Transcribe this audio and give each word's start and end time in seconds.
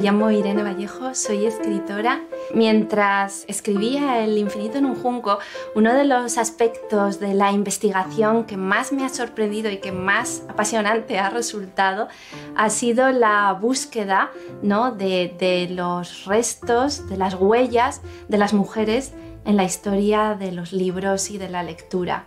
llamo 0.00 0.30
Irene 0.30 0.62
Vallejo, 0.62 1.14
soy 1.14 1.44
escritora. 1.44 2.22
Mientras 2.54 3.44
escribía 3.48 4.24
El 4.24 4.38
infinito 4.38 4.78
en 4.78 4.86
un 4.86 4.94
junco, 4.94 5.38
uno 5.74 5.92
de 5.92 6.04
los 6.04 6.38
aspectos 6.38 7.20
de 7.20 7.34
la 7.34 7.52
investigación 7.52 8.44
que 8.44 8.56
más 8.56 8.92
me 8.92 9.04
ha 9.04 9.10
sorprendido 9.10 9.70
y 9.70 9.76
que 9.76 9.92
más 9.92 10.42
apasionante 10.48 11.18
ha 11.18 11.28
resultado 11.28 12.08
ha 12.56 12.70
sido 12.70 13.10
la 13.10 13.52
búsqueda 13.52 14.30
¿no? 14.62 14.90
de, 14.92 15.34
de 15.38 15.68
los 15.70 16.24
restos, 16.24 17.08
de 17.08 17.16
las 17.18 17.34
huellas 17.34 18.00
de 18.28 18.38
las 18.38 18.54
mujeres 18.54 19.12
en 19.44 19.56
la 19.56 19.64
historia 19.64 20.34
de 20.38 20.52
los 20.52 20.72
libros 20.72 21.30
y 21.30 21.38
de 21.38 21.48
la 21.48 21.62
lectura. 21.62 22.26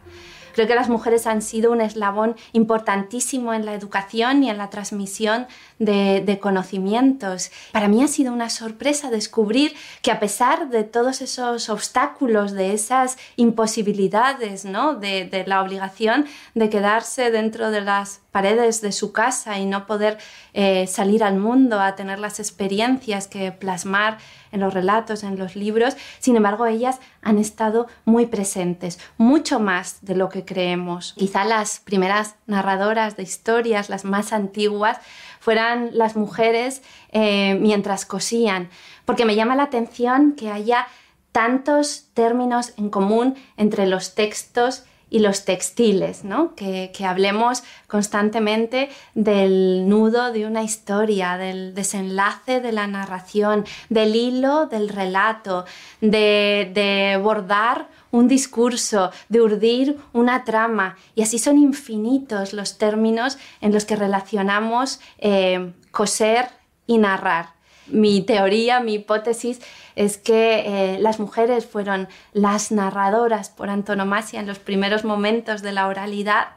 Creo 0.53 0.67
que 0.67 0.75
las 0.75 0.89
mujeres 0.89 1.27
han 1.27 1.41
sido 1.41 1.71
un 1.71 1.81
eslabón 1.81 2.35
importantísimo 2.53 3.53
en 3.53 3.65
la 3.65 3.73
educación 3.73 4.43
y 4.43 4.49
en 4.49 4.57
la 4.57 4.69
transmisión 4.69 5.47
de, 5.79 6.39
conocimientos. 6.41 7.51
Para 7.71 7.87
mí 7.87 8.03
ha 8.03 8.07
sido 8.07 8.33
una 8.33 8.49
sorpresa 8.49 9.09
descubrir 9.09 9.73
que 10.01 10.11
a 10.11 10.19
pesar 10.19 10.69
de 10.69 10.83
todos 10.83 11.21
esos 11.21 11.69
obstáculos, 11.69 12.53
de 12.53 12.73
esas 12.73 13.17
imposibilidades, 13.35 14.65
¿no? 14.65 14.95
de, 14.95 15.43
la 15.47 15.61
obligación 15.61 16.25
de 16.53 16.69
quedarse 16.69 17.31
dentro 17.31 17.71
de 17.71 17.81
las 17.81 18.21
paredes 18.31 18.81
de 18.81 18.91
su 18.91 19.11
casa 19.11 19.59
y 19.59 19.65
no 19.65 19.85
poder 19.85 20.17
eh, 20.53 20.87
salir 20.87 21.23
al 21.23 21.37
mundo 21.37 21.79
a 21.79 21.95
tener 21.95 22.19
las 22.19 22.39
experiencias 22.39 23.27
que 23.27 23.51
plasmar 23.51 24.17
en 24.53 24.61
los 24.61 24.73
relatos, 24.73 25.23
en 25.23 25.37
los 25.37 25.57
libros. 25.57 25.97
Sin 26.19 26.37
embargo, 26.37 26.65
ellas 26.65 26.99
han 27.21 27.37
estado 27.37 27.87
muy 28.05 28.27
presentes, 28.27 28.99
mucho 29.17 29.59
más 29.59 29.97
de 30.01 30.15
lo 30.15 30.29
que 30.29 30.45
creemos. 30.45 31.13
Quizá 31.17 31.43
las 31.43 31.79
primeras 31.81 32.35
narradoras 32.47 33.17
de 33.17 33.23
historias, 33.23 33.89
las 33.89 34.05
más 34.05 34.31
antiguas, 34.31 34.99
fueran 35.41 35.89
las 35.91 36.15
mujeres 36.15 36.81
eh, 37.11 37.57
mientras 37.59 38.05
cosían, 38.05 38.69
porque 39.03 39.25
me 39.25 39.35
llama 39.35 39.57
la 39.57 39.63
atención 39.63 40.33
que 40.37 40.49
haya 40.49 40.87
tantos 41.33 42.05
términos 42.13 42.73
en 42.77 42.89
común 42.89 43.35
entre 43.57 43.87
los 43.87 44.15
textos 44.15 44.85
y 45.13 45.19
los 45.19 45.45
textiles, 45.45 46.23
¿no? 46.23 46.55
que, 46.55 46.91
hablemos 47.05 47.61
constantemente 47.85 48.89
del 49.13 49.87
nudo 49.87 50.31
de 50.31 50.47
una 50.47 50.63
historia, 50.63 51.37
del 51.37 51.75
desenlace 51.75 52.61
de 52.61 52.71
la 52.71 52.87
narración, 52.87 53.63
del 53.89 54.15
hilo 54.15 54.65
del 54.65 54.89
relato, 54.89 55.65
de, 56.01 57.19
bordar 57.21 57.89
un 58.09 58.27
discurso, 58.27 59.11
de 59.29 59.41
urdir 59.41 59.99
una 60.13 60.45
trama. 60.45 60.97
Y 61.13 61.21
así 61.21 61.37
son 61.37 61.59
infinitos 61.59 62.51
los 62.51 62.79
términos 62.79 63.37
en 63.61 63.71
los 63.71 63.85
que 63.85 63.95
relacionamos 63.95 64.99
eh, 65.19 65.73
coser 65.91 66.49
y 66.87 66.97
narrar. 66.97 67.49
Mi 67.85 68.23
teoría, 68.23 68.79
mi 68.79 68.95
hipótesis 68.95 69.61
es 69.95 70.17
que 70.17 70.63
eh, 70.65 70.99
las 70.99 71.19
mujeres 71.19 71.65
fueron 71.65 72.07
las 72.33 72.71
narradoras 72.71 73.49
por 73.49 73.69
antonomasia 73.69 74.39
en 74.39 74.47
los 74.47 74.59
primeros 74.59 75.03
momentos 75.03 75.61
de 75.61 75.71
la 75.71 75.87
oralidad 75.87 76.47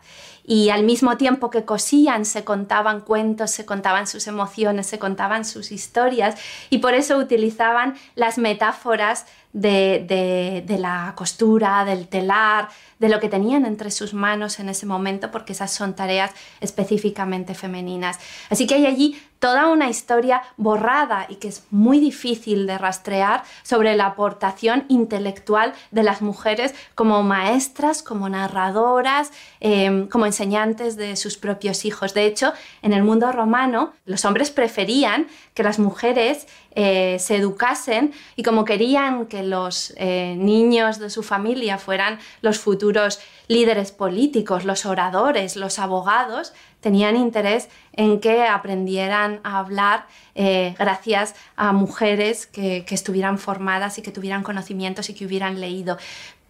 y 0.46 0.70
al 0.70 0.84
mismo 0.84 1.16
tiempo 1.16 1.50
que 1.50 1.64
cosían 1.64 2.24
se 2.24 2.44
contaban 2.44 3.00
cuentos, 3.00 3.50
se 3.50 3.66
contaban 3.66 4.06
sus 4.06 4.28
emociones, 4.28 4.86
se 4.86 4.98
contaban 4.98 5.44
sus 5.44 5.72
historias 5.72 6.40
y 6.70 6.78
por 6.78 6.94
eso 6.94 7.18
utilizaban 7.18 7.96
las 8.14 8.38
metáforas 8.38 9.26
de, 9.56 10.76
la 10.78 11.14
costura, 11.16 11.84
del 11.84 12.08
telar, 12.08 12.68
de 12.98 13.08
lo 13.08 13.20
que 13.20 13.28
tenían 13.28 13.66
entre 13.66 13.90
sus 13.90 14.14
manos 14.14 14.58
en 14.58 14.68
ese 14.68 14.86
momento, 14.86 15.30
porque 15.30 15.52
esas 15.52 15.72
son 15.72 15.94
tareas 15.94 16.32
específicamente 16.60 17.54
femeninas. 17.54 18.18
Así 18.50 18.66
que 18.66 18.74
hay 18.74 18.86
allí 18.86 19.20
toda 19.38 19.68
una 19.68 19.90
historia 19.90 20.42
borrada 20.56 21.26
y 21.28 21.36
que 21.36 21.48
es 21.48 21.64
muy 21.70 22.00
difícil 22.00 22.66
de 22.66 22.78
rastrear 22.78 23.44
sobre 23.62 23.94
la 23.94 24.06
aportación 24.06 24.84
intelectual 24.88 25.74
de 25.90 26.02
las 26.02 26.22
mujeres 26.22 26.74
como 26.94 27.22
maestras, 27.22 28.02
como 28.02 28.28
narradoras, 28.30 29.30
em, 29.60 30.08
como 30.08 30.24
enseñantes 30.24 30.96
de 30.96 31.16
sus 31.16 31.36
propios 31.36 31.84
hijos. 31.84 32.14
De 32.14 32.24
hecho, 32.24 32.52
en 32.80 32.94
el 32.94 33.04
mundo 33.04 33.30
romano, 33.30 33.92
los 34.06 34.24
hombres 34.24 34.50
preferían 34.50 35.26
que 35.52 35.62
las 35.62 35.78
mujeres 35.78 36.46
eh, 36.78 37.16
se 37.18 37.36
educasen 37.36 38.12
y 38.36 38.42
como 38.42 38.66
querían 38.66 39.26
que 39.26 39.42
los 39.50 39.92
eh, 39.96 40.34
niños 40.38 40.98
de 40.98 41.10
su 41.10 41.22
familia 41.22 41.78
fueran 41.78 42.18
los 42.40 42.58
futuros 42.58 43.20
líderes 43.48 43.92
políticos, 43.92 44.64
los 44.64 44.86
oradores, 44.86 45.56
los 45.56 45.78
abogados, 45.78 46.52
tenían 46.80 47.16
interés 47.16 47.68
en 47.92 48.20
que 48.20 48.44
aprendieran 48.44 49.40
a 49.44 49.58
hablar 49.58 50.06
eh, 50.34 50.74
gracias 50.78 51.34
a 51.56 51.72
mujeres 51.72 52.46
que, 52.46 52.84
que 52.84 52.94
estuvieran 52.94 53.38
formadas 53.38 53.98
y 53.98 54.02
que 54.02 54.12
tuvieran 54.12 54.42
conocimientos 54.42 55.08
y 55.08 55.14
que 55.14 55.26
hubieran 55.26 55.60
leído. 55.60 55.98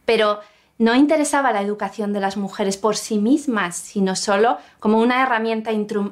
Pero 0.04 0.40
no 0.78 0.94
interesaba 0.94 1.52
la 1.52 1.62
educación 1.62 2.12
de 2.12 2.20
las 2.20 2.36
mujeres 2.36 2.76
por 2.76 2.96
sí 2.96 3.18
mismas, 3.18 3.76
sino 3.76 4.16
solo 4.16 4.58
como 4.78 4.98
una 4.98 5.22
herramienta 5.22 5.70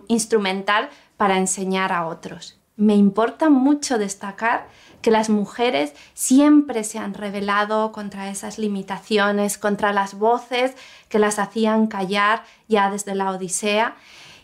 instrumental 0.08 0.88
para 1.16 1.36
enseñar 1.36 1.92
a 1.92 2.06
otros 2.06 2.58
me 2.76 2.96
importa 2.96 3.50
mucho 3.50 3.98
destacar 3.98 4.66
que 5.04 5.10
las 5.10 5.28
mujeres 5.28 5.92
siempre 6.14 6.82
se 6.82 6.98
han 6.98 7.12
rebelado 7.12 7.92
contra 7.92 8.30
esas 8.30 8.58
limitaciones, 8.58 9.58
contra 9.58 9.92
las 9.92 10.14
voces 10.14 10.72
que 11.10 11.18
las 11.18 11.38
hacían 11.38 11.88
callar 11.88 12.42
ya 12.68 12.90
desde 12.90 13.14
la 13.14 13.30
Odisea 13.30 13.96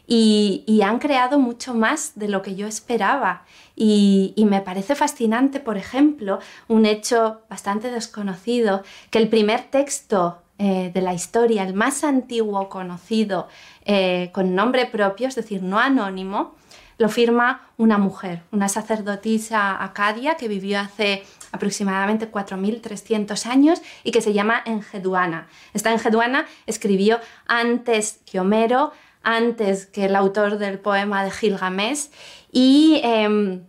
y, 0.06 0.82
han 0.84 0.98
creado 0.98 1.38
mucho 1.38 1.72
más 1.72 2.12
de 2.16 2.28
lo 2.28 2.42
que 2.42 2.56
yo 2.56 2.66
esperaba. 2.66 3.44
Y, 3.74 4.34
me 4.50 4.60
parece 4.60 4.94
fascinante, 4.94 5.60
por 5.60 5.78
ejemplo, 5.78 6.40
un 6.68 6.84
hecho 6.84 7.40
bastante 7.48 7.90
desconocido, 7.90 8.82
que 9.08 9.18
el 9.18 9.30
primer 9.30 9.62
texto 9.62 10.42
eh, 10.58 10.90
de 10.92 11.00
la 11.00 11.14
historia, 11.14 11.62
el 11.62 11.72
más 11.72 12.04
antiguo 12.04 12.68
conocido 12.68 13.48
eh, 13.86 14.28
con 14.34 14.54
nombre 14.54 14.84
propio, 14.84 15.28
es 15.28 15.36
decir, 15.36 15.62
no 15.62 15.78
anónimo, 15.78 16.54
lo 17.00 17.08
firma 17.08 17.62
una 17.78 17.96
mujer, 17.96 18.42
una 18.52 18.68
sacerdotisa 18.68 19.82
acadia 19.82 20.34
que 20.34 20.48
vivió 20.48 20.80
hace 20.80 21.24
aproximadamente 21.50 22.30
4.300 22.30 23.46
años 23.46 23.80
y 24.04 24.10
que 24.10 24.20
se 24.20 24.34
llama 24.34 24.62
Engeduana. 24.66 25.48
Esta 25.72 25.92
Engeduana 25.92 26.44
escribió 26.66 27.18
antes 27.46 28.20
que 28.30 28.38
Homero, 28.38 28.92
antes 29.22 29.86
que 29.86 30.04
el 30.04 30.14
autor 30.14 30.58
del 30.58 30.78
poema 30.78 31.24
de 31.24 31.30
Gilgamesh 31.30 32.10
y 32.52 33.00
em, 33.02 33.62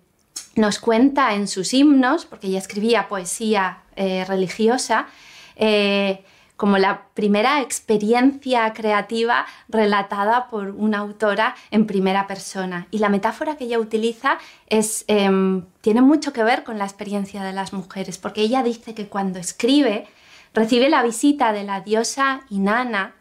nos 0.58 0.80
cuenta 0.80 1.34
en 1.34 1.48
sus 1.48 1.74
himnos, 1.74 2.26
porque 2.26 2.48
ella 2.48 2.60
escribía 2.60 3.08
poesía 3.08 3.84
eh, 3.96 4.26
religiosa, 4.28 5.08
eh, 5.56 6.26
como 6.62 6.78
la 6.78 7.08
primera 7.16 7.60
experiencia 7.62 8.72
creativa 8.74 9.48
relatada 9.68 10.48
por 10.48 10.68
una 10.68 11.00
autora 11.00 11.56
en 11.72 11.88
primera 11.88 12.28
persona. 12.28 12.86
Y 12.92 13.00
la 13.00 13.10
metáfora 13.10 13.58
que 13.58 13.64
ella 13.64 13.80
utiliza 13.80 14.38
em, 14.70 15.66
tiene 15.82 16.04
mucho 16.04 16.34
que 16.34 16.44
ver 16.44 16.64
con 16.64 16.78
la 16.78 16.86
experiencia 16.86 17.44
de 17.44 17.52
las 17.52 17.74
mujeres, 17.74 18.20
porque 18.20 18.42
ella 18.42 18.62
dice 18.62 18.94
que 18.94 19.08
cuando 19.08 19.40
escribe 19.40 20.06
recibe 20.54 20.88
la 20.92 21.02
visita 21.02 21.52
de 21.52 21.64
la 21.64 21.82
diosa 21.82 22.42
Inanna, 22.52 23.16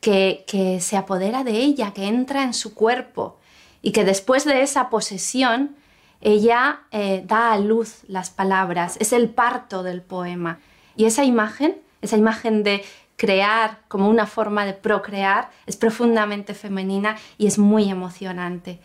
que, 0.00 0.44
que 0.46 0.78
se 0.78 0.96
apodera 0.96 1.42
de 1.42 1.56
ella, 1.56 1.92
que 1.92 2.06
entra 2.06 2.44
en 2.44 2.54
su 2.54 2.74
cuerpo 2.74 3.40
y 3.82 3.90
que 3.90 4.04
después 4.04 4.44
de 4.44 4.62
esa 4.62 4.88
posesión 4.88 5.74
ella 6.20 6.82
eh, 6.92 7.24
da 7.26 7.54
a 7.54 7.58
luz 7.58 8.04
las 8.06 8.30
palabras, 8.30 8.98
es 9.00 9.12
el 9.12 9.30
parto 9.30 9.82
del 9.82 10.00
poema. 10.00 10.60
Y 10.94 11.06
esa 11.06 11.24
imagen 11.24 11.87
esa 12.02 12.16
imagen 12.16 12.62
de 12.62 12.84
crear 13.16 13.80
como 13.88 14.08
una 14.08 14.26
forma 14.26 14.64
de 14.64 14.74
procrear 14.74 15.50
es 15.66 15.76
profundamente 15.76 16.54
femenina 16.54 17.16
y 17.36 17.46
es 17.46 17.58
muy 17.58 17.90
emocionante. 17.90 18.80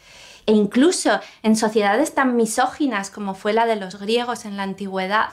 E 0.46 0.52
incluso 0.52 1.20
en 1.42 1.56
sociedades 1.56 2.14
tan 2.16 2.36
misóginas 2.36 3.10
como 3.10 3.34
fue 3.36 3.54
la 3.54 3.66
de 3.66 3.78
los 3.78 4.00
griegos 4.00 4.44
en 4.46 4.58
la 4.58 4.64
antigüedad, 4.64 5.30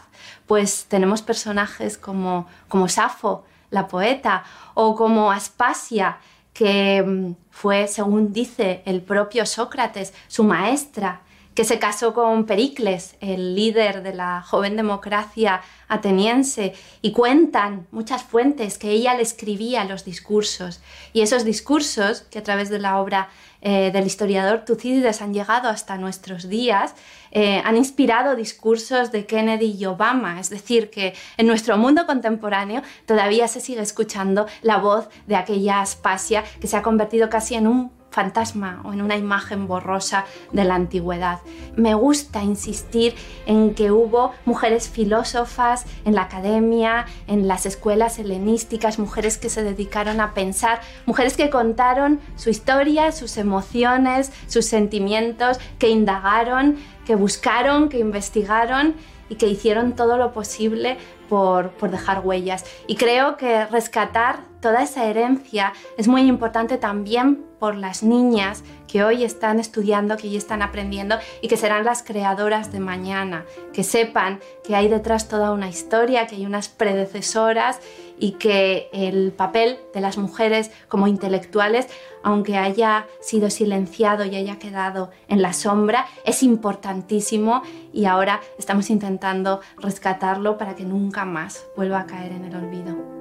pues 0.47 0.85
tenemos 0.89 1.23
personajes 1.23 1.97
como, 1.97 2.47
como 2.69 2.89
Safo, 2.89 3.45
la 3.71 3.89
poeta, 3.89 4.45
o 4.75 4.95
como 4.95 5.33
Aspasia, 5.33 6.19
que 6.53 7.03
mm, 7.03 7.35
fue, 7.51 7.89
según 7.89 8.33
dice 8.33 8.83
el 8.85 9.01
propio 9.03 9.47
Sócrates, 9.47 10.13
su 10.29 10.45
maestra, 10.45 11.23
que 11.61 11.67
se 11.67 11.79
casó 11.79 12.15
con 12.15 12.47
Pericles, 12.47 13.17
el 13.21 13.55
líder 13.55 14.03
de 14.03 14.15
la 14.15 14.41
joven 14.41 14.77
democracia 14.77 15.61
ateniense, 15.89 16.73
y 17.03 17.13
cuentan 17.13 17.87
muchas 17.91 18.23
fuentes 18.23 18.79
que 18.79 18.89
ella 18.93 19.13
le 19.13 19.21
escribía 19.21 19.85
los 19.85 20.07
discursos. 20.07 20.81
Y 21.13 21.21
esos 21.21 21.45
discursos, 21.45 22.23
que 22.31 22.39
a 22.39 22.43
través 22.43 22.71
de 22.71 22.79
la 22.79 22.99
obra 22.99 23.29
eh, 23.61 23.91
del 23.93 24.07
historiador 24.07 24.65
Tucídides 24.65 25.21
han 25.21 25.35
llegado 25.35 25.69
hasta 25.69 25.99
nuestros 25.99 26.49
días, 26.49 26.95
eh, 27.31 27.61
han 27.63 27.77
inspirado 27.77 28.37
discursos 28.37 29.13
de 29.13 29.27
Kennedy 29.27 29.77
y 29.79 29.85
Obama. 29.85 30.41
Es 30.41 30.49
decir, 30.49 30.89
que 30.89 31.13
en 31.37 31.47
nuestro 31.47 31.77
mundo 31.77 32.07
contemporáneo 32.07 32.81
todavía 33.05 33.49
se 33.49 33.61
sigue 33.61 33.83
escuchando 33.83 34.47
la 34.63 34.79
voz 34.79 35.11
de 35.27 35.37
aquella 35.37 35.83
Aspasia 35.83 36.43
que 36.59 36.69
se 36.69 36.79
ha 36.79 36.83
convertido 36.83 37.29
casi 37.29 37.55
en 37.55 37.67
un 37.67 38.00
fantasma 38.11 38.83
o 38.85 38.93
en 38.93 39.03
una 39.03 39.17
imagen 39.17 39.67
borrosa 39.67 40.25
de 40.53 40.65
la 40.65 40.75
antigüedad. 40.75 41.41
Me 41.77 41.95
gusta 41.95 42.43
insistir 42.43 43.15
en 43.47 43.75
que 43.75 43.91
hubo 43.91 44.33
mujeres 44.45 44.89
filósofas 44.89 45.87
en 46.05 46.15
la 46.15 46.23
academia, 46.23 47.07
en 47.27 47.49
las 47.49 47.67
escuelas 47.67 48.19
helenísticas, 48.19 48.99
mujeres 48.99 49.39
que 49.39 49.49
se 49.49 49.63
dedicaron 49.63 50.21
a 50.21 50.35
pensar, 50.35 50.81
mujeres 51.07 51.37
que 51.37 51.51
contaron 51.51 52.21
su 52.37 52.51
historia, 52.51 53.13
sus 53.13 53.37
emociones, 53.37 54.33
sus 54.47 54.67
sentimientos, 54.67 55.59
que 55.79 55.89
indagaron, 55.89 56.77
que 57.07 57.15
buscaron, 57.15 57.89
que 57.89 57.99
investigaron 57.99 58.95
y 59.29 59.37
que 59.37 59.47
hicieron 59.47 59.95
todo 59.95 60.17
lo 60.17 60.33
posible 60.33 60.99
por, 61.29 61.71
por, 61.71 61.91
dejar 61.91 62.21
huellas. 62.27 62.65
Y 62.89 62.97
creo 62.97 63.37
que 63.37 63.65
rescatar 63.67 64.50
toda 64.61 64.83
esa 64.83 65.05
herencia 65.05 65.73
es 65.97 66.09
muy 66.09 66.23
importante 66.23 66.79
también 66.79 67.45
por 67.59 67.77
las 67.77 68.03
niñas 68.03 68.65
que 68.89 69.05
hoy 69.05 69.23
están 69.23 69.61
estudiando, 69.61 70.17
que 70.17 70.29
hoy 70.29 70.37
están 70.37 70.63
aprendiendo 70.63 71.17
y 71.43 71.49
que 71.49 71.57
serán 71.57 71.85
las 71.85 72.03
creadoras 72.03 72.73
de 72.73 72.81
mañana, 72.81 73.45
que 73.73 73.85
sepan 73.85 74.41
que 74.65 74.75
hay 74.75 74.89
detrás 74.89 75.29
toda 75.29 75.53
una 75.53 75.69
historia, 75.69 76.27
que 76.27 76.37
hay 76.37 76.47
unas 76.47 76.69
predecesoras 76.69 77.79
y 78.19 78.33
que 78.33 78.89
el 78.93 79.33
papel 79.33 79.79
de 79.95 80.01
las 80.01 80.19
mujeres 80.19 80.71
como 80.89 81.07
intelectuales, 81.07 81.87
aunque 82.23 82.57
haya 82.57 83.07
sido 83.21 83.51
silenciado 83.51 84.25
y 84.25 84.35
haya 84.35 84.59
quedado 84.59 85.11
en 85.29 85.43
la 85.43 85.53
sombra, 85.53 86.07
es 86.25 86.43
importantísimo 86.43 87.63
y 87.93 88.07
ahora 88.07 88.41
estamos 88.59 88.91
intentando 88.91 89.61
rescatarlo 89.77 90.59
para 90.59 90.75
que 90.75 90.85
nunca 90.85 91.25
más 91.25 91.67
vuelva 91.77 92.01
a 92.01 92.07
caer 92.07 92.33
en 92.33 92.47
el 92.47 92.57
olvido. 92.57 93.20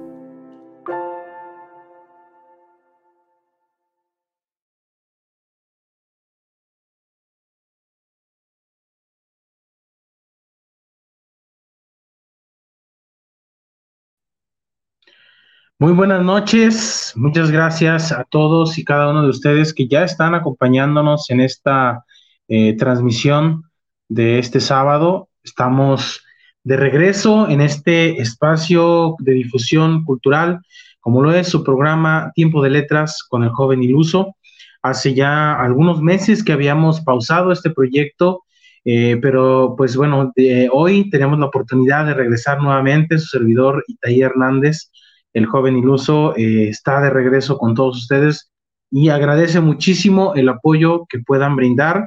Muy 15.82 15.94
buenas 15.94 16.22
noches, 16.22 17.14
muchas 17.16 17.50
gracias 17.50 18.12
a 18.12 18.24
todos 18.24 18.76
y 18.76 18.84
cada 18.84 19.08
uno 19.08 19.22
de 19.22 19.30
ustedes 19.30 19.72
que 19.72 19.88
ya 19.88 20.04
están 20.04 20.34
acompañándonos 20.34 21.30
en 21.30 21.40
esta 21.40 22.04
eh, 22.48 22.76
transmisión 22.76 23.62
de 24.06 24.38
este 24.38 24.60
sábado. 24.60 25.30
Estamos 25.42 26.20
de 26.64 26.76
regreso 26.76 27.48
en 27.48 27.62
este 27.62 28.20
espacio 28.20 29.16
de 29.20 29.32
difusión 29.32 30.04
cultural, 30.04 30.60
como 31.00 31.22
lo 31.22 31.32
es 31.32 31.48
su 31.48 31.64
programa 31.64 32.30
Tiempo 32.34 32.62
de 32.62 32.68
Letras 32.68 33.24
con 33.26 33.42
el 33.42 33.48
joven 33.48 33.82
iluso. 33.82 34.36
Hace 34.82 35.14
ya 35.14 35.54
algunos 35.58 36.02
meses 36.02 36.44
que 36.44 36.52
habíamos 36.52 37.00
pausado 37.00 37.52
este 37.52 37.70
proyecto, 37.70 38.42
eh, 38.84 39.18
pero 39.22 39.76
pues 39.78 39.96
bueno, 39.96 40.30
hoy 40.72 41.08
tenemos 41.08 41.38
la 41.38 41.46
oportunidad 41.46 42.04
de 42.04 42.12
regresar 42.12 42.60
nuevamente, 42.60 43.18
su 43.18 43.28
servidor 43.28 43.82
Itaí 43.88 44.20
Hernández 44.20 44.90
el 45.32 45.46
joven 45.46 45.76
iluso 45.76 46.36
eh, 46.36 46.68
está 46.68 47.00
de 47.00 47.10
regreso 47.10 47.58
con 47.58 47.74
todos 47.74 47.98
ustedes 47.98 48.50
y 48.90 49.08
agradece 49.08 49.60
muchísimo 49.60 50.34
el 50.34 50.48
apoyo 50.48 51.06
que 51.08 51.20
puedan 51.20 51.56
brindar, 51.56 52.06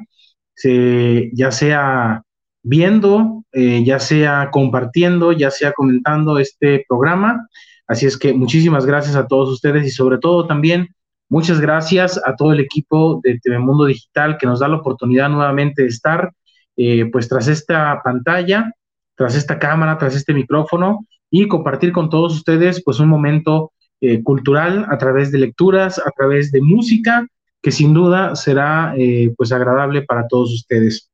ya 1.34 1.52
sea 1.52 2.24
viendo, 2.64 3.44
eh, 3.52 3.84
ya 3.86 4.00
sea 4.00 4.50
compartiendo, 4.52 5.31
ya 5.34 5.52
sea 5.52 5.74
comentando 5.74 6.40
este 6.40 6.86
programa. 6.88 7.48
Así 7.88 8.06
es 8.06 8.18
que 8.18 8.34
muchísimas 8.34 8.86
gracias 8.86 9.16
a 9.16 9.28
todos 9.28 9.50
ustedes 9.50 9.86
y 9.86 9.92
sobre 9.92 10.18
todo 10.18 10.48
también 10.48 10.88
muchas 11.30 11.60
gracias 11.60 12.19
a 12.26 12.36
todo 12.36 12.54
el 12.54 12.62
equipo 12.62 13.19
de 13.24 13.40
TV 13.40 13.60
Mundo 13.60 13.86
Digital 13.86 14.38
que 14.38 14.48
nos 14.48 14.62
da 14.62 14.68
la 14.69 14.78
oportunidad 14.78 15.30
nuevamente 15.30 15.84
de 15.84 15.90
estar 15.90 16.31
eh, 16.78 17.06
pues 17.12 17.28
tras 17.28 17.48
esta 17.48 18.02
pantalla, 18.04 18.72
tras 19.16 19.36
esta 19.36 19.60
cámara, 19.60 19.98
tras 19.98 20.16
este 20.16 20.34
micrófono 20.34 21.06
y 21.35 21.47
compartir 21.47 21.91
con 21.91 22.12
todos 22.12 22.35
ustedes 22.35 22.83
pues 22.85 23.00
un 23.00 23.07
momento 23.09 23.71
eh, 24.01 24.21
cultural 24.21 24.85
a 24.91 25.00
través 25.00 25.31
de 25.31 25.39
lecturas, 25.39 25.97
a 25.97 26.12
través 26.12 26.51
de 26.51 26.62
música, 26.62 27.25
que 27.59 27.71
sin 27.71 27.91
duda 27.91 28.35
será 28.35 28.94
eh, 28.95 29.33
pues 29.35 29.51
agradable 29.51 30.03
para 30.03 30.27
todos 30.27 30.53
ustedes. 30.53 31.09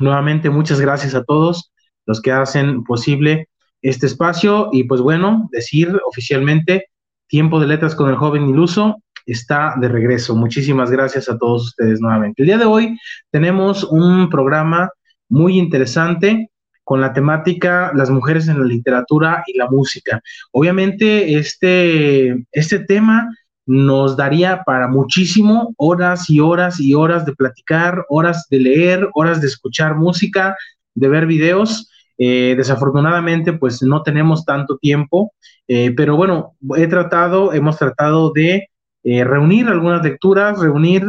Nuevamente, 0.00 0.50
muchas 0.50 0.80
gracias 0.80 1.14
a 1.14 1.22
todos 1.22 1.70
los 2.06 2.20
que 2.20 2.32
hacen 2.32 2.82
posible 2.82 3.48
este 3.82 4.06
espacio 4.06 4.68
y 4.72 4.82
pues 4.82 5.00
bueno, 5.00 5.48
decir 5.52 5.96
oficialmente, 6.08 6.86
Tiempo 7.28 7.60
de 7.60 7.68
Letras 7.68 7.94
con 7.94 8.10
el 8.10 8.16
joven 8.16 8.48
iluso 8.48 8.96
está 9.26 9.76
de 9.80 9.86
regreso. 9.86 10.34
Muchísimas 10.34 10.90
gracias 10.90 11.28
a 11.28 11.38
todos 11.38 11.68
ustedes 11.68 12.00
nuevamente. 12.00 12.42
El 12.42 12.46
día 12.46 12.58
de 12.58 12.64
hoy 12.64 12.98
tenemos 13.30 13.84
un 13.84 14.28
programa 14.28 14.90
muy 15.28 15.56
interesante 15.56 16.50
con 16.92 17.00
la 17.00 17.14
temática 17.14 17.90
las 17.94 18.10
mujeres 18.10 18.48
en 18.48 18.58
la 18.58 18.66
literatura 18.66 19.42
y 19.46 19.56
la 19.56 19.66
música. 19.66 20.20
Obviamente 20.50 21.38
este, 21.38 22.44
este 22.52 22.80
tema 22.80 23.34
nos 23.64 24.14
daría 24.14 24.62
para 24.62 24.88
muchísimo, 24.88 25.72
horas 25.78 26.28
y 26.28 26.40
horas 26.40 26.78
y 26.78 26.92
horas 26.92 27.24
de 27.24 27.34
platicar, 27.34 28.04
horas 28.10 28.46
de 28.50 28.58
leer, 28.58 29.08
horas 29.14 29.40
de 29.40 29.46
escuchar 29.46 29.96
música, 29.96 30.54
de 30.94 31.08
ver 31.08 31.24
videos. 31.24 31.88
Eh, 32.18 32.52
desafortunadamente, 32.58 33.54
pues 33.54 33.82
no 33.82 34.02
tenemos 34.02 34.44
tanto 34.44 34.76
tiempo, 34.76 35.32
eh, 35.68 35.94
pero 35.96 36.14
bueno, 36.14 36.56
he 36.76 36.88
tratado, 36.88 37.54
hemos 37.54 37.78
tratado 37.78 38.32
de 38.34 38.68
eh, 39.02 39.24
reunir 39.24 39.66
algunas 39.68 40.04
lecturas, 40.04 40.58
reunir 40.58 41.06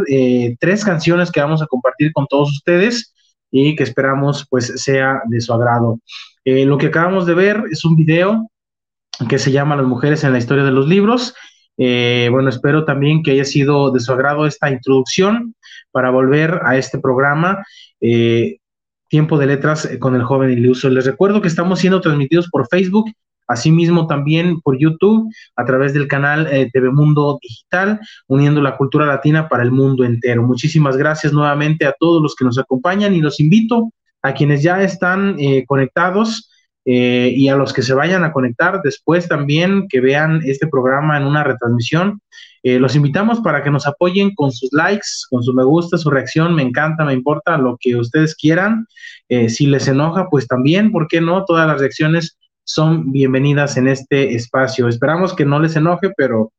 tres 0.62 0.86
canciones 0.86 1.30
que 1.30 1.42
vamos 1.42 1.62
a 1.62 1.68
compartir 1.68 2.14
con 2.14 2.26
todos 2.28 2.52
ustedes 2.54 3.14
y 3.54 3.76
que 3.76 3.84
esperamos 3.84 4.48
pues 4.50 4.82
sea 4.82 5.22
de 5.26 5.40
su 5.40 5.54
agrado. 5.54 6.00
Eh, 6.44 6.66
lo 6.66 6.80
que 6.80 6.88
acabamos 6.88 7.28
de 7.28 7.36
ver 7.36 7.64
es 7.72 7.86
un 7.86 7.96
video 7.96 8.50
que 9.30 9.38
se 9.38 9.52
llama 9.52 9.76
Las 9.76 9.86
mujeres 9.86 10.24
en 10.24 10.34
la 10.34 10.40
historia 10.40 10.64
de 10.64 10.72
los 10.72 10.88
libros. 10.88 11.36
Eh, 11.78 12.30
bueno, 12.32 12.50
espero 12.50 12.84
también 12.84 13.22
que 13.22 13.32
haya 13.32 13.46
sido 13.46 13.92
de 13.92 14.00
su 14.00 14.12
agrado 14.12 14.48
esta 14.48 14.72
introducción 14.72 15.56
para 15.92 16.10
volver 16.10 16.62
a 16.66 16.78
este 16.78 16.98
programa. 16.98 17.64
Eh, 18.02 18.58
Tiempo 19.08 19.38
de 19.38 19.46
Letras 19.46 19.88
con 20.00 20.16
el 20.16 20.24
joven 20.24 20.50
iluso. 20.50 20.90
Les 20.90 21.06
recuerdo 21.06 21.40
que 21.40 21.48
estamos 21.48 21.80
siendo 21.80 22.02
transmitidos 22.02 22.50
por 22.50 22.68
Facebook 22.68 23.12
Asimismo, 23.48 24.08
también 24.08 24.62
por 24.62 24.78
YouTube, 24.78 25.32
a 25.56 25.66
través 25.66 25.94
del 25.94 26.08
canal 26.08 26.48
eh, 26.52 26.70
TV 26.72 26.92
Mundo 26.92 27.40
Digital, 27.42 28.00
uniendo 28.28 28.62
la 28.62 28.78
cultura 28.78 29.06
latina 29.06 29.50
para 29.50 29.64
el 29.64 29.72
mundo 29.72 30.04
entero. 30.04 30.44
Muchísimas 30.44 30.98
gracias 30.98 31.34
nuevamente 31.34 31.86
a 31.86 31.96
todos 32.00 32.22
los 32.22 32.36
que 32.36 32.46
nos 32.46 32.58
acompañan 32.58 33.14
y 33.14 33.22
los 33.22 33.40
invito 33.40 33.92
a 34.22 34.34
quienes 34.34 34.64
ya 34.64 34.82
están 34.82 35.36
eh, 35.40 35.66
conectados 35.68 36.50
eh, 36.86 37.34
y 37.36 37.48
a 37.50 37.56
los 37.56 37.74
que 37.74 37.82
se 37.82 37.94
vayan 37.94 38.24
a 38.24 38.32
conectar 38.32 38.82
después 38.82 39.28
también, 39.28 39.88
que 39.90 40.00
vean 40.00 40.42
este 40.46 40.68
programa 40.68 41.18
en 41.18 41.26
una 41.26 41.44
retransmisión. 41.44 42.22
los 42.64 42.96
invitamos 42.96 43.42
para 43.42 43.62
que 43.62 43.72
nos 43.72 43.86
apoyen 43.86 44.34
con 44.36 44.52
sus 44.54 44.70
likes, 44.72 45.08
con 45.30 45.44
su 45.44 45.54
me 45.54 45.66
gusta, 45.66 45.98
su 45.98 46.10
reacción, 46.10 46.56
me 46.56 46.64
encanta, 46.64 47.04
me 47.04 47.14
importa 47.14 47.58
lo 47.58 47.78
que 47.78 47.98
ustedes 47.98 48.36
quieran. 48.36 48.86
si 49.50 49.66
les 49.68 49.88
enoja, 49.90 50.30
pues 50.30 50.48
también, 50.48 50.92
¿por 50.92 51.08
qué 51.08 51.20
no? 51.20 51.44
Todas 51.44 51.68
las 51.68 51.80
reacciones 51.80 52.38
son 52.64 53.12
bienvenidas 53.12 53.78
en 53.78 53.88
este 53.88 54.36
espacio. 54.36 54.88
Esperamos 54.88 55.36
que 55.36 55.46
no 55.46 55.60
les 55.60 55.76
enoje, 55.76 56.12
pero, 56.16 56.52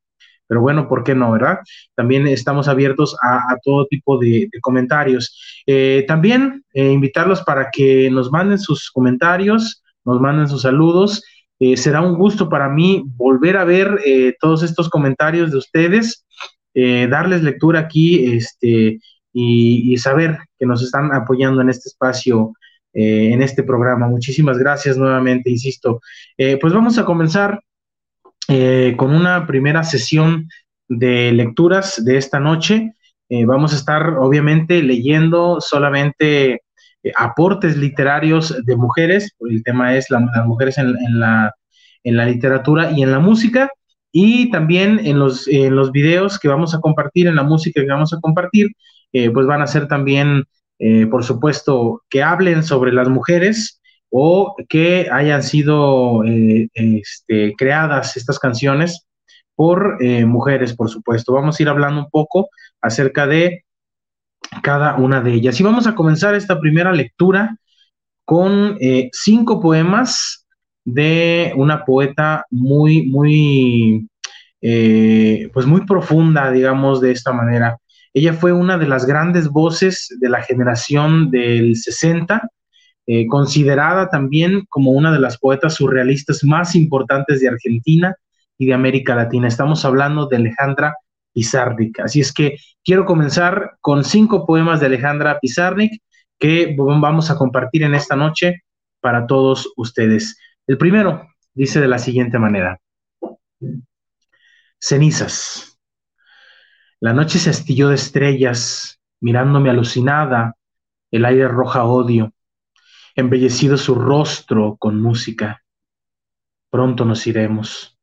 pero 0.46 0.61
bueno, 0.61 0.88
¿por 0.88 1.04
qué 1.04 1.14
no, 1.14 1.32
verdad? 1.32 1.58
También 1.94 2.26
estamos 2.26 2.68
abiertos 2.68 3.16
a, 3.23 3.56
todo 3.62 3.87
tipo 3.87 4.18
de, 4.18 4.49
comentarios. 4.61 5.62
Eh, 5.66 6.04
también 6.06 6.64
eh, 6.73 6.90
invitarlos 6.90 7.42
para 7.42 7.70
que 7.70 8.11
nos 8.11 8.30
manden 8.30 8.58
sus 8.58 8.90
comentarios, 8.90 9.82
nos 10.04 10.20
manden 10.20 10.49
sus 10.49 10.62
saludos. 10.62 11.23
Eh, 11.58 11.76
será 11.76 12.02
un 12.02 12.18
gusto 12.18 12.49
para 12.49 12.68
mí 12.68 13.04
volver 13.16 13.56
a 13.56 13.64
ver 13.64 14.00
todos 14.40 14.62
estos 14.62 14.88
comentarios 14.90 15.50
de 15.52 15.58
ustedes, 15.58 16.26
darles 16.75 17.42
lectura 17.42 17.80
aquí 17.80 18.34
este, 18.34 18.99
y, 19.32 19.92
y 19.92 19.96
saber 19.96 20.38
que 20.58 20.66
nos 20.66 20.82
están 20.82 21.14
apoyando 21.14 21.62
en 21.62 21.70
este 21.70 21.88
espacio 21.88 22.52
eh, 22.94 23.32
en 23.32 23.42
este 23.42 23.64
programa. 23.64 24.06
Muchísimas 24.06 24.56
gracias 24.56 24.96
nuevamente, 24.96 25.50
insisto. 25.50 26.00
Eh, 26.38 26.58
pues 26.60 26.72
vamos 26.72 26.96
a 26.96 27.04
comenzar 27.04 27.60
eh, 28.46 28.94
con 28.96 29.12
una 29.12 29.48
primera 29.48 29.82
sesión 29.82 30.48
de 30.88 31.32
lecturas 31.32 32.04
de 32.04 32.16
esta 32.16 32.38
noche. 32.38 32.92
vamos 33.46 33.72
a 33.72 33.76
estar 33.76 34.10
obviamente 34.20 34.80
leyendo 34.80 35.60
solamente 35.60 36.60
aportes 37.16 37.76
literarios 37.76 38.54
de 38.64 38.76
mujeres, 38.76 39.32
el 39.40 39.62
tema 39.64 39.96
es 39.96 40.08
las 40.10 40.46
mujeres 40.46 40.78
en, 40.78 41.18
la, 41.18 41.52
en 42.04 42.16
la 42.16 42.26
literatura 42.26 42.92
y 42.92 43.02
en 43.02 43.10
la 43.10 43.18
música 43.18 43.70
y 44.12 44.50
también 44.52 45.00
en 45.02 45.18
los, 45.18 45.48
en 45.48 45.74
los 45.74 45.90
videos 45.90 46.38
que 46.38 46.48
vamos 46.48 46.74
a 46.74 46.80
compartir, 46.80 47.26
en 47.26 47.34
la 47.34 47.42
música 47.42 47.80
que 47.80 47.88
vamos 47.88 48.12
a 48.12 48.20
compartir, 48.20 48.68
pues 49.10 49.46
van 49.46 49.62
a 49.62 49.66
ser 49.66 49.88
también 49.88 50.44
eh, 50.78 51.07
por 51.07 51.25
supuesto, 51.25 52.02
que 52.09 52.23
hablen 52.23 52.62
sobre 52.64 52.93
las 52.93 53.09
mujeres 53.09 53.81
o 54.11 54.54
que 54.69 55.09
hayan 55.11 55.43
sido 55.43 56.25
eh, 56.25 56.69
este, 56.75 57.54
creadas 57.57 58.16
estas 58.16 58.38
canciones 58.38 59.07
por 59.54 59.99
eh, 60.00 60.25
mujeres, 60.25 60.75
por 60.75 60.90
supuesto. 60.90 61.33
Vamos 61.33 61.59
a 61.59 61.62
ir 61.62 61.69
hablando 61.69 62.00
un 62.00 62.11
poco 62.11 62.49
acerca 62.81 63.26
de 63.26 63.64
cada 64.62 64.97
una 64.97 65.21
de 65.21 65.33
ellas. 65.35 65.59
Y 65.61 65.62
vamos 65.62 65.87
a 65.87 65.95
comenzar 65.95 66.35
esta 66.35 66.61
primera 66.61 66.93
lectura 66.93 67.57
con 68.25 68.78
cinco 69.12 69.61
poemas 69.61 70.47
de 70.85 71.52
una 71.57 71.85
poeta 71.85 72.47
muy, 72.50 73.07
muy, 73.07 74.09
pues 74.61 75.66
muy 75.66 75.85
profunda, 75.87 76.50
digamos, 76.50 77.00
de 77.00 77.12
esta 77.12 77.33
manera. 77.33 77.78
Ella 78.14 78.33
fue 78.33 78.52
una 78.52 78.78
de 78.78 78.87
las 78.87 79.06
grandes 79.06 79.49
voces 79.49 80.09
de 80.21 80.28
la 80.28 80.40
generación 80.40 81.33
del 81.33 81.75
60, 81.75 82.49
eh, 83.06 83.26
considerada 83.26 84.09
también 84.09 84.64
como 84.68 84.92
una 84.92 85.12
de 85.12 85.18
las 85.18 85.37
poetas 85.37 85.75
surrealistas 85.75 86.44
más 86.44 86.76
importantes 86.76 87.40
de 87.40 87.49
Argentina 87.49 88.14
y 88.56 88.66
de 88.66 88.75
América 88.75 89.16
Latina. 89.16 89.49
Estamos 89.49 89.85
hablando 89.85 90.26
de 90.26 90.37
Alejandra 90.37 90.94
Pizarnik. 91.33 91.99
Así 92.00 92.21
es 92.21 92.33
que 92.33 92.56
quiero 92.85 93.04
comenzar 93.04 93.73
con 93.80 94.04
cinco 94.04 94.47
poemas 94.47 94.78
de 94.78 94.87
Alejandra 94.87 95.40
Pizarnik 95.40 96.00
que 96.38 96.75
vamos 96.78 97.33
a 97.33 97.37
compartir 97.37 97.83
en 97.83 97.97
esta 97.97 98.14
noche 98.14 98.62
para 99.00 99.26
todos 99.26 99.73
ustedes. 99.76 100.38
El 100.68 100.78
primero 100.78 101.26
dice 101.52 101.80
de 101.80 101.88
la 101.88 101.99
siguiente 101.99 102.38
manera. 102.38 102.78
Cenizas. 104.78 105.74
La 107.04 107.12
noche 107.12 107.38
se 107.38 107.50
astilló 107.50 107.90
de 107.90 107.96
estrellas, 107.96 108.99
mirándome 109.20 109.68
alucinada, 109.68 110.56
el 111.11 111.26
aire 111.26 111.49
roja 111.49 111.84
odio, 111.84 112.32
embellecido 113.14 113.76
su 113.76 113.94
rostro 113.94 114.78
con 114.78 115.02
música. 115.02 115.62
Pronto 116.70 117.04
nos 117.04 117.26
iremos. 117.26 118.00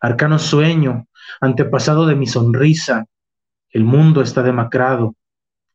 Arcano 0.00 0.40
sueño, 0.40 1.06
antepasado 1.40 2.04
de 2.04 2.16
mi 2.16 2.26
sonrisa, 2.26 3.06
el 3.70 3.84
mundo 3.84 4.22
está 4.22 4.42
demacrado, 4.42 5.14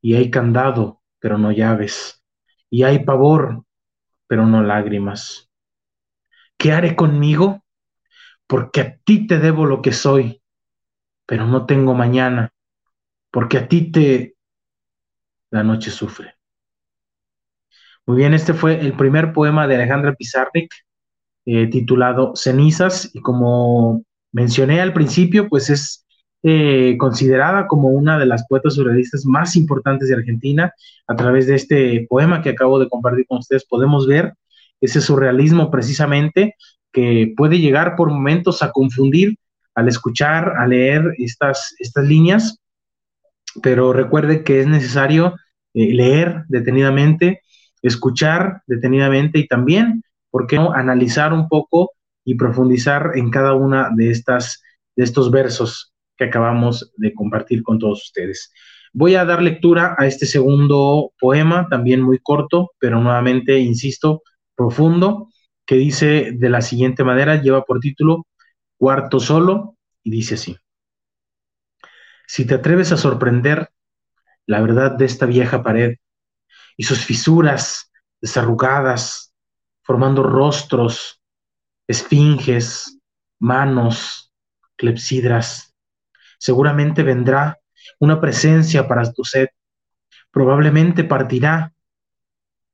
y 0.02 0.16
hay 0.16 0.30
candado, 0.30 1.02
pero 1.20 1.38
no 1.38 1.54
llaves, 1.54 2.22
y 2.70 2.84
hay 2.84 3.06
pavor, 3.06 3.64
pero 4.28 4.46
no 4.46 4.62
lágrimas. 4.62 5.50
¿Qué 6.58 6.74
haré 6.74 6.98
conmigo? 6.98 7.64
Porque 8.46 8.82
a 8.82 8.98
ti 8.98 9.26
te 9.26 9.40
debo 9.40 9.66
lo 9.66 9.82
que 9.82 9.94
soy, 9.94 10.42
pero 11.26 11.48
no 11.48 11.66
tengo 11.66 11.94
mañana, 11.94 12.52
porque 13.38 13.60
a 13.60 13.68
ti 13.68 13.92
te... 13.92 14.34
La 15.52 15.62
noche 15.62 15.92
sufre. 15.92 16.34
Muy 18.08 18.18
bien, 18.18 18.34
este 18.34 18.56
fue 18.56 18.80
el 18.80 18.94
primer 18.94 19.32
poema 19.32 19.68
de 19.68 19.76
Alejandra 19.76 20.16
Pizarnik, 20.16 20.74
eh, 21.46 21.68
titulado 21.68 22.36
Cenizas, 22.36 23.12
y 23.14 23.20
como 23.22 24.04
mencioné 24.32 24.82
al 24.82 24.92
principio, 24.92 25.50
pues 25.50 25.70
es 25.70 26.04
eh, 26.42 26.96
considerada 26.98 27.68
como 27.68 27.90
una 27.90 28.18
de 28.18 28.26
las 28.26 28.44
poetas 28.48 28.74
surrealistas 28.74 29.24
más 29.24 29.56
importantes 29.56 30.10
de 30.10 30.16
Argentina. 30.16 30.74
A 31.06 31.16
través 31.16 31.46
de 31.46 31.58
este 31.58 32.08
poema 32.10 32.42
que 32.42 32.50
acabo 32.50 32.80
de 32.80 32.90
compartir 32.90 33.28
con 33.28 33.38
ustedes 33.38 33.66
podemos 33.66 34.08
ver 34.08 34.34
ese 34.82 35.00
surrealismo 35.00 35.70
precisamente 35.70 36.56
que 36.92 37.36
puede 37.38 37.60
llegar 37.60 37.96
por 37.96 38.10
momentos 38.10 38.64
a 38.64 38.72
confundir 38.72 39.38
al 39.76 39.88
escuchar, 39.88 40.54
a 40.58 40.66
leer 40.66 41.14
estas, 41.20 41.76
estas 41.78 42.04
líneas, 42.04 42.60
pero 43.62 43.94
recuerde 43.94 44.44
que 44.44 44.60
es 44.60 44.68
necesario 44.68 45.36
eh, 45.74 45.94
leer 45.94 46.44
detenidamente, 46.48 47.42
escuchar 47.82 48.62
detenidamente 48.68 49.40
y 49.40 49.48
también, 49.48 50.04
¿por 50.32 50.48
qué 50.48 50.58
no?, 50.58 50.74
analizar 50.74 51.34
un 51.34 51.48
poco 51.48 51.92
y 52.26 52.36
profundizar 52.36 53.12
en 53.16 53.30
cada 53.30 53.54
una 53.54 53.90
de, 53.96 54.12
estas, 54.12 54.62
de 54.96 55.04
estos 55.04 55.32
versos 55.32 55.94
que 56.18 56.26
acabamos 56.26 56.92
de 56.98 57.14
compartir 57.14 57.64
con 57.64 57.80
todos 57.80 58.04
ustedes. 58.04 58.52
Voy 58.94 59.16
a 59.16 59.26
dar 59.26 59.42
lectura 59.42 59.96
a 59.98 60.08
este 60.08 60.26
segundo 60.26 61.12
poema, 61.20 61.68
también 61.70 62.02
muy 62.02 62.20
corto, 62.20 62.72
pero 62.80 63.00
nuevamente, 63.00 63.60
insisto, 63.60 64.24
profundo, 64.56 65.30
que 65.66 65.76
dice 65.76 66.32
de 66.34 66.50
la 66.50 66.62
siguiente 66.62 67.04
manera, 67.04 67.42
lleva 67.42 67.64
por 67.64 67.80
título 67.80 68.26
Cuarto 68.78 69.20
Solo 69.20 69.76
y 70.04 70.12
dice 70.12 70.36
así. 70.36 70.58
Si 72.28 72.46
te 72.46 72.56
atreves 72.56 72.92
a 72.92 72.98
sorprender 72.98 73.72
la 74.46 74.62
verdad 74.62 74.92
de 74.92 75.06
esta 75.06 75.26
vieja 75.26 75.64
pared 75.64 75.96
y 76.76 76.84
sus 76.84 77.04
fisuras 77.04 77.92
desarrugadas, 78.22 79.34
formando 79.82 80.24
rostros 80.24 81.22
esfinges, 81.88 83.00
manos, 83.40 84.34
clepsidras. 84.76 85.74
Seguramente 86.38 87.02
vendrá 87.02 87.60
una 88.00 88.20
presencia 88.20 88.88
para 88.88 89.12
tu 89.12 89.24
sed. 89.24 89.48
Probablemente 90.30 91.06
partirá 91.06 91.74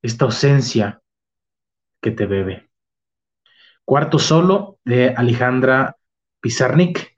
esta 0.02 0.26
ausencia 0.26 1.02
que 2.02 2.10
te 2.10 2.26
bebe. 2.26 2.70
Cuarto 3.86 4.18
solo 4.18 4.80
de 4.84 5.14
Alejandra 5.16 5.96
Pizarnik. 6.42 7.14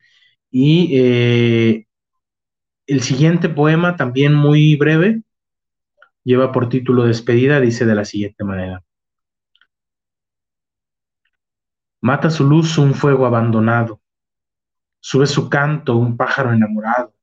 Y 0.51 0.97
eh, 0.99 1.84
el 2.87 3.01
siguiente 3.01 3.49
poema, 3.49 3.95
también 3.95 4.33
muy 4.33 4.75
breve, 4.75 5.23
lleva 6.23 6.51
por 6.51 6.69
título 6.69 7.03
Despedida, 7.05 7.59
dice 7.59 7.85
de 7.85 7.95
la 7.95 8.05
siguiente 8.05 8.43
manera. 8.43 8.83
Mata 12.01 12.29
su 12.29 12.43
luz 12.43 12.77
un 12.77 12.93
fuego 12.93 13.25
abandonado. 13.25 14.01
Sube 14.99 15.25
su 15.27 15.49
canto 15.49 15.95
un 15.95 16.17
pájaro 16.17 16.53
enamorado. 16.53 17.13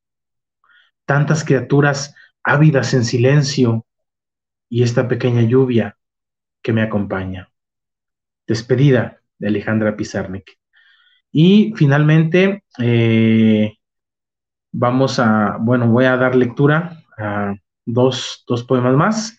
Tantas 1.05 1.45
criaturas 1.45 2.15
ávidas 2.43 2.95
en 2.95 3.05
silencio 3.05 3.87
y 4.69 4.83
esta 4.83 5.07
pequeña 5.07 5.43
lluvia 5.43 5.97
que 6.63 6.73
me 6.73 6.83
acompaña. 6.83 7.49
Despedida 8.47 9.21
de 9.39 9.49
Alejandra 9.49 9.97
Pizarnik. 9.97 10.59
Y 11.31 11.73
finalmente, 11.77 12.65
eh, 12.79 13.79
vamos 14.73 15.19
a, 15.19 15.59
bueno, 15.61 15.87
voy 15.89 16.07
a 16.07 16.17
dar 16.17 16.35
lectura 16.35 17.03
a 17.19 17.55
dos, 17.85 18.45
poemas 18.67 18.95
más. 18.95 19.39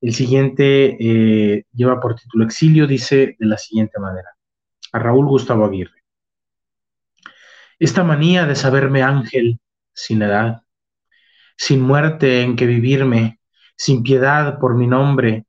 El 0.00 0.14
siguiente 0.14 0.96
eh, 1.00 1.64
lleva 1.72 2.00
por 2.00 2.14
título 2.14 2.44
Exilio, 2.44 2.86
dice 2.86 3.36
de 3.38 3.46
la 3.46 3.58
siguiente 3.58 3.98
manera 3.98 4.28
a 4.92 4.98
Raúl 4.98 5.26
Gustavo 5.26 5.64
Aguirre. 5.64 6.04
Esta 7.78 8.04
manía 8.04 8.46
de 8.46 8.56
saberme 8.56 9.02
ángel 9.02 9.60
sin 9.92 10.22
edad, 10.22 10.62
sin 11.56 11.80
muerte 11.80 12.42
en 12.42 12.56
que 12.56 12.66
vivirme, 12.66 13.40
sin 13.76 14.02
piedad 14.02 14.58
por 14.58 14.74
mi 14.74 14.86
nombre 14.86 15.44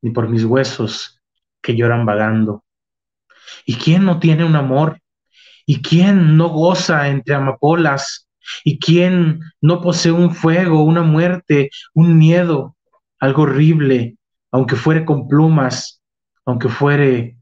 ni 0.00 0.10
por 0.10 0.28
mis 0.28 0.44
huesos 0.44 1.20
que 1.60 1.76
lloran 1.76 2.06
vagando. 2.06 2.64
¿Y 3.66 3.74
quién 3.76 4.04
no 4.04 4.18
tiene 4.18 4.44
un 4.44 4.56
amor? 4.56 5.00
¿Y 5.66 5.82
quién 5.82 6.36
no 6.36 6.48
goza 6.48 7.08
entre 7.08 7.34
amapolas? 7.34 8.27
¿Y 8.64 8.78
quién 8.78 9.40
no 9.60 9.80
posee 9.80 10.12
un 10.12 10.34
fuego, 10.34 10.82
una 10.82 11.02
muerte, 11.02 11.70
un 11.94 12.18
miedo, 12.18 12.76
algo 13.18 13.42
horrible, 13.42 14.16
aunque 14.50 14.76
fuere 14.76 15.04
con 15.04 15.28
plumas, 15.28 16.02
aunque 16.44 16.68
fuere 16.68 17.38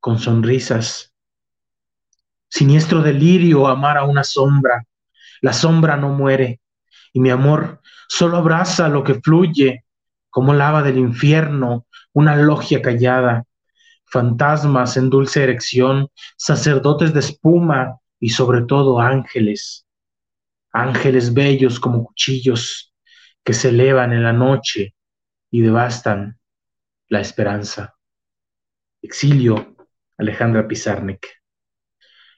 con 0.00 0.18
sonrisas. 0.18 1.12
Siniestro 2.48 3.02
delirio 3.02 3.66
amar 3.66 3.98
a 3.98 4.04
una 4.04 4.24
sombra. 4.24 4.84
La 5.40 5.52
sombra 5.52 5.96
no 5.96 6.10
muere 6.10 6.60
y 7.12 7.20
mi 7.20 7.30
amor 7.30 7.80
solo 8.08 8.36
abraza 8.36 8.88
lo 8.88 9.02
que 9.02 9.20
fluye 9.20 9.84
como 10.30 10.52
lava 10.54 10.82
del 10.82 10.98
infierno, 10.98 11.86
una 12.12 12.36
logia 12.36 12.82
callada, 12.82 13.44
fantasmas 14.04 14.96
en 14.96 15.08
dulce 15.10 15.42
erección, 15.42 16.08
sacerdotes 16.36 17.14
de 17.14 17.20
espuma 17.20 17.98
y 18.20 18.28
sobre 18.30 18.62
todo 18.62 19.00
ángeles, 19.00 19.85
ángeles 20.72 21.32
bellos 21.32 21.80
como 21.80 22.04
cuchillos 22.04 22.94
que 23.44 23.52
se 23.52 23.68
elevan 23.70 24.12
en 24.12 24.22
la 24.22 24.32
noche 24.32 24.94
y 25.50 25.60
devastan 25.60 26.38
la 27.08 27.20
esperanza. 27.20 27.94
Exilio 29.02 29.76
Alejandra 30.18 30.66
Pizarnik. 30.66 31.26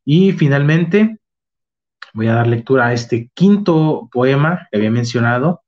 Y 0.05 0.33
finalmente, 0.33 1.19
voy 2.13 2.29
a 2.29 2.35
dar 2.35 2.47
lectura 2.47 2.89
a 2.89 2.93
este 2.93 3.31
quinto 3.35 4.09
poema 4.13 4.69
que 4.71 4.79
había 4.79 4.91
mencionado 4.91 5.63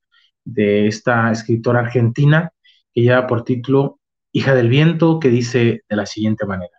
de 0.44 0.88
esta 0.88 1.30
escritora 1.30 1.80
argentina 1.80 2.52
que 2.92 3.02
lleva 3.02 3.26
por 3.26 3.44
título 3.44 4.00
Hija 4.32 4.54
del 4.54 4.68
Viento, 4.68 5.20
que 5.20 5.28
dice 5.28 5.82
de 5.88 5.96
la 5.96 6.06
siguiente 6.06 6.46
manera. 6.46 6.78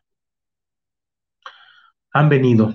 Han 2.14 2.30
venido, 2.30 2.74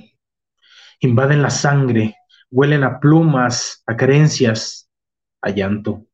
invaden 1.01 1.43
la 1.43 1.51
sangre, 1.51 2.17
huelen 2.57 2.85
a 2.85 3.01
plumas, 3.01 3.83
a 3.87 3.95
creencias, 3.99 4.89
a 5.43 5.51
llanto. 5.51 6.07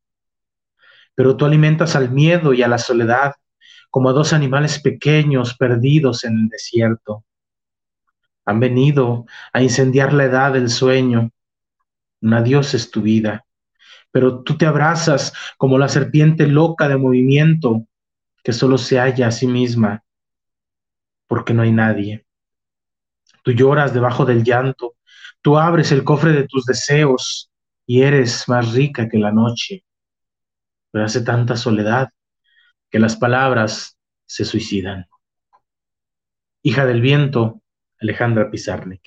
Pero 1.14 1.36
tú 1.36 1.44
alimentas 1.44 1.94
al 1.94 2.10
miedo 2.10 2.52
y 2.52 2.64
a 2.64 2.68
la 2.68 2.78
soledad 2.78 3.34
como 3.90 4.12
dos 4.12 4.32
animales 4.32 4.80
pequeños 4.80 5.56
perdidos 5.56 6.24
en 6.24 6.36
el 6.36 6.48
desierto. 6.48 7.24
Han 8.44 8.58
venido 8.58 9.24
a 9.52 9.62
incendiar 9.62 10.12
la 10.12 10.24
edad 10.24 10.52
del 10.52 10.68
sueño. 10.68 11.30
Un 12.20 12.34
adiós 12.34 12.74
es 12.74 12.90
tu 12.90 13.02
vida, 13.02 13.44
pero 14.10 14.42
tú 14.42 14.58
te 14.58 14.66
abrazas 14.66 15.32
como 15.58 15.78
la 15.78 15.88
serpiente 15.88 16.48
loca 16.48 16.88
de 16.88 16.96
movimiento 16.96 17.86
que 18.42 18.52
solo 18.52 18.78
se 18.78 18.98
halla 18.98 19.28
a 19.28 19.30
sí 19.30 19.46
misma 19.46 20.02
porque 21.28 21.54
no 21.54 21.62
hay 21.62 21.70
nadie. 21.70 22.26
Tú 23.44 23.52
lloras 23.52 23.94
debajo 23.94 24.24
del 24.24 24.42
llanto, 24.42 24.96
tú 25.42 25.58
abres 25.58 25.92
el 25.92 26.04
cofre 26.04 26.32
de 26.32 26.46
tus 26.46 26.64
deseos 26.64 27.50
y 27.86 28.02
eres 28.02 28.48
más 28.48 28.72
rica 28.72 29.08
que 29.08 29.18
la 29.18 29.32
noche, 29.32 29.84
pero 30.90 31.04
hace 31.04 31.22
tanta 31.22 31.56
soledad 31.56 32.08
que 32.90 32.98
las 32.98 33.16
palabras 33.16 33.98
se 34.24 34.44
suicidan. 34.44 35.06
Hija 36.62 36.86
del 36.86 37.00
viento, 37.00 37.60
Alejandra 38.00 38.50
Pizarnik. 38.50 39.02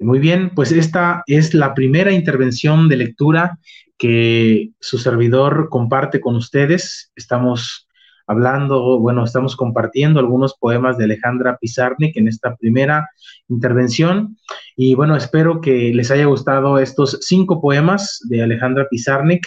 Muy 0.00 0.18
bien, 0.18 0.50
pues 0.54 0.72
esta 0.72 1.22
es 1.26 1.54
la 1.54 1.74
primera 1.74 2.10
intervención 2.10 2.88
de 2.88 2.96
lectura 2.96 3.58
que 3.96 4.70
su 4.80 4.98
servidor 4.98 5.68
comparte 5.68 6.20
con 6.20 6.34
ustedes. 6.34 7.12
Estamos 7.14 7.86
hablando, 8.32 8.98
bueno, 8.98 9.24
estamos 9.24 9.56
compartiendo 9.56 10.20
algunos 10.20 10.54
poemas 10.58 10.98
de 10.98 11.04
Alejandra 11.04 11.56
Pizarnik 11.58 12.16
en 12.16 12.28
esta 12.28 12.56
primera 12.56 13.08
intervención. 13.48 14.36
Y 14.76 14.94
bueno, 14.94 15.16
espero 15.16 15.60
que 15.60 15.92
les 15.94 16.10
haya 16.10 16.26
gustado 16.26 16.78
estos 16.78 17.18
cinco 17.22 17.60
poemas 17.60 18.20
de 18.28 18.42
Alejandra 18.42 18.88
Pizarnik. 18.90 19.46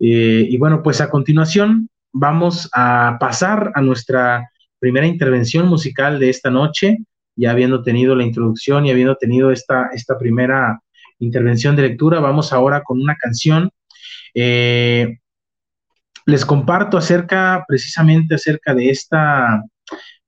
Eh, 0.00 0.46
y 0.48 0.56
bueno, 0.56 0.82
pues 0.82 1.00
a 1.00 1.10
continuación 1.10 1.88
vamos 2.12 2.70
a 2.74 3.18
pasar 3.20 3.72
a 3.74 3.82
nuestra 3.82 4.48
primera 4.78 5.06
intervención 5.06 5.68
musical 5.68 6.18
de 6.18 6.30
esta 6.30 6.50
noche 6.50 6.98
ya 7.36 7.50
habiendo 7.50 7.82
tenido 7.82 8.14
la 8.14 8.24
introducción 8.24 8.86
y 8.86 8.90
habiendo 8.90 9.16
tenido 9.16 9.50
esta, 9.50 9.90
esta 9.92 10.18
primera 10.18 10.80
intervención 11.18 11.76
de 11.76 11.82
lectura, 11.82 12.20
vamos 12.20 12.52
ahora 12.52 12.82
con 12.82 13.00
una 13.00 13.16
canción. 13.16 13.70
Eh, 14.34 15.18
les 16.26 16.44
comparto 16.44 16.96
acerca, 16.96 17.64
precisamente 17.66 18.34
acerca 18.34 18.74
de 18.74 18.90
esta, 18.90 19.62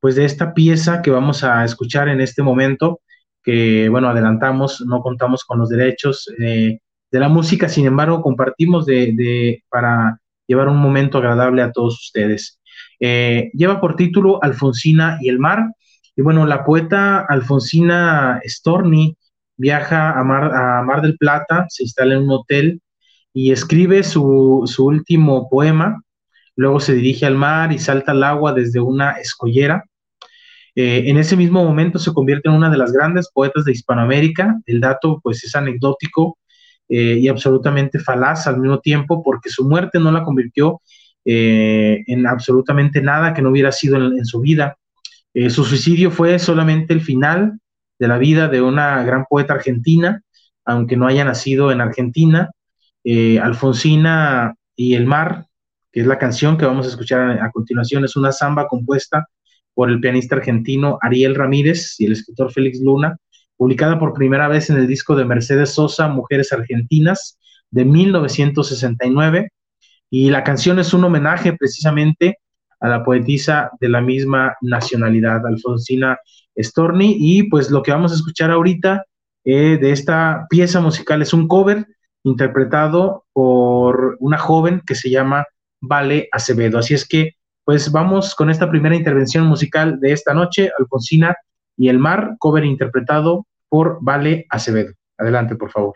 pues 0.01 0.17
de 0.17 0.25
esta 0.25 0.55
pieza 0.55 1.03
que 1.03 1.11
vamos 1.11 1.45
a 1.45 1.65
escuchar 1.65 2.09
en 2.09 2.21
este 2.21 2.43
momento, 2.43 3.00
que 3.43 3.89
bueno, 3.89 4.09
adelantamos, 4.09 4.83
no 4.87 5.00
contamos 5.00 5.45
con 5.45 5.59
los 5.59 5.69
derechos 5.69 6.28
eh, 6.39 6.78
de 7.11 7.21
la 7.21 7.28
música, 7.28 7.69
sin 7.69 7.87
embargo, 7.87 8.23
compartimos 8.23 8.87
de, 8.87 9.63
para 9.69 10.19
llevar 10.47 10.69
un 10.69 10.78
momento 10.78 11.19
agradable 11.19 11.63
a 11.63 11.73
todos 11.73 11.95
ustedes. 12.00 12.61
Eh, 13.00 13.50
lleva 13.54 13.80
por 13.80 13.97
título 13.97 14.43
Alfonsina 14.43 15.19
y 15.21 15.28
el 15.28 15.39
mar 15.39 15.69
y 16.17 16.23
bueno, 16.23 16.47
la 16.47 16.65
poeta 16.65 17.21
Alfonsina 17.28 18.41
Storni 18.45 19.17
viaja 19.57 20.19
a 20.19 20.25
Mar, 20.25 21.02
del 21.02 21.17
Plata, 21.17 21.67
se 21.69 21.85
instala 21.85 22.15
en 22.15 22.23
un 22.23 22.30
hotel 22.30 22.80
y 23.34 23.50
escribe 23.50 24.04
su, 24.04 24.64
último 24.78 25.49
poema. 25.50 26.00
Luego 26.56 26.78
se 26.78 26.94
dirige 26.94 27.26
al 27.26 27.34
mar 27.34 27.73
y 27.73 27.78
salta 27.80 28.12
al 28.12 28.23
agua 28.23 28.54
desde 28.54 28.80
una 28.80 29.12
escollera. 29.12 29.84
Eh, 30.76 31.04
en 31.06 31.18
ese 31.18 31.36
mismo 31.36 31.64
momento 31.64 31.99
se 31.99 32.12
convierte 32.12 32.49
en 32.49 32.54
una 32.54 32.70
de 32.70 32.78
las 32.78 32.92
grandes 32.92 33.28
poetas 33.34 33.64
de 33.64 33.73
Hispanoamérica. 33.73 34.60
El 34.66 34.80
dato 34.80 35.20
pues 35.20 35.42
es 35.42 35.54
anecdótico 35.56 36.38
eh, 36.88 37.18
y 37.20 37.26
absolutamente 37.26 37.99
falaz 37.99 38.47
al 38.47 38.60
mismo 38.60 38.78
tiempo 38.78 39.23
porque 39.23 39.50
su 39.50 39.68
muerte 39.68 39.99
no 39.99 40.12
la 40.12 40.23
convirtió 40.23 40.80
eh, 41.25 42.04
en 42.06 42.28
absolutamente 42.28 43.02
nada 43.02 43.34
que 43.34 43.42
no 43.42 43.50
hubiera 43.50 43.73
sido 43.73 43.97
en 43.97 44.25
su 44.25 44.40
vida. 44.40 44.76
Su 45.49 45.64
suicidio 45.64 46.12
fue 46.12 46.38
solamente 46.38 46.94
el 46.94 47.00
final 47.00 47.58
de 47.99 48.06
la 48.06 48.18
vida 48.18 48.47
de 48.47 48.62
una 48.62 49.02
gran 49.02 49.25
poeta 49.28 49.54
argentina, 49.54 50.23
aunque 50.64 50.97
no 50.97 51.08
haya 51.08 51.25
nacido 51.25 51.73
en 51.73 51.80
Argentina. 51.80 52.52
Eh, 53.04 53.38
Alfonsina 53.38 54.54
y 54.75 54.95
el 54.95 55.06
mar, 55.06 55.47
que 55.93 56.00
es 56.00 56.06
la 56.06 56.19
canción 56.19 56.56
que 56.56 56.64
vamos 56.64 56.86
a 56.86 56.88
escuchar 56.88 57.38
a, 57.43 57.50
continuación, 57.50 58.04
es 58.04 58.17
una 58.17 58.32
samba 58.32 58.67
compuesta 58.67 59.28
por 59.75 59.90
el 59.90 60.00
pianista 60.00 60.36
argentino 60.36 60.99
Ariel 61.02 61.34
Ramírez 61.34 62.00
y 62.00 62.06
el 62.06 62.12
escritor 62.12 62.50
Félix 62.50 62.80
Luna, 62.80 63.19
publicada 63.56 63.99
por 63.99 64.14
primera 64.14 64.49
vez 64.49 64.71
en 64.71 64.78
el 64.78 64.86
disco 64.86 65.14
de 65.14 65.26
Mercedes 65.26 65.71
Sosa, 65.71 66.08
Mujeres 66.08 66.52
Argentinas, 66.52 67.38
de 67.71 67.84
1969. 67.84 69.50
Y 70.10 70.30
la 70.30 70.45
canción 70.45 70.78
es 70.78 70.95
un 70.95 71.04
homenaje 71.04 71.52
precisamente 71.52 72.38
a 72.80 72.88
la 72.88 73.04
poetisa 73.04 73.71
de 73.80 73.88
la 73.88 74.00
misma 74.00 74.54
nacionalidad, 74.62 75.47
Alfonsina 75.47 76.19
Storni. 76.56 77.17
Y 77.19 77.45
pues 77.50 77.71
lo 77.71 77.82
que 77.82 77.93
vamos 77.93 78.12
a 78.12 78.14
escuchar 78.14 78.50
ahorita 78.50 79.04
eh, 79.45 79.78
de 79.80 79.90
esta 79.90 80.47
pieza 80.49 80.80
musical 80.80 81.21
es 81.21 81.34
un 81.34 81.49
cover 81.49 81.86
interpretado 82.25 83.25
por 83.32 84.17
una 84.19 84.39
joven 84.39 84.82
que 84.87 84.95
se 84.95 85.10
llama 85.10 85.47
Vale 85.80 86.28
Acevedo. 86.32 86.78
Así 86.78 86.95
es 86.95 87.06
que 87.06 87.32
pues 87.65 87.91
vamos 87.93 88.34
con 88.34 88.50
esta 88.50 88.69
primera 88.69 88.97
intervención 88.97 89.47
musical 89.47 89.99
de 90.00 90.13
esta 90.13 90.34
noche, 90.34 90.71
Alfonsina 90.78 91.37
y 91.76 91.89
el 91.89 91.99
mar, 91.99 92.37
cover 92.39 92.65
interpretado 92.65 93.47
por 93.69 93.99
Vale 94.02 94.47
Acevedo. 94.50 94.93
Adelante, 95.19 95.56
por 95.56 95.71
favor. 95.71 95.95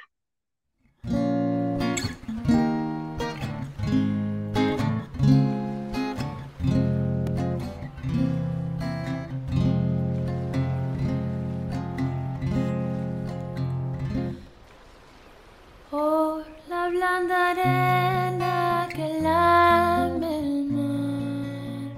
Blanda 17.19 17.51
arena 17.51 18.89
que 18.95 19.21
lame 19.21 20.39
el 20.39 20.65
mar. 20.65 21.93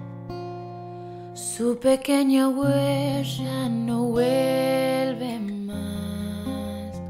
Su 1.34 1.78
pequeña 1.78 2.48
huella 2.48 3.68
no 3.68 4.04
vuelve 4.04 5.38
más. 5.66 7.00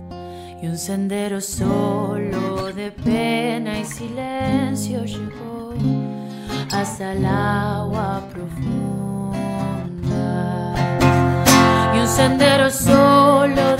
Y 0.62 0.66
un 0.66 0.78
sendero 0.78 1.40
solo 1.40 2.72
de 2.72 2.90
pena 2.90 3.78
y 3.78 3.84
silencio 3.84 5.04
llegó 5.04 5.74
hasta 6.72 7.12
el 7.12 7.24
agua 7.24 8.22
profunda. 8.32 9.04
Y 11.94 11.98
un 11.98 12.08
sendero 12.08 12.70
solo 12.70 13.76
de 13.76 13.79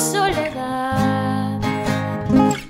soledad. 0.00 1.60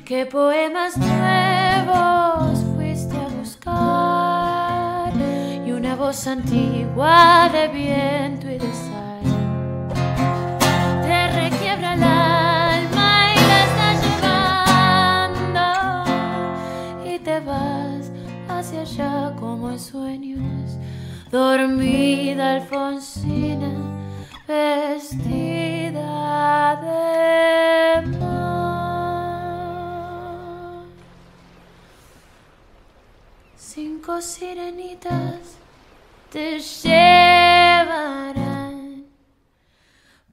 ¿Qué 0.04 0.26
poemas 0.26 0.96
nuevos 0.98 2.58
fuiste 2.74 3.16
a 3.16 3.28
buscar? 3.38 5.12
Y 5.64 5.70
una 5.70 5.94
voz 5.94 6.26
antigua 6.26 7.48
de 7.52 7.68
viento 7.68 8.50
y 8.50 8.58
de 8.58 8.72
sal 8.84 9.22
te 11.02 11.28
requiebra 11.42 11.94
el 11.94 12.02
alma 12.02 13.32
y 13.32 13.36
la 13.50 13.58
estás 13.68 13.96
llevando. 15.44 15.66
Y 17.14 17.18
te 17.20 17.38
vas 17.40 18.10
hacia 18.48 18.80
allá 18.80 19.36
como 19.38 19.70
en 19.70 19.78
sueños, 19.78 20.78
dormida 21.30 22.54
Alfonsina 22.56 24.00
vestida 24.50 26.10
de 26.86 28.02
mar. 28.18 29.30
Cinco 33.56 34.20
sirenitas 34.20 35.42
te 36.32 36.58
llevarán 36.58 37.84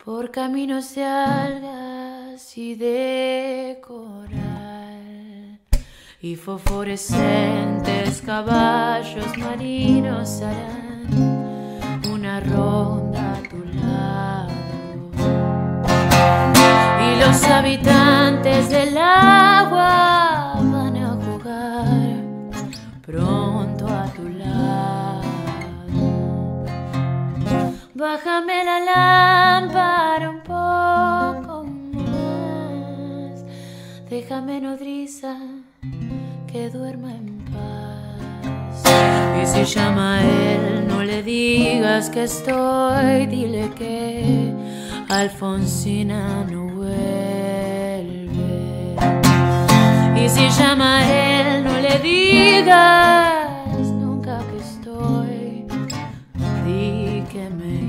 por 0.03 0.32
caminos 0.32 0.95
de 0.95 1.06
algas 1.06 2.58
y 2.58 2.73
de 2.75 3.80
coral. 3.86 5.60
y 6.19 6.36
fosforescentes 6.36 8.23
caballos 8.23 9.38
marinos 9.38 10.41
harán 10.41 11.06
una 12.12 12.39
ronda 12.39 13.07
los 17.38 17.50
habitantes 17.52 18.69
del 18.69 18.97
agua 18.97 20.60
van 20.60 20.97
a 20.97 21.12
jugar 21.23 22.15
pronto 23.06 23.88
a 23.88 24.06
tu 24.15 24.28
lado. 24.30 25.21
Bájame 27.93 28.63
la 28.63 28.80
lámpara 28.80 30.30
un 30.32 30.41
poco 30.41 31.65
más. 31.93 33.45
Déjame 34.10 34.60
nodriza 34.60 35.38
que 36.52 36.69
duerma 36.71 37.12
en 37.12 37.45
paz. 37.54 38.84
Y 39.41 39.45
si 39.45 39.76
llama 39.76 40.17
a 40.17 40.23
él, 40.23 40.88
no 40.88 41.04
le 41.04 41.21
digas 41.21 42.10
que 42.10 42.23
estoy, 42.23 43.28
dile 43.28 43.69
que 43.76 44.52
Alfonsina 45.10 46.43
no 46.52 46.77
Si 50.30 50.50
llama 50.50 50.98
a 50.98 51.04
él, 51.10 51.63
no 51.63 51.80
le 51.80 52.00
digas 52.00 53.88
nunca 53.94 54.40
que 54.50 54.58
estoy, 54.58 55.66
di 56.66 57.24
que 57.32 57.50
me 57.50 57.66
he 57.66 57.82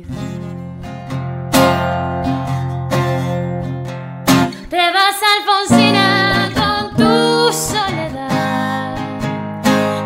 ido. 0.00 0.16
Te 4.68 4.82
vas, 4.96 5.20
Alfonsina, 5.34 6.50
con 6.58 6.96
tu 6.96 7.52
soledad. 7.52 8.96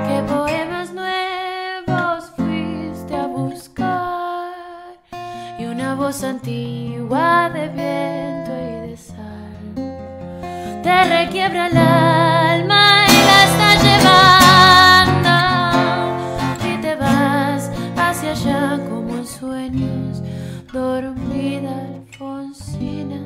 ¿Qué 0.06 0.22
poemas 0.32 0.92
nuevos 0.92 2.30
fuiste 2.36 3.16
a 3.16 3.26
buscar? 3.26 4.52
Y 5.58 5.64
una 5.64 5.94
voz 5.94 6.22
antigua 6.22 7.45
te 10.86 11.04
requiebra 11.04 11.66
el 11.66 11.76
alma 11.76 13.06
y 13.08 13.18
la 13.28 13.38
está 13.48 13.70
llevando. 13.86 15.34
Y 16.70 16.72
te 16.80 16.94
vas 16.94 17.72
hacia 17.96 18.30
allá 18.30 18.78
como 18.88 19.16
en 19.16 19.26
sueños, 19.26 20.22
dormida 20.72 21.74
Alfonsina 21.96 23.20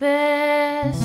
vestida 0.00 0.95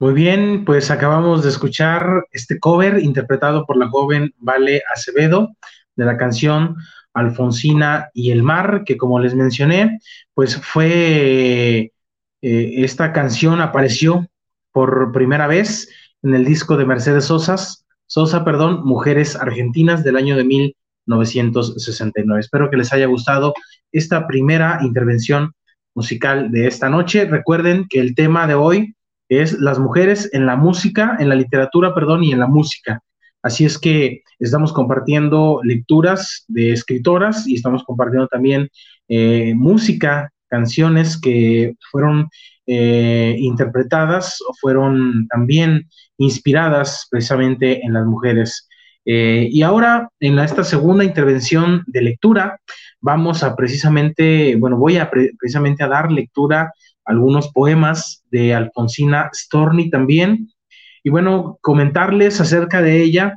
Muy 0.00 0.14
bien, 0.14 0.64
pues 0.64 0.92
acabamos 0.92 1.42
de 1.42 1.48
escuchar 1.48 2.24
este 2.30 2.60
cover 2.60 3.02
interpretado 3.02 3.66
por 3.66 3.76
la 3.76 3.88
joven 3.88 4.32
Vale 4.38 4.80
Acevedo 4.94 5.56
de 5.96 6.04
la 6.04 6.16
canción 6.16 6.76
Alfonsina 7.14 8.08
y 8.14 8.30
el 8.30 8.44
mar, 8.44 8.84
que 8.86 8.96
como 8.96 9.18
les 9.18 9.34
mencioné, 9.34 9.98
pues 10.34 10.56
fue 10.56 11.90
eh, 12.42 12.72
esta 12.76 13.12
canción 13.12 13.60
apareció 13.60 14.28
por 14.70 15.10
primera 15.10 15.48
vez 15.48 15.88
en 16.22 16.32
el 16.32 16.44
disco 16.44 16.76
de 16.76 16.86
Mercedes 16.86 17.24
Sosas, 17.24 17.84
Sosa, 18.06 18.44
perdón, 18.44 18.84
Mujeres 18.84 19.34
Argentinas 19.34 20.04
del 20.04 20.14
año 20.14 20.36
de 20.36 20.44
1969. 20.44 22.38
Espero 22.38 22.70
que 22.70 22.76
les 22.76 22.92
haya 22.92 23.06
gustado 23.06 23.52
esta 23.90 24.28
primera 24.28 24.78
intervención 24.80 25.54
musical 25.92 26.52
de 26.52 26.68
esta 26.68 26.88
noche. 26.88 27.24
Recuerden 27.24 27.88
que 27.88 27.98
el 27.98 28.14
tema 28.14 28.46
de 28.46 28.54
hoy 28.54 28.94
es 29.28 29.58
las 29.60 29.78
mujeres 29.78 30.30
en 30.32 30.46
la 30.46 30.56
música, 30.56 31.16
en 31.18 31.28
la 31.28 31.34
literatura, 31.34 31.94
perdón, 31.94 32.24
y 32.24 32.32
en 32.32 32.40
la 32.40 32.46
música. 32.46 33.02
Así 33.42 33.64
es 33.64 33.78
que 33.78 34.22
estamos 34.38 34.72
compartiendo 34.72 35.60
lecturas 35.62 36.44
de 36.48 36.72
escritoras 36.72 37.46
y 37.46 37.54
estamos 37.54 37.84
compartiendo 37.84 38.26
también 38.26 38.68
eh, 39.08 39.52
música, 39.54 40.30
canciones 40.48 41.20
que 41.20 41.74
fueron 41.90 42.28
eh, 42.66 43.36
interpretadas 43.38 44.38
o 44.48 44.54
fueron 44.60 45.26
también 45.28 45.88
inspiradas 46.18 47.06
precisamente 47.10 47.80
en 47.84 47.92
las 47.92 48.06
mujeres. 48.06 48.68
Eh, 49.04 49.48
y 49.50 49.62
ahora, 49.62 50.10
en 50.20 50.38
esta 50.38 50.64
segunda 50.64 51.04
intervención 51.04 51.82
de 51.86 52.02
lectura, 52.02 52.60
vamos 53.00 53.42
a 53.42 53.54
precisamente, 53.54 54.56
bueno, 54.56 54.76
voy 54.76 54.98
a 54.98 55.08
pre- 55.08 55.32
precisamente 55.38 55.82
a 55.82 55.88
dar 55.88 56.10
lectura 56.10 56.72
algunos 57.08 57.48
poemas 57.52 58.22
de 58.30 58.54
Alfonsina 58.54 59.30
Storni 59.34 59.90
también. 59.90 60.50
Y 61.02 61.10
bueno, 61.10 61.58
comentarles 61.60 62.40
acerca 62.40 62.82
de 62.82 63.02
ella, 63.02 63.34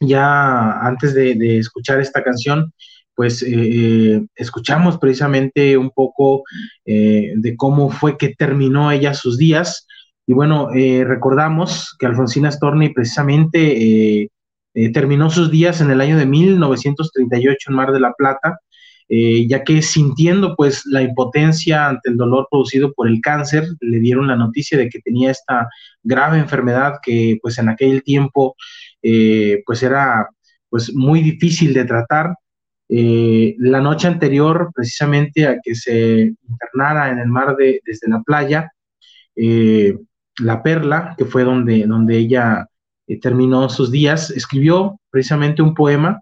ya 0.00 0.80
antes 0.80 1.14
de, 1.14 1.58
escuchar 1.58 2.00
esta 2.00 2.22
canción, 2.22 2.72
pues 3.14 3.42
eh, 3.46 4.22
escuchamos 4.34 4.98
precisamente 4.98 5.76
un 5.76 5.90
poco 5.90 6.42
eh, 6.84 7.32
de 7.36 7.56
cómo 7.56 7.90
fue 7.90 8.18
que 8.18 8.34
terminó 8.34 8.90
ella 8.90 9.14
sus 9.14 9.38
días. 9.38 9.86
Y 10.26 10.32
bueno, 10.32 10.68
eh, 10.74 11.04
recordamos 11.04 11.96
que 11.98 12.06
Alfonsina 12.06 12.52
Storni 12.52 12.90
precisamente 12.90 14.22
eh, 14.22 14.30
eh, 14.74 14.92
terminó 14.92 15.28
sus 15.28 15.50
días 15.50 15.80
en 15.80 15.90
el 15.90 16.00
año 16.00 16.16
de 16.16 16.26
1938 16.26 17.70
en 17.70 17.74
Mar 17.74 17.90
de 17.90 17.98
la 17.98 18.12
Plata, 18.12 18.60
eh, 19.12 19.48
ya 19.48 19.64
que 19.64 19.82
sintiendo 19.82 20.54
pues 20.54 20.86
la 20.86 21.02
impotencia 21.02 21.88
ante 21.88 22.10
el 22.10 22.16
dolor 22.16 22.46
producido 22.48 22.92
por 22.92 23.08
el 23.08 23.20
cáncer, 23.20 23.66
le 23.80 23.98
dieron 23.98 24.28
la 24.28 24.36
noticia 24.36 24.78
de 24.78 24.88
que 24.88 25.00
tenía 25.00 25.32
esta 25.32 25.68
grave 26.04 26.38
enfermedad 26.38 27.00
que 27.02 27.36
pues 27.42 27.58
en 27.58 27.68
aquel 27.68 28.04
tiempo 28.04 28.54
eh, 29.02 29.64
pues 29.66 29.82
era 29.82 30.28
pues 30.68 30.94
muy 30.94 31.22
difícil 31.22 31.74
de 31.74 31.84
tratar. 31.86 32.36
Eh, 32.88 33.56
la 33.58 33.80
noche 33.80 34.06
anterior, 34.06 34.70
precisamente 34.72 35.44
a 35.44 35.58
que 35.60 35.74
se 35.74 36.32
internara 36.48 37.10
en 37.10 37.18
el 37.18 37.26
mar 37.26 37.56
de, 37.56 37.80
desde 37.84 38.08
la 38.08 38.22
playa, 38.22 38.70
La 40.38 40.62
Perla, 40.62 41.16
que 41.18 41.24
fue 41.24 41.42
donde, 41.42 41.84
donde 41.84 42.16
ella 42.16 42.68
terminó 43.20 43.68
sus 43.68 43.90
días, 43.90 44.30
escribió 44.30 45.00
precisamente 45.10 45.62
un 45.62 45.74
poema 45.74 46.20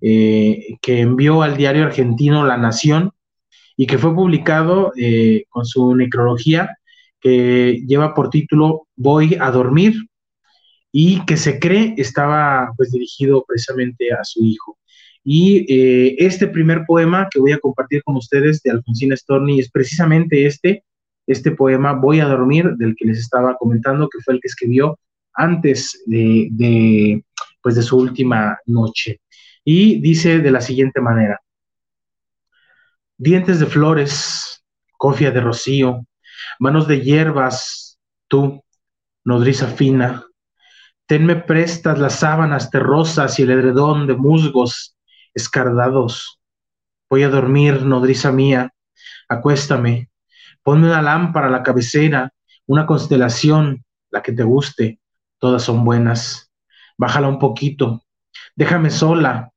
eh, 0.00 0.76
que 0.82 1.00
envió 1.00 1.42
al 1.42 1.56
diario 1.56 1.84
argentino 1.84 2.44
La 2.44 2.56
Nación 2.56 3.12
y 3.76 3.86
que 3.86 3.98
fue 3.98 4.14
publicado 4.14 4.92
eh, 4.96 5.44
con 5.48 5.64
su 5.64 5.94
necrología 5.94 6.76
que 7.20 7.82
lleva 7.86 8.14
por 8.14 8.30
título 8.30 8.86
Voy 8.96 9.36
a 9.40 9.50
dormir 9.50 9.94
y 10.92 11.24
que 11.26 11.36
se 11.36 11.58
cree 11.58 11.94
estaba 11.98 12.72
pues 12.76 12.92
dirigido 12.92 13.44
precisamente 13.46 14.12
a 14.12 14.24
su 14.24 14.44
hijo. 14.44 14.78
Y 15.22 15.66
eh, 15.68 16.14
este 16.18 16.46
primer 16.46 16.84
poema 16.86 17.28
que 17.30 17.40
voy 17.40 17.52
a 17.52 17.58
compartir 17.58 18.02
con 18.04 18.16
ustedes 18.16 18.62
de 18.62 18.70
Alfonsina 18.70 19.16
Storni 19.16 19.58
es 19.58 19.70
precisamente 19.70 20.46
este, 20.46 20.84
este 21.26 21.50
poema 21.50 21.94
Voy 21.94 22.20
a 22.20 22.26
dormir, 22.26 22.76
del 22.76 22.94
que 22.96 23.06
les 23.06 23.18
estaba 23.18 23.56
comentando, 23.56 24.08
que 24.08 24.20
fue 24.24 24.34
el 24.34 24.40
que 24.40 24.48
escribió 24.48 24.98
antes 25.34 26.02
de, 26.06 26.48
de, 26.52 27.24
pues 27.60 27.74
de 27.74 27.82
su 27.82 27.98
última 27.98 28.56
noche. 28.66 29.20
Y 29.68 30.00
dice 30.00 30.38
de 30.38 30.52
la 30.52 30.60
siguiente 30.60 31.00
manera, 31.00 31.40
dientes 33.18 33.58
de 33.58 33.66
flores, 33.66 34.64
cofia 34.96 35.32
de 35.32 35.40
rocío, 35.40 36.06
manos 36.60 36.86
de 36.86 37.00
hierbas, 37.00 37.98
tú, 38.28 38.62
nodriza 39.24 39.66
fina, 39.66 40.24
tenme 41.06 41.34
prestas 41.34 41.98
las 41.98 42.20
sábanas 42.20 42.70
terrosas 42.70 43.40
y 43.40 43.42
el 43.42 43.50
edredón 43.50 44.06
de 44.06 44.14
musgos 44.14 44.96
escardados. 45.34 46.40
Voy 47.10 47.24
a 47.24 47.28
dormir, 47.28 47.82
nodriza 47.82 48.30
mía, 48.30 48.72
acuéstame, 49.28 50.10
ponme 50.62 50.86
una 50.86 51.02
lámpara 51.02 51.48
a 51.48 51.50
la 51.50 51.64
cabecera, 51.64 52.32
una 52.66 52.86
constelación, 52.86 53.84
la 54.10 54.22
que 54.22 54.30
te 54.30 54.44
guste, 54.44 55.00
todas 55.40 55.64
son 55.64 55.84
buenas. 55.84 56.52
Bájala 56.96 57.26
un 57.26 57.40
poquito, 57.40 58.04
déjame 58.54 58.90
sola, 58.90 59.52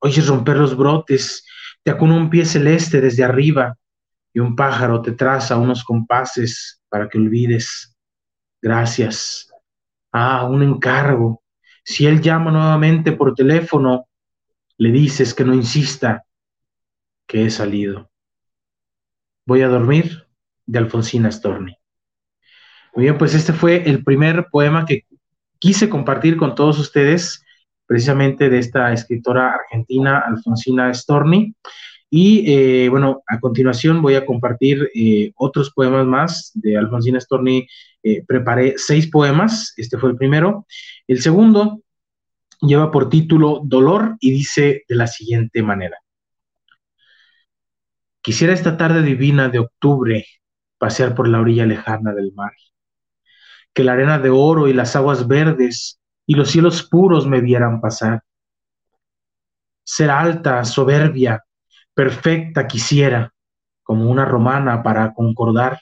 oyes 0.00 0.26
romper 0.26 0.56
los 0.56 0.76
brotes, 0.76 1.46
te 1.82 1.90
acuna 1.90 2.16
un 2.16 2.28
pie 2.28 2.44
celeste 2.44 3.00
desde 3.00 3.24
arriba 3.24 3.76
y 4.32 4.40
un 4.40 4.54
pájaro 4.54 5.00
te 5.02 5.12
traza 5.12 5.56
unos 5.56 5.84
compases 5.84 6.82
para 6.88 7.08
que 7.08 7.18
olvides. 7.18 7.96
Gracias. 8.60 9.48
Ah, 10.12 10.46
un 10.46 10.62
encargo. 10.62 11.42
Si 11.84 12.06
él 12.06 12.20
llama 12.20 12.50
nuevamente 12.50 13.12
por 13.12 13.34
teléfono, 13.34 14.06
le 14.76 14.90
dices 14.90 15.34
que 15.34 15.44
no 15.44 15.54
insista, 15.54 16.24
que 17.26 17.44
he 17.44 17.50
salido. 17.50 18.10
Voy 19.46 19.62
a 19.62 19.68
dormir 19.68 20.26
de 20.66 20.78
Alfonsina 20.78 21.30
Storni. 21.30 21.76
Muy 22.94 23.04
bien, 23.04 23.18
pues 23.18 23.34
este 23.34 23.52
fue 23.52 23.88
el 23.88 24.04
primer 24.04 24.46
poema 24.50 24.84
que 24.84 25.04
quise 25.58 25.88
compartir 25.88 26.36
con 26.36 26.54
todos 26.54 26.78
ustedes, 26.78 27.44
precisamente 27.90 28.48
de 28.48 28.60
esta 28.60 28.92
escritora 28.92 29.52
argentina, 29.52 30.20
Alfonsina 30.20 30.94
Storni. 30.94 31.56
Y 32.08 32.44
eh, 32.46 32.88
bueno, 32.88 33.24
a 33.26 33.40
continuación 33.40 34.00
voy 34.00 34.14
a 34.14 34.24
compartir 34.24 34.88
eh, 34.94 35.32
otros 35.34 35.72
poemas 35.72 36.06
más 36.06 36.52
de 36.54 36.76
Alfonsina 36.76 37.18
Storni. 37.20 37.66
Eh, 38.04 38.22
preparé 38.24 38.74
seis 38.76 39.10
poemas, 39.10 39.74
este 39.76 39.98
fue 39.98 40.10
el 40.10 40.16
primero. 40.16 40.68
El 41.08 41.20
segundo 41.20 41.82
lleva 42.60 42.92
por 42.92 43.08
título 43.08 43.60
Dolor 43.64 44.16
y 44.20 44.30
dice 44.30 44.84
de 44.88 44.94
la 44.94 45.08
siguiente 45.08 45.60
manera. 45.60 45.96
Quisiera 48.20 48.52
esta 48.52 48.76
tarde 48.76 49.02
divina 49.02 49.48
de 49.48 49.58
octubre 49.58 50.26
pasear 50.78 51.16
por 51.16 51.26
la 51.26 51.40
orilla 51.40 51.66
lejana 51.66 52.14
del 52.14 52.32
mar, 52.34 52.52
que 53.74 53.82
la 53.82 53.94
arena 53.94 54.20
de 54.20 54.30
oro 54.30 54.68
y 54.68 54.74
las 54.74 54.94
aguas 54.94 55.26
verdes 55.26 55.99
y 56.26 56.34
los 56.34 56.50
cielos 56.50 56.82
puros 56.82 57.26
me 57.26 57.40
vieran 57.40 57.80
pasar. 57.80 58.22
Ser 59.84 60.10
alta, 60.10 60.64
soberbia, 60.64 61.44
perfecta 61.94 62.66
quisiera, 62.66 63.32
como 63.82 64.10
una 64.10 64.24
romana 64.24 64.82
para 64.82 65.12
concordar, 65.14 65.80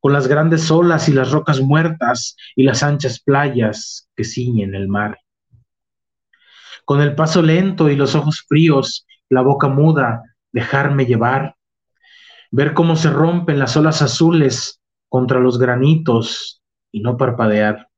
con 0.00 0.12
las 0.12 0.28
grandes 0.28 0.70
olas 0.70 1.08
y 1.08 1.12
las 1.12 1.30
rocas 1.30 1.60
muertas 1.60 2.36
y 2.54 2.64
las 2.64 2.82
anchas 2.82 3.20
playas 3.20 4.10
que 4.14 4.24
ciñen 4.24 4.74
el 4.74 4.88
mar. 4.88 5.18
Con 6.84 7.00
el 7.00 7.14
paso 7.14 7.40
lento 7.40 7.88
y 7.88 7.96
los 7.96 8.14
ojos 8.14 8.44
fríos, 8.46 9.06
la 9.30 9.40
boca 9.40 9.68
muda, 9.68 10.22
dejarme 10.52 11.06
llevar, 11.06 11.56
ver 12.50 12.74
cómo 12.74 12.96
se 12.96 13.10
rompen 13.10 13.58
las 13.58 13.76
olas 13.76 14.02
azules 14.02 14.82
contra 15.08 15.40
los 15.40 15.58
granitos 15.58 16.62
y 16.92 17.00
no 17.00 17.16
parpadear, 17.16 17.88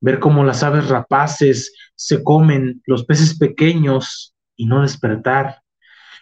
ver 0.00 0.18
cómo 0.18 0.44
las 0.44 0.62
aves 0.62 0.88
rapaces 0.88 1.74
se 1.94 2.22
comen 2.22 2.82
los 2.86 3.04
peces 3.04 3.38
pequeños 3.38 4.34
y 4.56 4.66
no 4.66 4.82
despertar, 4.82 5.62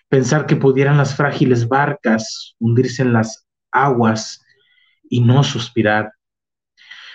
pensar 0.09 0.47
que 0.47 0.57
pudieran 0.57 0.97
las 0.97 1.15
frágiles 1.15 1.69
barcas 1.69 2.55
hundirse 2.59 3.03
en 3.03 3.13
las 3.13 3.47
aguas 3.71 4.45
y 5.09 5.21
no 5.21 5.45
suspirar. 5.45 6.13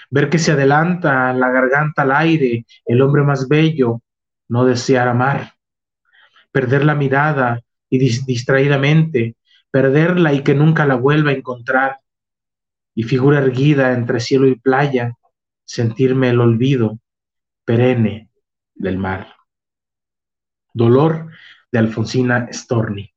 Ver 0.10 0.30
que 0.30 0.39
se 0.39 0.52
adelanta 0.52 1.34
la 1.34 1.50
garganta 1.50 2.02
al 2.02 2.12
aire 2.12 2.65
el 2.86 3.02
hombre 3.02 3.24
más 3.24 3.47
bello, 3.47 4.02
no 4.50 4.65
desear 4.65 5.08
amar. 5.08 5.54
Perder 6.52 6.84
la 6.84 6.95
mirada 6.95 7.62
y 7.89 7.97
distraídamente, 7.97 9.36
perderla 9.71 10.34
y 10.34 10.43
que 10.43 10.54
nunca 10.54 10.86
la 10.86 10.95
vuelva 10.95 11.32
a 11.32 11.36
encontrar. 11.36 11.97
Y 12.93 13.04
figura 13.04 13.39
erguida 13.39 13.93
entre 13.93 14.19
cielo 14.19 14.47
y 14.47 14.56
playa, 14.56 15.13
sentirme 15.72 16.30
el 16.30 16.42
olvido 16.42 17.00
perenne 17.64 18.30
del 18.76 18.98
mar. 18.98 19.36
Dolor 20.74 21.30
de 21.72 21.80
Alfonsina 21.80 22.50
Storni. 22.52 23.14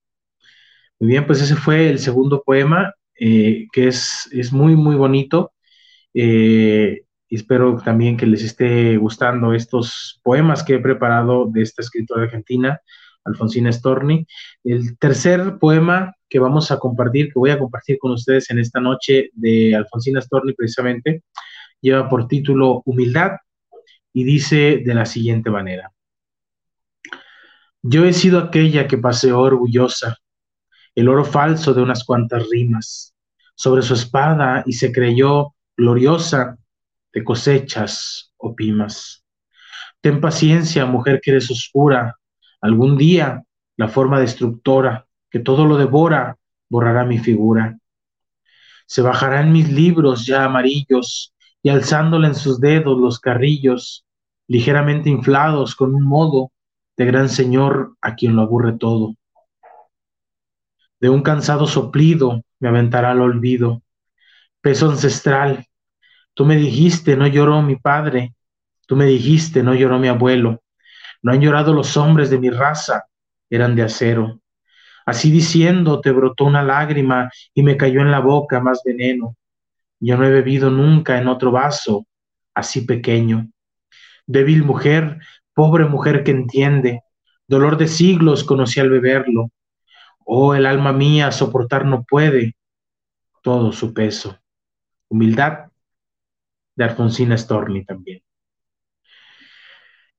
Muy 1.00 1.08
bien, 1.10 1.26
pues 1.26 1.42
ese 1.42 1.56
fue 1.56 1.90
el 1.90 1.98
segundo 1.98 2.44
poema, 2.44 2.94
eh, 3.18 3.66
que 3.72 3.88
es, 3.88 4.28
es, 4.30 4.52
muy, 4.52 4.76
muy 4.76 4.94
bonito. 4.94 5.52
Eh, 6.14 7.02
espero 7.28 7.76
también 7.84 8.16
que 8.16 8.26
les 8.26 8.44
esté 8.44 8.98
gustando 8.98 9.52
estos 9.52 10.20
poemas 10.22 10.62
que 10.62 10.74
he 10.74 10.78
preparado 10.78 11.50
de 11.50 11.62
esta 11.62 11.82
escritora 11.82 12.22
argentina, 12.22 12.80
Alfonsina 13.24 13.72
Storni. 13.72 14.28
El 14.62 14.96
tercer 14.98 15.58
poema 15.58 16.14
que 16.28 16.38
vamos 16.38 16.70
a 16.70 16.78
compartir, 16.78 17.32
que 17.32 17.38
voy 17.40 17.50
a 17.50 17.58
compartir 17.58 17.98
con 17.98 18.12
ustedes 18.12 18.48
en 18.50 18.60
esta 18.60 18.78
noche 18.78 19.30
de 19.32 19.74
Alfonsina 19.74 20.20
Storni 20.20 20.52
precisamente, 20.52 21.24
lleva 21.84 22.08
por 22.08 22.26
título 22.26 22.82
Humildad 22.86 23.32
y 24.14 24.24
dice 24.24 24.80
de 24.82 24.94
la 24.94 25.04
siguiente 25.04 25.50
manera. 25.50 25.92
Yo 27.82 28.06
he 28.06 28.14
sido 28.14 28.38
aquella 28.38 28.88
que 28.88 28.96
paseó 28.96 29.40
orgullosa 29.40 30.16
el 30.94 31.08
oro 31.08 31.24
falso 31.26 31.74
de 31.74 31.82
unas 31.82 32.04
cuantas 32.04 32.48
rimas 32.48 33.14
sobre 33.54 33.82
su 33.82 33.92
espada 33.92 34.62
y 34.64 34.72
se 34.72 34.92
creyó 34.92 35.54
gloriosa 35.76 36.56
de 37.12 37.22
cosechas 37.22 38.32
o 38.38 38.54
pimas. 38.56 39.22
Ten 40.00 40.22
paciencia, 40.22 40.86
mujer 40.86 41.20
que 41.22 41.32
eres 41.32 41.50
oscura, 41.50 42.16
algún 42.62 42.96
día 42.96 43.42
la 43.76 43.88
forma 43.88 44.20
destructora 44.20 45.06
que 45.30 45.40
todo 45.40 45.66
lo 45.66 45.76
devora 45.76 46.38
borrará 46.70 47.04
mi 47.04 47.18
figura. 47.18 47.76
Se 48.86 49.02
bajará 49.02 49.42
en 49.42 49.52
mis 49.52 49.70
libros 49.70 50.24
ya 50.24 50.44
amarillos 50.44 51.33
y 51.64 51.70
alzándole 51.70 52.28
en 52.28 52.34
sus 52.34 52.60
dedos 52.60 53.00
los 53.00 53.18
carrillos, 53.18 54.04
ligeramente 54.46 55.08
inflados 55.08 55.74
con 55.74 55.94
un 55.94 56.04
modo 56.04 56.52
de 56.94 57.06
gran 57.06 57.30
Señor 57.30 57.96
a 58.02 58.14
quien 58.16 58.36
lo 58.36 58.42
aburre 58.42 58.74
todo. 58.74 59.14
De 61.00 61.08
un 61.08 61.22
cansado 61.22 61.66
soplido 61.66 62.42
me 62.60 62.68
aventará 62.68 63.12
al 63.12 63.22
olvido. 63.22 63.80
Peso 64.60 64.90
ancestral, 64.90 65.64
tú 66.34 66.44
me 66.44 66.56
dijiste, 66.56 67.16
no 67.16 67.26
lloró 67.26 67.62
mi 67.62 67.76
padre, 67.76 68.34
tú 68.86 68.94
me 68.94 69.06
dijiste, 69.06 69.62
no 69.62 69.74
lloró 69.74 69.98
mi 69.98 70.08
abuelo, 70.08 70.62
no 71.22 71.32
han 71.32 71.40
llorado 71.40 71.72
los 71.72 71.96
hombres 71.96 72.28
de 72.28 72.38
mi 72.38 72.50
raza, 72.50 73.06
eran 73.48 73.74
de 73.74 73.84
acero. 73.84 74.38
Así 75.06 75.30
diciendo, 75.30 76.02
te 76.02 76.10
brotó 76.10 76.44
una 76.44 76.62
lágrima 76.62 77.30
y 77.54 77.62
me 77.62 77.78
cayó 77.78 78.02
en 78.02 78.10
la 78.10 78.20
boca 78.20 78.60
más 78.60 78.82
veneno. 78.84 79.34
Yo 80.04 80.18
no 80.18 80.26
he 80.26 80.30
bebido 80.30 80.70
nunca 80.70 81.18
en 81.18 81.28
otro 81.28 81.50
vaso, 81.50 82.06
así 82.52 82.82
pequeño. 82.82 83.48
Débil 84.26 84.62
mujer, 84.62 85.18
Pobre 85.54 85.84
mujer 85.84 86.24
que 86.24 86.32
entiende, 86.32 87.02
dolor 87.46 87.78
de 87.78 87.86
siglos 87.86 88.42
conocí 88.42 88.80
al 88.80 88.90
beberlo. 88.90 89.50
Oh, 90.26 90.54
el 90.54 90.66
alma 90.66 90.92
mía 90.92 91.30
soportar 91.30 91.86
no 91.86 92.02
puede 92.02 92.56
todo 93.40 93.70
su 93.70 93.94
peso. 93.94 94.36
Humildad 95.08 95.70
de 96.74 96.84
Alfonsina 96.84 97.38
Storni 97.38 97.84
también. 97.84 98.22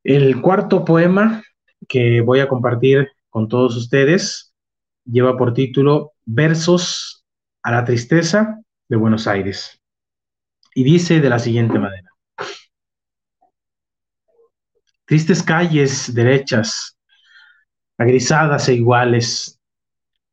El 0.04 0.41
cuarto 0.41 0.86
poema 0.86 1.43
que 1.88 2.21
voy 2.21 2.39
a 2.39 2.48
compartir 2.48 3.12
con 3.30 3.50
todos 3.50 3.76
ustedes 3.76 4.54
lleva 5.04 5.36
por 5.36 5.54
título 5.54 6.13
Versos 6.24 7.26
a 7.62 7.71
la 7.71 7.84
tristeza 7.84 8.62
de 8.88 8.95
Buenos 8.95 9.28
Aires. 9.28 9.82
Y 10.74 10.84
dice 10.84 11.21
de 11.21 11.30
la 11.30 11.39
siguiente 11.39 11.80
manera. 11.80 12.10
Tristes 15.06 15.43
calles 15.43 16.13
derechas, 16.13 16.98
agrisadas 17.98 18.67
e 18.69 18.74
iguales, 18.74 19.60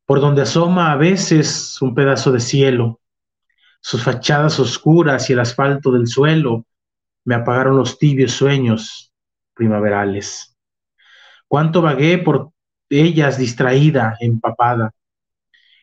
por 0.07 0.21
donde 0.21 0.43
asoma 0.43 0.93
a 0.93 0.97
veces 0.97 1.81
un 1.81 1.95
pedazo 1.95 2.33
de 2.33 2.41
cielo. 2.41 3.01
Sus 3.81 4.03
fachadas 4.03 4.59
oscuras 4.61 5.29
y 5.29 5.33
el 5.33 5.41
asfalto 5.41 5.93
del 5.93 6.07
suelo 6.07 6.67
me 7.25 7.35
apagaron 7.35 7.77
los 7.77 7.99
tibios 7.99 8.33
sueños 8.33 9.13
primaverales. 9.55 10.57
Cuánto 11.47 11.83
vagué 11.83 12.19
por 12.19 12.51
ellas 12.89 13.39
distraída, 13.39 14.17
empapada, 14.21 14.93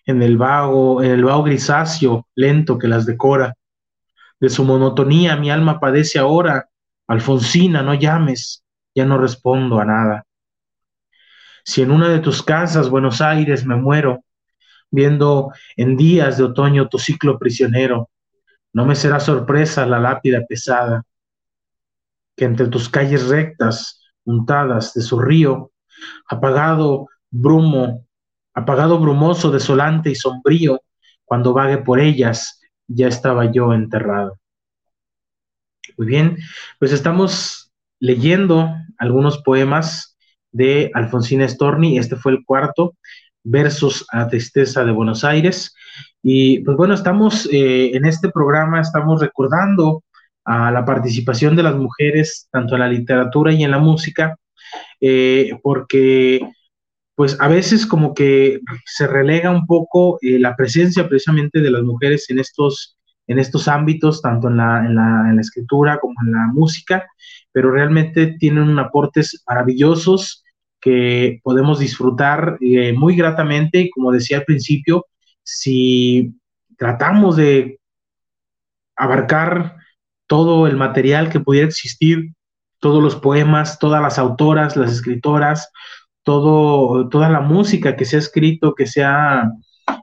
en 0.09 0.23
el 0.23 0.37
vago, 0.37 1.03
en 1.03 1.11
el 1.11 1.23
vago 1.23 1.43
grisáceo 1.43 2.27
lento 2.33 2.79
que 2.79 2.87
las 2.87 3.05
decora. 3.05 3.53
De 4.39 4.49
su 4.49 4.63
monotonía 4.63 5.35
mi 5.35 5.51
alma 5.51 5.79
padece 5.79 6.17
ahora. 6.17 6.67
Alfonsina, 7.07 7.83
no 7.83 7.93
llames, 7.93 8.63
ya 8.95 9.05
no 9.05 9.19
respondo 9.19 9.79
a 9.79 9.85
nada. 9.85 10.25
Si 11.63 11.83
en 11.83 11.91
una 11.91 12.09
de 12.09 12.19
tus 12.19 12.41
casas, 12.41 12.89
Buenos 12.89 13.21
Aires, 13.21 13.67
me 13.67 13.75
muero, 13.75 14.23
viendo 14.89 15.51
en 15.77 15.95
días 15.95 16.39
de 16.39 16.45
otoño 16.45 16.89
tu 16.89 16.97
ciclo 16.97 17.37
prisionero, 17.37 18.09
no 18.73 18.85
me 18.87 18.95
será 18.95 19.19
sorpresa 19.19 19.85
la 19.85 19.99
lápida 19.99 20.43
pesada, 20.47 21.03
que 22.35 22.45
entre 22.45 22.67
tus 22.67 22.89
calles 22.89 23.27
rectas, 23.27 24.01
untadas 24.23 24.91
de 24.95 25.01
su 25.01 25.19
río, 25.19 25.71
apagado 26.27 27.07
brumo, 27.29 28.07
apagado 28.59 28.99
brumoso, 28.99 29.51
desolante 29.51 30.09
y 30.09 30.15
sombrío, 30.15 30.81
cuando 31.25 31.53
vague 31.53 31.77
por 31.79 31.99
ellas, 31.99 32.61
ya 32.87 33.07
estaba 33.07 33.51
yo 33.51 33.73
enterrado. 33.73 34.39
Muy 35.97 36.07
bien, 36.07 36.37
pues 36.79 36.91
estamos 36.91 37.71
leyendo 37.99 38.73
algunos 38.97 39.39
poemas 39.39 40.17
de 40.51 40.91
Alfonsina 40.93 41.47
Storni. 41.47 41.97
Este 41.97 42.15
fue 42.15 42.31
el 42.31 42.43
cuarto, 42.45 42.95
Versos 43.43 44.05
a 44.11 44.27
Tristeza 44.27 44.83
de 44.83 44.91
Buenos 44.91 45.23
Aires. 45.23 45.73
Y 46.21 46.59
pues 46.59 46.77
bueno, 46.77 46.93
estamos 46.93 47.47
eh, 47.51 47.91
en 47.95 48.05
este 48.05 48.29
programa, 48.29 48.81
estamos 48.81 49.21
recordando 49.21 50.03
a 50.45 50.71
la 50.71 50.83
participación 50.83 51.55
de 51.55 51.63
las 51.63 51.75
mujeres, 51.75 52.47
tanto 52.51 52.75
en 52.75 52.81
la 52.81 52.87
literatura 52.87 53.53
y 53.53 53.63
en 53.63 53.71
la 53.71 53.79
música, 53.79 54.35
eh, 54.99 55.51
porque 55.61 56.41
pues 57.19 57.35
a 57.41 57.49
veces 57.49 57.85
como 57.85 58.13
que 58.13 58.61
se 58.85 59.05
relega 59.05 59.51
un 59.51 59.65
poco 59.65 60.17
eh, 60.21 60.39
la 60.39 60.55
presencia 60.55 61.09
precisamente 61.09 61.59
de 61.59 61.69
las 61.69 61.83
mujeres 61.83 62.29
en 62.29 62.39
estos, 62.39 62.97
en 63.27 63.39
estos 63.39 63.67
ámbitos, 63.67 64.21
tanto 64.21 64.47
en 64.47 64.55
la, 64.55 64.85
en, 64.85 64.95
la, 64.95 65.41
escritura 65.41 65.99
como 65.99 66.13
en 66.21 66.31
la 66.31 66.47
música, 66.53 67.09
pero 67.51 67.71
realmente 67.71 68.37
tienen 68.39 68.79
aportes 68.79 69.43
maravillosos 69.45 70.45
que 70.79 71.41
podemos 71.43 71.79
disfrutar 71.79 72.57
eh, 72.61 72.93
muy 72.93 73.17
gratamente. 73.17 73.81
Y 73.81 73.89
como 73.89 74.13
decía 74.13 74.37
al 74.37 74.45
principio, 74.45 75.05
si 75.43 76.35
tratamos 76.77 77.35
de 77.35 77.81
abarcar 78.95 79.75
todo 80.25 80.67
el 80.67 80.77
material 80.77 81.29
que 81.29 81.41
pudiera 81.41 81.67
existir, 81.67 82.31
todos 82.79 83.03
los 83.03 83.17
poemas, 83.17 83.77
todas 83.77 84.01
las 84.01 84.17
autoras, 84.17 84.77
las 84.77 84.93
escritoras, 84.93 85.69
todo, 86.29 87.09
toda 87.09 87.27
la 87.27 87.39
música 87.39 87.95
que 87.95 88.05
se 88.05 88.15
ha 88.15 88.19
escrito, 88.19 88.75
que 88.75 88.85
se 88.85 89.03
ha 89.03 89.51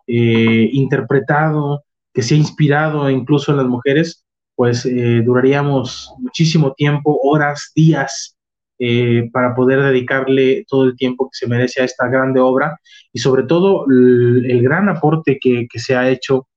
eh, 0.09 0.71
interpretado, 0.73 1.85
que 2.13 2.23
se 2.23 2.35
ha 2.35 2.37
inspirado 2.37 3.09
incluso 3.09 3.53
en 3.53 3.59
las 3.59 3.67
mujeres, 3.67 4.27
pues 4.57 4.85
eh, 4.87 5.23
duraríamos 5.25 6.13
muchísimo 6.19 6.73
tiempo, 6.73 7.17
horas, 7.23 7.71
días, 7.77 8.37
eh, 8.81 9.31
para 9.33 9.55
poder 9.55 9.81
dedicarle 9.81 10.65
todo 10.69 10.83
el 10.83 10.97
tiempo 10.97 11.27
que 11.27 11.39
se 11.39 11.47
merece 11.47 11.81
a 11.81 11.85
esta 11.85 12.09
grande 12.09 12.41
obra 12.41 12.77
y 13.13 13.21
sobre 13.21 13.45
todo 13.45 13.87
el, 13.89 14.61
gran 14.65 14.89
aporte 14.89 15.39
que, 15.41 15.69
que, 15.71 15.79
se 15.79 15.95
ha 15.95 16.11
hecho 16.11 16.49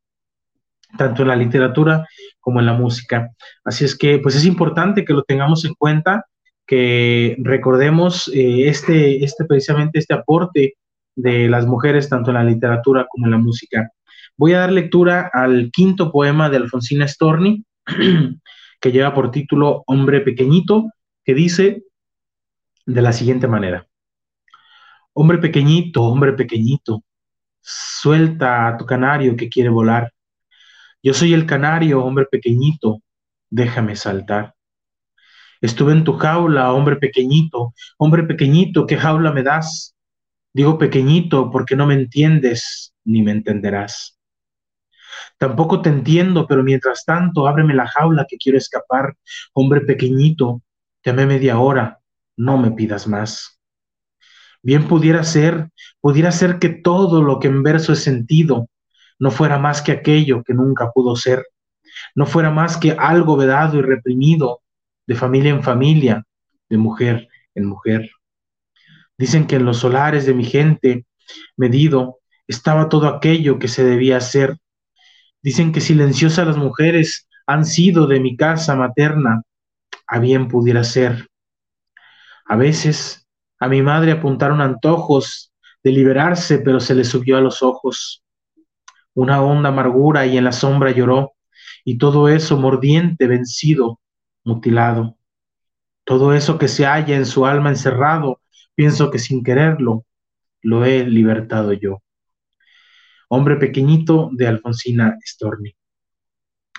tanto 0.97 1.21
en 1.21 1.27
la 1.27 1.35
literatura 1.35 2.07
como 2.39 2.59
en 2.59 2.65
la 2.65 2.73
música. 2.73 3.29
Así 3.63 3.85
es 3.85 3.95
que 3.95 4.17
pues 4.17 4.35
es 4.35 4.45
importante 4.45 5.05
que 5.05 5.13
lo 5.13 5.21
tengamos 5.21 5.63
en 5.63 5.75
cuenta 5.75 6.25
que 6.69 7.35
recordemos 7.39 8.27
eh, 8.27 8.69
este, 8.69 9.23
este, 9.23 9.43
precisamente 9.45 9.97
este 9.97 10.13
aporte 10.13 10.75
de 11.15 11.49
las 11.49 11.65
mujeres 11.65 12.09
tanto 12.09 12.29
en 12.29 12.35
la 12.35 12.43
literatura 12.43 13.07
como 13.09 13.25
en 13.25 13.31
la 13.31 13.39
música. 13.39 13.91
Voy 14.37 14.53
a 14.53 14.59
dar 14.59 14.71
lectura 14.71 15.31
al 15.33 15.71
quinto 15.71 16.11
poema 16.11 16.47
de 16.47 16.57
Alfonsina 16.57 17.07
Storni, 17.07 17.65
que 18.79 18.91
lleva 18.91 19.15
por 19.15 19.31
título 19.31 19.81
Hombre 19.87 20.21
Pequeñito, 20.21 20.91
que 21.25 21.33
dice 21.33 21.85
de 22.85 23.01
la 23.01 23.13
siguiente 23.13 23.47
manera. 23.47 23.87
Hombre 25.13 25.39
pequeñito, 25.39 26.03
hombre 26.03 26.33
pequeñito, 26.33 27.03
suelta 27.61 28.67
a 28.67 28.77
tu 28.77 28.85
canario 28.85 29.35
que 29.35 29.49
quiere 29.49 29.69
volar. 29.69 30.13
Yo 31.01 31.15
soy 31.15 31.33
el 31.33 31.47
canario, 31.47 32.05
hombre 32.05 32.27
pequeñito, 32.29 33.01
déjame 33.49 33.95
saltar. 33.95 34.53
Estuve 35.61 35.91
en 35.91 36.03
tu 36.03 36.13
jaula, 36.13 36.73
hombre 36.73 36.95
pequeñito, 36.95 37.73
hombre 37.97 38.23
pequeñito, 38.23 38.85
¿qué 38.85 38.97
jaula 38.97 39.31
me 39.31 39.43
das? 39.43 39.95
Digo 40.53 40.77
pequeñito 40.77 41.51
porque 41.51 41.75
no 41.75 41.85
me 41.85 41.95
entiendes 41.95 42.93
ni 43.03 43.21
me 43.21 43.31
entenderás. 43.31 44.17
Tampoco 45.37 45.81
te 45.81 45.89
entiendo, 45.89 46.47
pero 46.47 46.63
mientras 46.63 47.05
tanto, 47.05 47.47
ábreme 47.47 47.73
la 47.73 47.87
jaula 47.87 48.25
que 48.27 48.37
quiero 48.37 48.57
escapar. 48.57 49.15
Hombre 49.53 49.81
pequeñito, 49.81 50.61
te 51.01 51.13
media 51.13 51.59
hora, 51.59 51.99
no 52.37 52.57
me 52.57 52.71
pidas 52.71 53.07
más. 53.07 53.59
Bien 54.61 54.87
pudiera 54.87 55.23
ser, 55.23 55.69
pudiera 56.01 56.31
ser 56.31 56.59
que 56.59 56.69
todo 56.69 57.21
lo 57.21 57.39
que 57.39 57.47
en 57.47 57.63
verso 57.63 57.93
he 57.93 57.95
sentido 57.95 58.69
no 59.17 59.31
fuera 59.31 59.57
más 59.57 59.81
que 59.81 59.91
aquello 59.91 60.43
que 60.43 60.53
nunca 60.53 60.91
pudo 60.91 61.15
ser, 61.15 61.45
no 62.15 62.25
fuera 62.25 62.51
más 62.51 62.77
que 62.77 62.91
algo 62.91 63.35
vedado 63.37 63.77
y 63.77 63.81
reprimido, 63.81 64.61
de 65.09 65.15
familia 65.15 65.49
en 65.49 65.63
familia, 65.63 66.23
de 66.69 66.77
mujer 66.77 67.27
en 67.55 67.65
mujer. 67.65 68.11
Dicen 69.17 69.47
que 69.47 69.55
en 69.55 69.65
los 69.65 69.77
solares 69.79 70.27
de 70.27 70.35
mi 70.35 70.45
gente 70.45 71.07
medido 71.57 72.19
estaba 72.47 72.89
todo 72.89 73.07
aquello 73.07 73.57
que 73.57 73.67
se 73.67 73.83
debía 73.83 74.17
hacer. 74.17 74.55
Dicen 75.41 75.71
que 75.71 75.81
silenciosas 75.81 76.45
las 76.45 76.57
mujeres 76.57 77.27
han 77.47 77.65
sido 77.65 78.05
de 78.05 78.19
mi 78.19 78.37
casa 78.37 78.75
materna, 78.75 79.41
a 80.05 80.19
bien 80.19 80.47
pudiera 80.47 80.83
ser. 80.83 81.27
A 82.45 82.55
veces 82.55 83.27
a 83.59 83.67
mi 83.67 83.81
madre 83.81 84.11
apuntaron 84.11 84.61
antojos 84.61 85.51
de 85.83 85.91
liberarse, 85.91 86.59
pero 86.59 86.79
se 86.79 86.93
le 86.93 87.03
subió 87.03 87.37
a 87.37 87.41
los 87.41 87.63
ojos 87.63 88.23
una 89.15 89.41
honda 89.41 89.69
amargura 89.69 90.27
y 90.27 90.37
en 90.37 90.43
la 90.43 90.51
sombra 90.51 90.91
lloró, 90.91 91.33
y 91.83 91.97
todo 91.97 92.29
eso 92.29 92.57
mordiente, 92.57 93.25
vencido, 93.25 93.98
mutilado. 94.43 95.17
Todo 96.03 96.33
eso 96.33 96.57
que 96.57 96.67
se 96.67 96.85
halla 96.85 97.15
en 97.15 97.25
su 97.25 97.45
alma 97.45 97.69
encerrado, 97.69 98.41
pienso 98.75 99.11
que 99.11 99.19
sin 99.19 99.43
quererlo, 99.43 100.05
lo 100.61 100.85
he 100.85 101.05
libertado 101.05 101.73
yo. 101.73 102.01
Hombre 103.27 103.57
pequeñito 103.57 104.29
de 104.33 104.47
Alfonsina 104.47 105.17
Storni. 105.23 105.75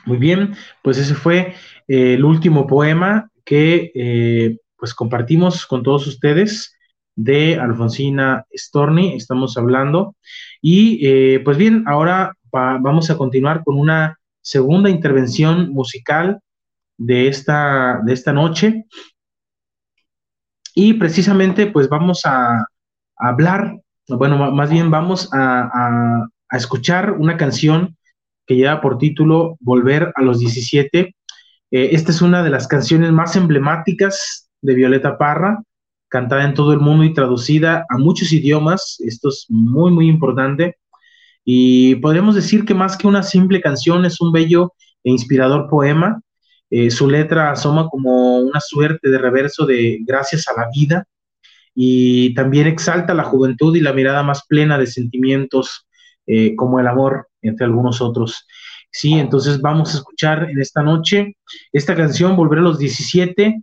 Muy 0.06 0.18
bien, 0.18 0.54
pues 0.82 0.98
ese 0.98 1.14
fue 1.14 1.54
eh, 1.86 2.14
el 2.14 2.24
último 2.24 2.66
poema 2.66 3.30
que 3.44 3.92
eh, 3.94 4.58
pues 4.76 4.94
compartimos 4.94 5.66
con 5.66 5.82
todos 5.82 6.06
ustedes 6.06 6.74
de 7.14 7.56
Alfonsina 7.56 8.46
Storni, 8.52 9.14
estamos 9.14 9.56
hablando. 9.56 10.16
Y 10.62 11.06
eh, 11.06 11.40
pues 11.44 11.56
bien, 11.56 11.84
ahora 11.86 12.34
vamos 12.50 13.10
a 13.10 13.16
continuar 13.16 13.62
con 13.62 13.78
una 13.78 14.18
segunda 14.40 14.90
intervención 14.90 15.70
musical 15.70 16.40
de 17.00 17.28
esta, 17.28 18.00
de 18.04 18.12
esta 18.12 18.32
noche. 18.32 18.84
Y 20.74 20.94
precisamente 20.94 21.66
pues 21.66 21.88
vamos 21.88 22.22
a, 22.24 22.64
hablar, 23.16 23.78
bueno, 24.08 24.52
más 24.52 24.70
bien 24.70 24.90
vamos 24.90 25.28
a, 25.32 26.26
escuchar 26.52 27.12
una 27.12 27.36
canción 27.36 27.96
que 28.44 28.56
lleva 28.56 28.80
por 28.80 28.98
título 28.98 29.56
Volver 29.60 30.12
a 30.16 30.22
los 30.22 30.40
17. 30.40 31.14
Eh, 31.70 31.88
esta 31.92 32.10
es 32.10 32.20
una 32.20 32.42
de 32.42 32.50
las 32.50 32.66
canciones 32.66 33.12
más 33.12 33.36
emblemáticas 33.36 34.50
de 34.60 34.74
Violeta 34.74 35.16
Parra, 35.16 35.62
cantada 36.08 36.44
en 36.44 36.54
todo 36.54 36.72
el 36.72 36.80
mundo 36.80 37.04
y 37.04 37.14
traducida 37.14 37.86
a 37.88 37.98
muchos 37.98 38.32
idiomas. 38.32 38.96
Esto 38.98 39.28
es 39.28 39.46
muy, 39.48 39.92
muy 39.92 40.08
importante. 40.08 40.76
Y 41.44 41.94
podríamos 41.96 42.34
decir 42.34 42.64
que 42.64 42.74
más 42.74 42.96
que 42.96 43.06
una 43.06 43.22
simple 43.22 43.60
canción 43.60 44.04
es 44.04 44.20
un 44.20 44.32
bello 44.32 44.72
e 45.04 45.10
inspirador 45.10 45.68
poema 45.70 46.20
eh, 46.70 46.90
su 46.90 47.10
letra 47.10 47.50
asoma 47.50 47.88
como 47.88 48.38
una 48.38 48.60
suerte 48.60 49.10
de 49.10 49.18
reverso 49.18 49.66
de 49.66 49.98
gracias 50.06 50.46
a 50.46 50.52
la 50.52 50.68
vida 50.72 51.04
y 51.74 52.32
también 52.34 52.68
exalta 52.68 53.12
la 53.12 53.24
juventud 53.24 53.74
y 53.74 53.80
la 53.80 53.92
mirada 53.92 54.22
más 54.22 54.46
plena 54.46 54.78
de 54.78 54.86
sentimientos 54.86 55.88
eh, 56.28 56.54
como 56.54 56.78
el 56.78 56.86
amor, 56.86 57.28
entre 57.42 57.66
algunos 57.66 58.00
otros. 58.00 58.46
Sí, 58.92 59.14
entonces 59.14 59.60
vamos 59.60 59.94
a 59.94 59.98
escuchar 59.98 60.48
en 60.48 60.60
esta 60.60 60.82
noche 60.82 61.36
esta 61.72 61.96
canción, 61.96 62.36
Volver 62.36 62.60
a 62.60 62.62
los 62.62 62.78
17, 62.78 63.62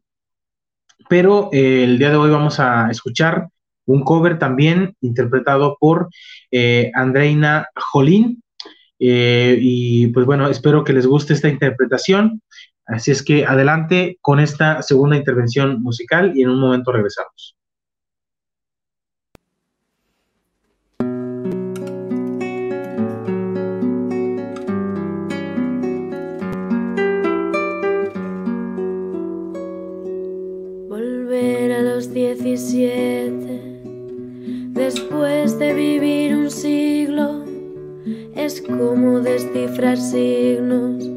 pero 1.07 1.49
eh, 1.53 1.85
el 1.85 1.97
día 1.99 2.09
de 2.09 2.17
hoy 2.17 2.29
vamos 2.29 2.59
a 2.59 2.89
escuchar 2.91 3.47
un 3.85 4.03
cover 4.03 4.37
también 4.37 4.95
interpretado 4.99 5.77
por 5.79 6.09
Andreina 6.93 7.69
Jolín. 7.73 8.43
y 8.99 10.07
pues 10.07 10.25
bueno, 10.25 10.49
espero 10.49 10.83
que 10.83 10.91
les 10.91 11.07
guste 11.07 11.33
esta 11.33 11.47
interpretación. 11.47 12.41
Así 12.87 13.11
es 13.11 13.21
que 13.21 13.45
adelante 13.45 14.17
con 14.21 14.39
esta 14.39 14.81
segunda 14.81 15.17
intervención 15.17 15.83
musical 15.83 16.31
y 16.35 16.43
en 16.43 16.49
un 16.49 16.61
momento 16.61 16.93
regresamos. 16.93 17.57
Volver 30.87 31.73
a 31.73 31.81
los 31.81 32.13
17, 32.13 33.81
después 34.71 35.59
de 35.59 35.73
vivir 35.73 36.37
un 36.37 36.49
siglo, 36.49 37.43
es 38.33 38.61
como 38.61 39.19
descifrar 39.19 39.97
signos 39.97 41.16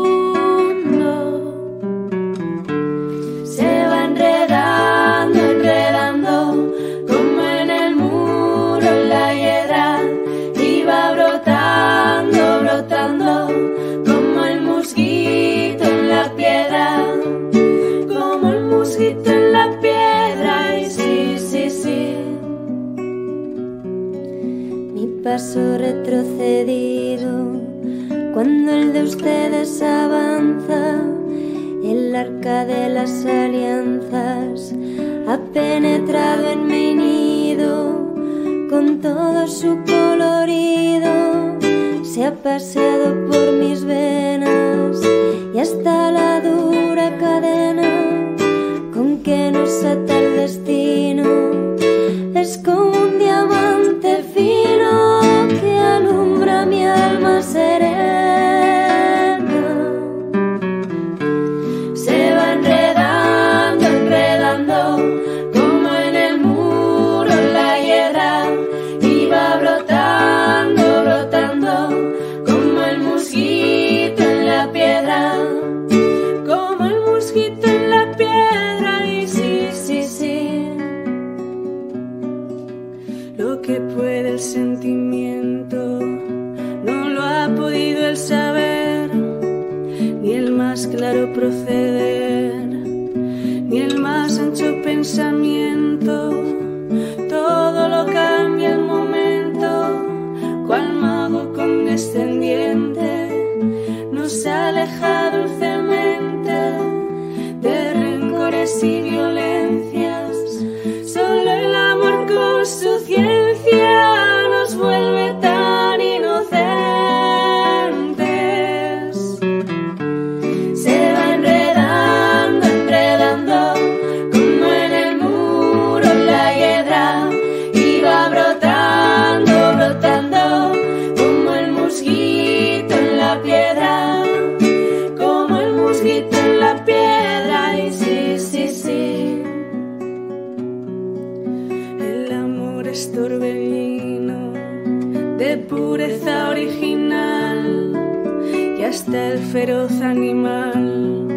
Hasta 149.11 149.27
el 149.33 149.39
feroz 149.39 149.99
animal. 149.99 151.27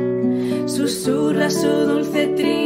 Susurra 0.66 1.51
su 1.51 1.66
dulce 1.66 2.29
trino, 2.37 2.64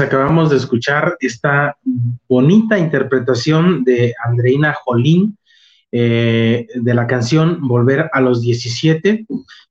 acabamos 0.00 0.50
de 0.50 0.56
escuchar 0.56 1.16
esta 1.20 1.76
bonita 2.28 2.78
interpretación 2.78 3.84
de 3.84 4.14
Andreina 4.24 4.72
Jolín 4.72 5.36
eh, 5.92 6.66
de 6.74 6.94
la 6.94 7.06
canción 7.06 7.66
Volver 7.66 8.10
a 8.12 8.20
los 8.20 8.40
17, 8.42 9.26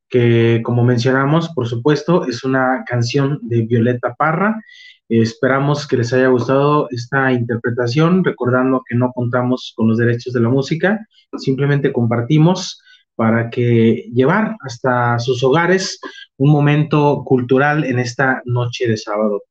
que 0.09 0.61
como 0.63 0.83
mencionamos, 0.83 1.49
por 1.49 1.67
supuesto, 1.67 2.25
es 2.25 2.43
una 2.43 2.83
canción 2.85 3.39
de 3.43 3.63
Violeta 3.63 4.15
Parra. 4.15 4.61
Esperamos 5.09 5.87
que 5.87 5.97
les 5.97 6.13
haya 6.13 6.27
gustado 6.27 6.87
esta 6.91 7.31
interpretación, 7.31 8.23
recordando 8.23 8.83
que 8.87 8.95
no 8.95 9.11
contamos 9.13 9.73
con 9.75 9.87
los 9.87 9.97
derechos 9.97 10.33
de 10.33 10.41
la 10.41 10.49
música, 10.49 11.05
simplemente 11.37 11.91
compartimos 11.91 12.81
para 13.15 13.49
que 13.49 14.09
llevar 14.13 14.55
hasta 14.61 15.19
sus 15.19 15.43
hogares 15.43 15.99
un 16.37 16.51
momento 16.51 17.23
cultural 17.25 17.83
en 17.83 17.99
esta 17.99 18.41
noche 18.45 18.87
de 18.87 18.97
sábado. 18.97 19.41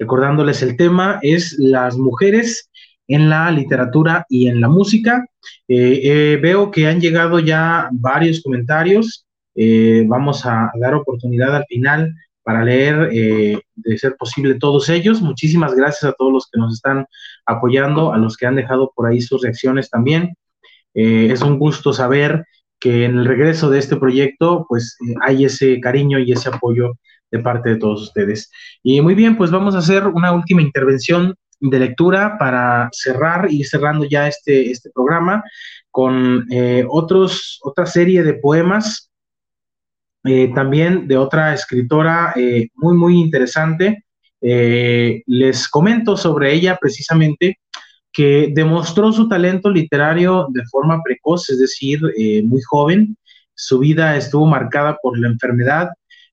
Recordándoles 0.00 0.62
el 0.62 0.78
tema 0.78 1.18
es 1.20 1.56
las 1.58 1.98
mujeres 1.98 2.70
en 3.06 3.28
la 3.28 3.50
literatura 3.50 4.24
y 4.30 4.48
en 4.48 4.62
la 4.62 4.68
música. 4.68 5.26
Eh, 5.68 6.00
eh, 6.02 6.38
veo 6.40 6.70
que 6.70 6.86
han 6.86 7.02
llegado 7.02 7.38
ya 7.38 7.90
varios 7.92 8.40
comentarios. 8.42 9.26
Eh, 9.54 10.04
vamos 10.06 10.46
a 10.46 10.72
dar 10.80 10.94
oportunidad 10.94 11.54
al 11.54 11.66
final 11.66 12.14
para 12.42 12.64
leer, 12.64 13.10
de 13.10 13.98
ser 13.98 14.16
posible, 14.16 14.54
todos 14.54 14.88
ellos. 14.88 15.20
Muchísimas 15.20 15.74
gracias 15.74 16.04
a 16.04 16.14
todos 16.14 16.32
los 16.32 16.48
que 16.50 16.58
nos 16.58 16.72
están 16.72 17.04
apoyando, 17.44 18.12
a 18.12 18.16
los 18.16 18.38
que 18.38 18.46
han 18.46 18.56
dejado 18.56 18.90
por 18.96 19.06
ahí 19.06 19.20
sus 19.20 19.42
reacciones 19.42 19.90
también. 19.90 20.34
Es 20.94 21.42
un 21.42 21.58
gusto 21.58 21.92
saber 21.92 22.46
que 22.80 23.04
en 23.04 23.18
el 23.18 23.26
regreso 23.26 23.68
de 23.70 23.78
este 23.78 23.96
proyecto, 23.96 24.64
pues 24.68 24.96
hay 25.20 25.44
ese 25.44 25.78
cariño 25.80 26.18
y 26.18 26.32
ese 26.32 26.48
apoyo 26.48 26.94
de 27.30 27.38
parte 27.38 27.70
de 27.70 27.76
todos 27.76 28.02
ustedes. 28.02 28.50
Y 28.82 29.00
muy 29.00 29.14
bien, 29.14 29.36
pues 29.36 29.50
vamos 29.50 29.74
a 29.74 29.78
hacer 29.78 30.06
una 30.06 30.32
última 30.32 30.62
intervención 30.62 31.34
de 31.60 31.78
lectura 31.78 32.38
para 32.38 32.88
cerrar 32.92 33.48
y 33.50 33.64
cerrando 33.64 34.06
ya 34.06 34.26
este, 34.26 34.70
este 34.70 34.90
programa 34.90 35.42
con 35.90 36.46
eh, 36.50 36.84
otros, 36.88 37.58
otra 37.62 37.86
serie 37.86 38.22
de 38.22 38.34
poemas, 38.34 39.10
eh, 40.24 40.50
también 40.54 41.08
de 41.08 41.16
otra 41.16 41.54
escritora 41.54 42.32
eh, 42.36 42.68
muy, 42.74 42.96
muy 42.96 43.18
interesante. 43.18 44.04
Les 44.42 45.68
comento 45.68 46.16
sobre 46.16 46.54
ella 46.54 46.78
precisamente 46.80 47.58
que 48.10 48.50
demostró 48.54 49.12
su 49.12 49.28
talento 49.28 49.70
literario 49.70 50.46
de 50.48 50.64
forma 50.64 51.02
precoz, 51.02 51.50
es 51.50 51.58
decir, 51.58 52.00
muy 52.44 52.62
joven. 52.62 53.18
Su 53.54 53.80
vida 53.80 54.16
estuvo 54.16 54.46
marcada 54.46 54.96
por 55.02 55.18
la 55.18 55.28
enfermedad, 55.28 55.90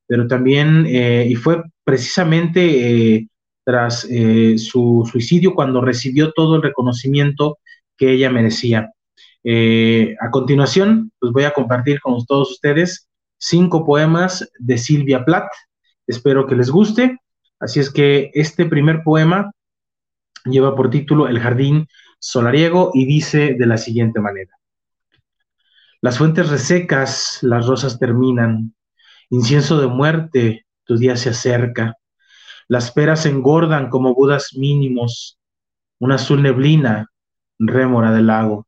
pero 0.08 0.28
también, 0.28 0.86
eh, 0.88 1.28
y 1.30 1.36
fue 1.36 1.64
precisamente 1.84 3.16
eh, 3.16 3.28
tras 3.64 4.08
eh, 4.10 4.58
su 4.58 5.08
suicidio 5.12 5.53
cuando 5.53 5.82
recibió 5.82 6.32
todo 6.32 6.55
el 6.55 6.64
reconocimiento 6.64 7.60
que 7.97 8.12
ella 8.12 8.30
merecía. 8.30 8.91
A 10.20 10.30
continuación, 10.30 11.12
pues 11.20 11.32
voy 11.32 11.45
a 11.45 11.51
compartir 11.51 12.01
con 12.01 12.26
todos 12.26 12.51
ustedes 12.51 13.08
cinco 13.38 13.86
poemas 13.86 14.49
de 14.60 14.78
Silvia 14.78 15.24
Plath. 15.24 15.49
Espero 16.05 16.45
que 16.47 16.55
les 16.55 16.70
guste 16.70 17.18
Así 17.60 17.80
es 17.80 17.91
que 17.91 18.32
este 18.34 18.66
primer 18.66 19.03
poema 19.03 19.51
lleva 20.45 20.76
por 20.76 20.89
título 20.89 21.28
El 21.28 21.39
jardín 21.39 21.88
solariego 22.20 22.91
y 22.93 23.05
dice 23.05 23.55
de 23.58 23.66
la 23.66 23.78
siguiente 23.78 24.20
manera. 24.20 24.53
Las 26.01 26.20
fuentes 26.20 26.49
resecas, 26.49 27.39
las 27.41 27.66
rosas 27.66 27.97
terminan, 27.97 28.76
incienso 29.30 29.80
de 29.80 29.88
muerte, 29.88 30.65
tu 30.86 30.97
día 30.97 31.17
se 31.17 31.30
acerca, 31.30 31.97
las 32.67 32.91
peras 32.91 33.25
engordan 33.25 33.89
como 33.89 34.13
budas 34.13 34.53
mínimos, 34.55 35.39
una 35.99 36.15
azul 36.15 36.41
neblina, 36.41 37.11
rémora 37.59 38.11
del 38.11 38.28
lago. 38.28 38.67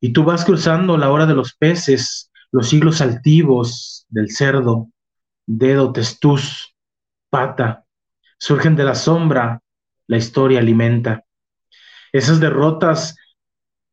Y 0.00 0.12
tú 0.12 0.24
vas 0.24 0.44
cruzando 0.44 0.96
la 0.96 1.10
hora 1.10 1.26
de 1.26 1.34
los 1.34 1.54
peces, 1.54 2.30
los 2.52 2.68
siglos 2.68 3.00
altivos 3.00 4.06
del 4.08 4.30
cerdo, 4.30 4.88
dedo, 5.46 5.92
testuz, 5.92 6.74
pata, 7.30 7.84
surgen 8.38 8.76
de 8.76 8.84
la 8.84 8.94
sombra, 8.94 9.60
la 10.06 10.16
historia 10.16 10.60
alimenta. 10.60 11.24
Esas 12.12 12.38
derrotas 12.40 13.16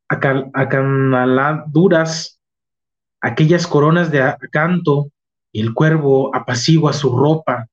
acanaladuras, 0.08 2.40
aquellas 3.20 3.66
coronas 3.66 4.10
de 4.10 4.22
acanto, 4.22 5.10
y 5.52 5.60
el 5.60 5.74
cuervo 5.74 6.34
apacigua 6.34 6.92
su 6.92 7.16
ropa, 7.16 7.68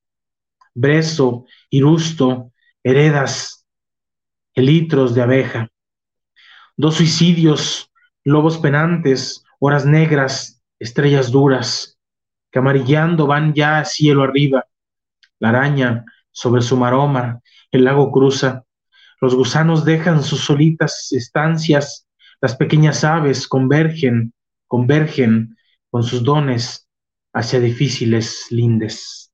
brezo, 0.74 1.46
irusto, 1.70 2.52
heredas, 2.84 3.66
elitros 4.54 5.14
de 5.14 5.22
abeja. 5.22 5.68
Dos 6.76 6.96
suicidios, 6.96 7.90
lobos 8.22 8.58
penantes, 8.58 9.42
horas 9.58 9.86
negras, 9.86 10.62
estrellas 10.78 11.30
duras, 11.30 11.98
que 12.50 12.58
amarillando 12.58 13.26
van 13.26 13.54
ya 13.54 13.84
cielo 13.84 14.22
arriba. 14.22 14.66
La 15.38 15.48
araña 15.48 16.04
sobre 16.30 16.62
su 16.62 16.76
maroma, 16.76 17.40
el 17.70 17.84
lago 17.84 18.12
cruza. 18.12 18.64
Los 19.20 19.34
gusanos 19.34 19.84
dejan 19.84 20.22
sus 20.22 20.40
solitas 20.40 21.12
estancias, 21.12 22.06
las 22.40 22.56
pequeñas 22.56 23.04
aves 23.04 23.46
convergen, 23.46 24.32
convergen 24.66 25.56
con 25.90 26.02
sus 26.02 26.22
dones 26.22 26.89
hacia 27.32 27.60
difíciles 27.60 28.46
lindes. 28.50 29.32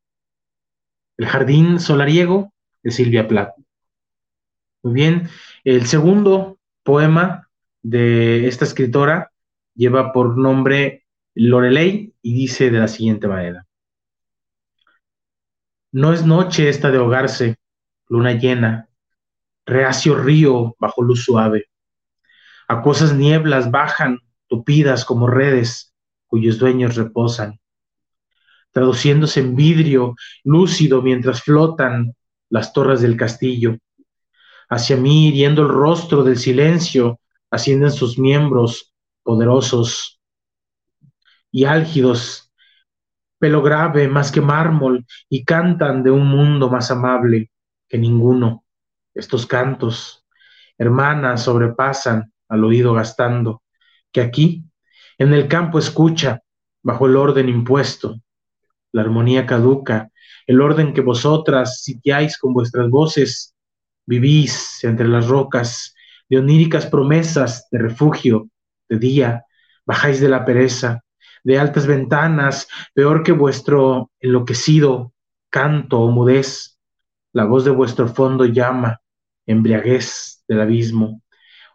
El 1.16 1.26
jardín 1.26 1.80
solariego 1.80 2.52
de 2.82 2.90
Silvia 2.90 3.26
Plath. 3.26 3.54
Muy 4.82 4.94
bien, 4.94 5.28
el 5.64 5.86
segundo 5.86 6.58
poema 6.82 7.48
de 7.82 8.46
esta 8.46 8.64
escritora 8.64 9.32
lleva 9.74 10.12
por 10.12 10.36
nombre 10.36 11.06
Lorelei 11.34 12.14
y 12.22 12.34
dice 12.34 12.70
de 12.70 12.78
la 12.78 12.88
siguiente 12.88 13.28
manera. 13.28 13.66
No 15.92 16.12
es 16.12 16.24
noche 16.26 16.68
esta 16.68 16.90
de 16.90 16.98
ahogarse, 16.98 17.56
luna 18.08 18.32
llena, 18.32 18.88
reacio 19.64 20.14
río 20.14 20.76
bajo 20.78 21.02
luz 21.02 21.24
suave. 21.24 21.68
Acuosas 22.68 23.14
nieblas 23.14 23.70
bajan, 23.70 24.18
tupidas 24.48 25.04
como 25.04 25.26
redes, 25.26 25.94
cuyos 26.26 26.58
dueños 26.58 26.96
reposan, 26.96 27.60
traduciéndose 28.76 29.40
en 29.40 29.56
vidrio 29.56 30.16
lúcido 30.44 31.00
mientras 31.00 31.40
flotan 31.40 32.14
las 32.50 32.74
torres 32.74 33.00
del 33.00 33.16
castillo. 33.16 33.78
Hacia 34.68 34.98
mí, 34.98 35.28
hiriendo 35.28 35.62
el 35.62 35.68
rostro 35.68 36.22
del 36.22 36.36
silencio, 36.36 37.18
ascienden 37.50 37.90
sus 37.90 38.18
miembros 38.18 38.92
poderosos 39.22 40.20
y 41.50 41.64
álgidos, 41.64 42.52
pelo 43.38 43.62
grave 43.62 44.08
más 44.08 44.30
que 44.30 44.42
mármol, 44.42 45.06
y 45.30 45.42
cantan 45.46 46.02
de 46.02 46.10
un 46.10 46.26
mundo 46.26 46.68
más 46.68 46.90
amable 46.90 47.50
que 47.88 47.96
ninguno. 47.96 48.62
Estos 49.14 49.46
cantos, 49.46 50.26
hermanas, 50.76 51.44
sobrepasan 51.44 52.30
al 52.46 52.62
oído 52.62 52.92
gastando, 52.92 53.62
que 54.12 54.20
aquí, 54.20 54.66
en 55.16 55.32
el 55.32 55.48
campo 55.48 55.78
escucha, 55.78 56.42
bajo 56.82 57.06
el 57.06 57.16
orden 57.16 57.48
impuesto, 57.48 58.20
la 58.96 59.02
armonía 59.02 59.44
caduca, 59.44 60.10
el 60.46 60.62
orden 60.62 60.94
que 60.94 61.02
vosotras 61.02 61.82
sitiáis 61.82 62.38
con 62.38 62.54
vuestras 62.54 62.88
voces, 62.88 63.54
vivís 64.06 64.82
entre 64.84 65.06
las 65.06 65.28
rocas, 65.28 65.94
de 66.30 66.38
oníricas 66.38 66.86
promesas 66.86 67.68
de 67.70 67.78
refugio, 67.78 68.48
de 68.88 68.98
día, 68.98 69.44
bajáis 69.84 70.18
de 70.18 70.30
la 70.30 70.46
pereza, 70.46 71.02
de 71.44 71.58
altas 71.58 71.86
ventanas, 71.86 72.68
peor 72.94 73.22
que 73.22 73.32
vuestro 73.32 74.10
enloquecido 74.18 75.12
canto 75.50 76.00
o 76.00 76.10
mudez, 76.10 76.78
la 77.34 77.44
voz 77.44 77.66
de 77.66 77.72
vuestro 77.72 78.08
fondo 78.08 78.46
llama, 78.46 79.02
embriaguez 79.44 80.42
del 80.48 80.62
abismo. 80.62 81.20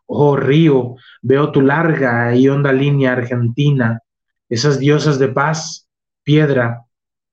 Oh 0.08 0.36
río, 0.36 0.96
veo 1.22 1.52
tu 1.52 1.62
larga 1.62 2.36
y 2.36 2.50
honda 2.50 2.74
línea 2.74 3.12
argentina, 3.12 4.00
esas 4.50 4.80
diosas 4.80 5.20
de 5.20 5.28
paz, 5.28 5.88
piedra, 6.24 6.86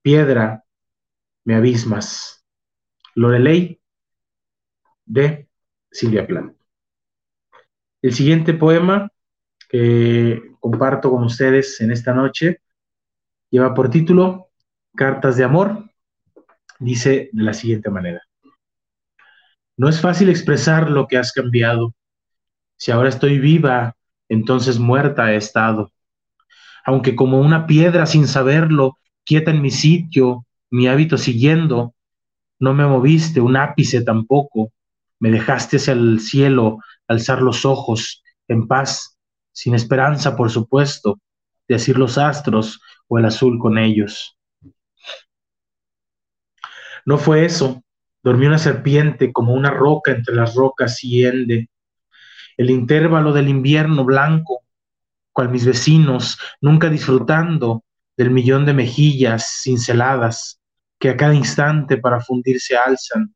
piedra, 0.02 0.64
me 1.44 1.54
abismas. 1.54 2.44
Lorelei 3.14 3.80
de 5.04 5.48
Silvia 5.90 6.26
Plan. 6.26 6.56
El 8.02 8.14
siguiente 8.14 8.54
poema 8.54 9.10
que 9.68 10.52
comparto 10.60 11.10
con 11.10 11.24
ustedes 11.24 11.80
en 11.80 11.90
esta 11.90 12.12
noche 12.12 12.60
lleva 13.50 13.74
por 13.74 13.90
título 13.90 14.50
Cartas 14.94 15.36
de 15.36 15.44
Amor. 15.44 15.90
Dice 16.78 17.30
de 17.32 17.42
la 17.42 17.52
siguiente 17.52 17.90
manera. 17.90 18.22
No 19.76 19.88
es 19.88 20.00
fácil 20.00 20.28
expresar 20.28 20.90
lo 20.90 21.06
que 21.06 21.18
has 21.18 21.32
cambiado 21.32 21.94
si 22.78 22.92
ahora 22.92 23.08
estoy 23.08 23.38
viva, 23.38 23.96
entonces 24.28 24.78
muerta 24.78 25.32
he 25.32 25.36
estado. 25.36 25.92
Aunque 26.84 27.16
como 27.16 27.40
una 27.40 27.66
piedra 27.66 28.06
sin 28.06 28.26
saberlo, 28.28 28.98
quieta 29.28 29.50
en 29.50 29.60
mi 29.60 29.70
sitio, 29.70 30.46
mi 30.70 30.88
hábito 30.88 31.18
siguiendo, 31.18 31.94
no 32.58 32.72
me 32.72 32.86
moviste 32.86 33.42
un 33.42 33.58
ápice 33.58 34.00
tampoco, 34.00 34.72
me 35.20 35.30
dejaste 35.30 35.76
hacia 35.76 35.92
el 35.92 36.20
cielo 36.20 36.78
alzar 37.06 37.42
los 37.42 37.66
ojos 37.66 38.22
en 38.48 38.66
paz, 38.66 39.18
sin 39.52 39.74
esperanza, 39.74 40.34
por 40.34 40.50
supuesto, 40.50 41.20
de 41.68 41.74
asir 41.74 41.98
los 41.98 42.16
astros 42.16 42.80
o 43.06 43.18
el 43.18 43.26
azul 43.26 43.58
con 43.58 43.76
ellos. 43.76 44.38
No 47.04 47.18
fue 47.18 47.44
eso, 47.44 47.82
dormí 48.22 48.46
una 48.46 48.58
serpiente 48.58 49.30
como 49.30 49.52
una 49.52 49.70
roca 49.70 50.12
entre 50.12 50.34
las 50.34 50.54
rocas 50.54 51.04
y 51.04 51.26
ende, 51.26 51.68
el 52.56 52.70
intervalo 52.70 53.34
del 53.34 53.48
invierno 53.48 54.06
blanco, 54.06 54.62
cual 55.32 55.50
mis 55.50 55.66
vecinos, 55.66 56.38
nunca 56.62 56.88
disfrutando 56.88 57.84
del 58.18 58.30
millón 58.30 58.66
de 58.66 58.74
mejillas 58.74 59.60
cinceladas 59.62 60.60
que 60.98 61.08
a 61.08 61.16
cada 61.16 61.34
instante 61.34 61.96
para 61.96 62.20
fundirse 62.20 62.76
alzan, 62.76 63.34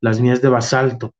las 0.00 0.20
mías 0.20 0.42
de 0.42 0.48
basalto, 0.48 1.14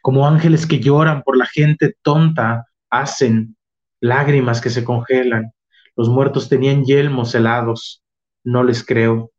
como 0.00 0.26
ángeles 0.26 0.66
que 0.66 0.78
lloran 0.78 1.22
por 1.24 1.36
la 1.36 1.46
gente 1.46 1.96
tonta, 2.02 2.64
hacen 2.88 3.56
lágrimas 4.00 4.60
que 4.60 4.70
se 4.70 4.84
congelan. 4.84 5.52
Los 5.96 6.08
muertos 6.08 6.48
tenían 6.48 6.84
yelmos 6.84 7.34
helados, 7.34 8.02
no 8.44 8.62
les 8.62 8.84
creo. 8.84 9.32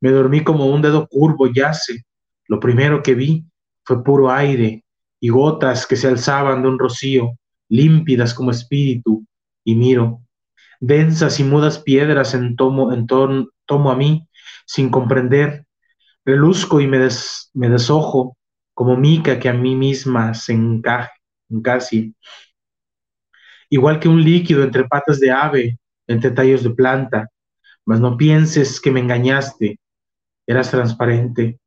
Me 0.00 0.10
dormí 0.10 0.42
como 0.42 0.66
un 0.66 0.80
dedo 0.80 1.06
curvo 1.08 1.46
yace. 1.46 2.04
Lo 2.48 2.58
primero 2.58 3.02
que 3.02 3.14
vi 3.14 3.44
fue 3.84 4.02
puro 4.02 4.30
aire, 4.30 4.82
y 5.20 5.28
gotas 5.28 5.86
que 5.86 5.96
se 5.96 6.08
alzaban 6.08 6.62
de 6.62 6.68
un 6.68 6.78
rocío, 6.78 7.32
límpidas 7.68 8.32
como 8.32 8.50
espíritu, 8.50 9.26
y 9.64 9.74
miro. 9.74 10.20
Densas 10.80 11.40
y 11.40 11.44
mudas 11.44 11.78
piedras 11.78 12.34
en 12.34 12.56
tomo, 12.56 12.92
en 12.92 13.06
tomo 13.06 13.90
a 13.90 13.96
mí, 13.96 14.28
sin 14.66 14.90
comprender. 14.90 15.66
Reluzco 16.24 16.80
y 16.80 16.86
me, 16.86 16.98
des, 16.98 17.50
me 17.54 17.68
desojo, 17.68 18.36
como 18.74 18.96
mica 18.96 19.38
que 19.38 19.48
a 19.48 19.52
mí 19.52 19.74
misma 19.74 20.34
se 20.34 20.52
encaje, 20.52 21.12
casi. 21.62 22.14
Igual 23.70 24.00
que 24.00 24.08
un 24.08 24.22
líquido 24.22 24.62
entre 24.62 24.84
patas 24.84 25.18
de 25.18 25.30
ave, 25.30 25.78
entre 26.06 26.30
tallos 26.30 26.62
de 26.62 26.70
planta. 26.70 27.28
Mas 27.84 28.00
no 28.00 28.16
pienses 28.16 28.80
que 28.80 28.90
me 28.90 29.00
engañaste, 29.00 29.78
eras 30.46 30.70
transparente, 30.70 31.58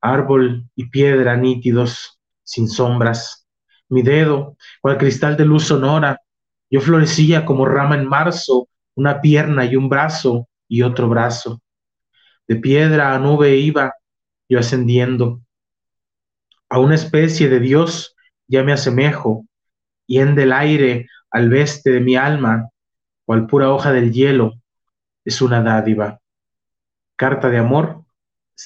árbol 0.00 0.68
y 0.76 0.90
piedra 0.90 1.36
nítidos, 1.36 2.20
sin 2.42 2.68
sombras. 2.68 3.46
Mi 3.88 4.02
dedo, 4.02 4.56
cual 4.80 4.98
cristal 4.98 5.36
de 5.36 5.44
luz 5.44 5.64
sonora, 5.64 6.20
yo 6.70 6.80
florecía 6.80 7.44
como 7.44 7.66
rama 7.66 7.94
en 7.96 8.06
marzo, 8.06 8.68
una 8.94 9.20
pierna 9.20 9.64
y 9.64 9.76
un 9.76 9.88
brazo 9.88 10.48
y 10.68 10.82
otro 10.82 11.08
brazo. 11.08 11.60
De 12.46 12.56
piedra 12.56 13.14
a 13.14 13.18
nube 13.18 13.56
iba 13.56 13.94
yo 14.48 14.58
ascendiendo. 14.58 15.40
A 16.68 16.78
una 16.78 16.94
especie 16.94 17.48
de 17.48 17.60
Dios 17.60 18.14
ya 18.46 18.62
me 18.62 18.72
asemejo, 18.72 19.46
y 20.06 20.18
en 20.18 20.34
del 20.34 20.52
aire 20.52 21.08
al 21.30 21.48
veste 21.48 21.90
de 21.90 22.00
mi 22.00 22.16
alma, 22.16 22.68
cual 23.24 23.46
pura 23.46 23.70
hoja 23.70 23.92
del 23.92 24.12
hielo, 24.12 24.54
es 25.24 25.40
una 25.40 25.62
dádiva. 25.62 26.20
Carta 27.16 27.48
de 27.48 27.58
amor 27.58 28.04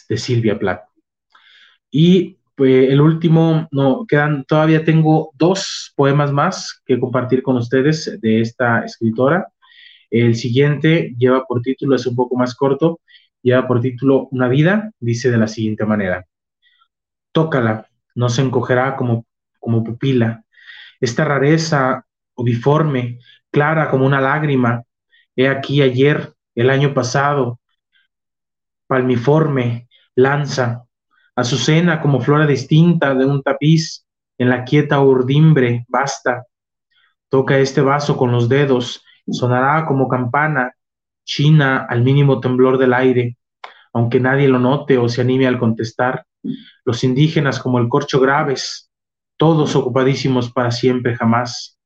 de 0.08 0.16
Silvia 0.16 0.58
Plath. 0.58 0.88
Y 1.90 2.37
pues, 2.58 2.90
el 2.90 3.00
último, 3.00 3.68
no, 3.70 4.04
quedan, 4.08 4.44
todavía 4.44 4.84
tengo 4.84 5.30
dos 5.36 5.92
poemas 5.94 6.32
más 6.32 6.82
que 6.84 6.98
compartir 6.98 7.40
con 7.40 7.56
ustedes 7.56 8.18
de 8.20 8.40
esta 8.40 8.84
escritora. 8.84 9.46
El 10.10 10.34
siguiente 10.34 11.14
lleva 11.16 11.44
por 11.46 11.62
título, 11.62 11.94
es 11.94 12.04
un 12.06 12.16
poco 12.16 12.36
más 12.36 12.56
corto, 12.56 13.00
lleva 13.42 13.68
por 13.68 13.80
título 13.80 14.26
Una 14.32 14.48
vida, 14.48 14.90
dice 14.98 15.30
de 15.30 15.38
la 15.38 15.46
siguiente 15.46 15.84
manera. 15.84 16.26
Tócala, 17.30 17.86
no 18.16 18.28
se 18.28 18.42
encogerá 18.42 18.96
como, 18.96 19.24
como 19.60 19.84
pupila. 19.84 20.42
Esta 21.00 21.24
rareza 21.24 22.06
obiforme, 22.34 23.20
clara 23.52 23.88
como 23.88 24.04
una 24.04 24.20
lágrima, 24.20 24.82
he 25.36 25.46
aquí 25.46 25.80
ayer, 25.80 26.32
el 26.56 26.70
año 26.70 26.92
pasado, 26.92 27.60
palmiforme, 28.88 29.88
lanza, 30.16 30.87
azucena 31.38 32.00
como 32.00 32.20
flora 32.20 32.46
distinta 32.46 33.14
de 33.14 33.24
un 33.24 33.42
tapiz, 33.44 34.04
en 34.38 34.48
la 34.48 34.64
quieta 34.64 35.00
urdimbre, 35.00 35.84
basta. 35.88 36.46
Toca 37.28 37.58
este 37.58 37.80
vaso 37.80 38.16
con 38.16 38.32
los 38.32 38.48
dedos, 38.48 39.04
sonará 39.30 39.86
como 39.86 40.08
campana, 40.08 40.72
china 41.24 41.86
al 41.88 42.02
mínimo 42.02 42.40
temblor 42.40 42.76
del 42.76 42.92
aire, 42.92 43.36
aunque 43.92 44.18
nadie 44.18 44.48
lo 44.48 44.58
note 44.58 44.98
o 44.98 45.08
se 45.08 45.20
anime 45.20 45.46
al 45.46 45.60
contestar. 45.60 46.26
Los 46.84 47.04
indígenas 47.04 47.60
como 47.60 47.78
el 47.78 47.88
corcho 47.88 48.18
graves, 48.18 48.90
todos 49.36 49.76
ocupadísimos 49.76 50.50
para 50.50 50.72
siempre 50.72 51.14
jamás. 51.14 51.78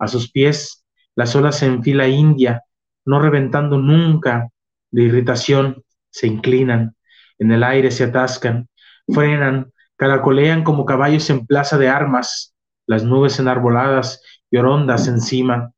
A 0.00 0.06
sus 0.06 0.30
pies, 0.30 0.84
las 1.14 1.34
olas 1.34 1.62
en 1.62 1.82
fila 1.82 2.08
india, 2.08 2.62
no 3.06 3.20
reventando 3.20 3.78
nunca 3.78 4.50
de 4.90 5.04
irritación, 5.04 5.82
se 6.10 6.26
inclinan, 6.26 6.94
en 7.38 7.52
el 7.52 7.64
aire 7.64 7.90
se 7.90 8.04
atascan, 8.04 8.67
frenan, 9.12 9.72
caracolean 9.96 10.64
como 10.64 10.84
caballos 10.84 11.28
en 11.30 11.46
plaza 11.46 11.78
de 11.78 11.88
armas, 11.88 12.54
las 12.86 13.04
nubes 13.04 13.38
enarboladas 13.38 14.22
y 14.50 14.56
orondas 14.56 15.08
encima. 15.08 15.72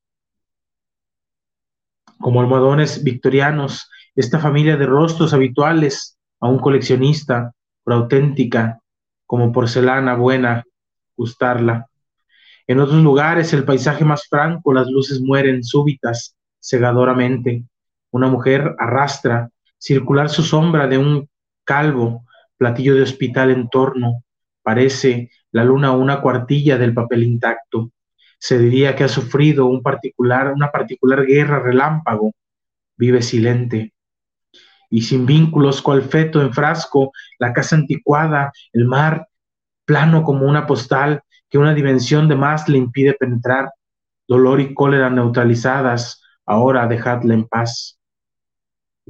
Como 2.19 2.41
almohadones 2.41 3.03
victorianos, 3.03 3.89
esta 4.15 4.39
familia 4.39 4.77
de 4.77 4.87
rostros 4.87 5.33
habituales 5.33 6.19
a 6.41 6.49
un 6.49 6.59
coleccionista, 6.59 7.53
por 7.83 7.95
auténtica, 7.95 8.81
como 9.27 9.53
porcelana 9.53 10.15
buena, 10.17 10.65
gustarla. 11.17 11.87
En 12.67 12.79
otros 12.79 13.03
lugares, 13.03 13.53
el 13.53 13.65
paisaje 13.65 14.05
más 14.05 14.29
franco, 14.29 14.73
las 14.73 14.89
luces 14.89 15.21
mueren 15.21 15.65
súbitas, 15.65 16.37
cegadoramente. 16.61 17.65
Una 18.11 18.29
mujer 18.29 18.75
arrastra 18.79 19.51
circular 19.79 20.29
su 20.29 20.43
sombra 20.43 20.87
de 20.87 20.99
un 20.99 21.29
calvo, 21.65 22.25
platillo 22.61 22.95
de 22.95 23.03
hospital 23.03 23.51
en 23.51 23.71
torno, 23.71 24.23
parece 24.63 25.31
la 25.51 25.65
luna 25.65 25.93
una 25.93 26.21
cuartilla 26.21 26.77
del 26.77 26.93
papel 26.93 27.23
intacto. 27.23 27.91
Se 28.39 28.59
diría 28.59 28.95
que 28.95 29.05
ha 29.05 29.09
sufrido 29.09 29.65
un 29.65 29.83
particular, 29.83 30.53
una 30.53 30.71
particular 30.71 31.25
guerra 31.25 31.61
relámpago. 31.61 32.35
Vive 32.99 33.23
silente. 33.23 33.95
Y 34.91 35.01
sin 35.01 35.25
vínculos, 35.25 35.81
cual 35.81 36.03
feto 36.03 36.43
en 36.43 36.53
frasco, 36.53 37.13
la 37.39 37.55
casa 37.55 37.77
anticuada, 37.77 38.53
el 38.75 38.85
mar, 38.85 39.27
plano 39.87 40.23
como 40.23 40.45
una 40.45 40.67
postal, 40.67 41.23
que 41.49 41.57
una 41.57 41.73
dimensión 41.73 42.29
de 42.29 42.37
más 42.37 42.69
le 42.69 42.77
impide 42.77 43.15
penetrar. 43.15 43.73
Dolor 44.29 44.61
y 44.61 44.75
cólera 44.75 45.09
neutralizadas, 45.09 46.23
ahora 46.45 46.87
dejadla 46.87 47.33
en 47.33 47.47
paz 47.47 48.01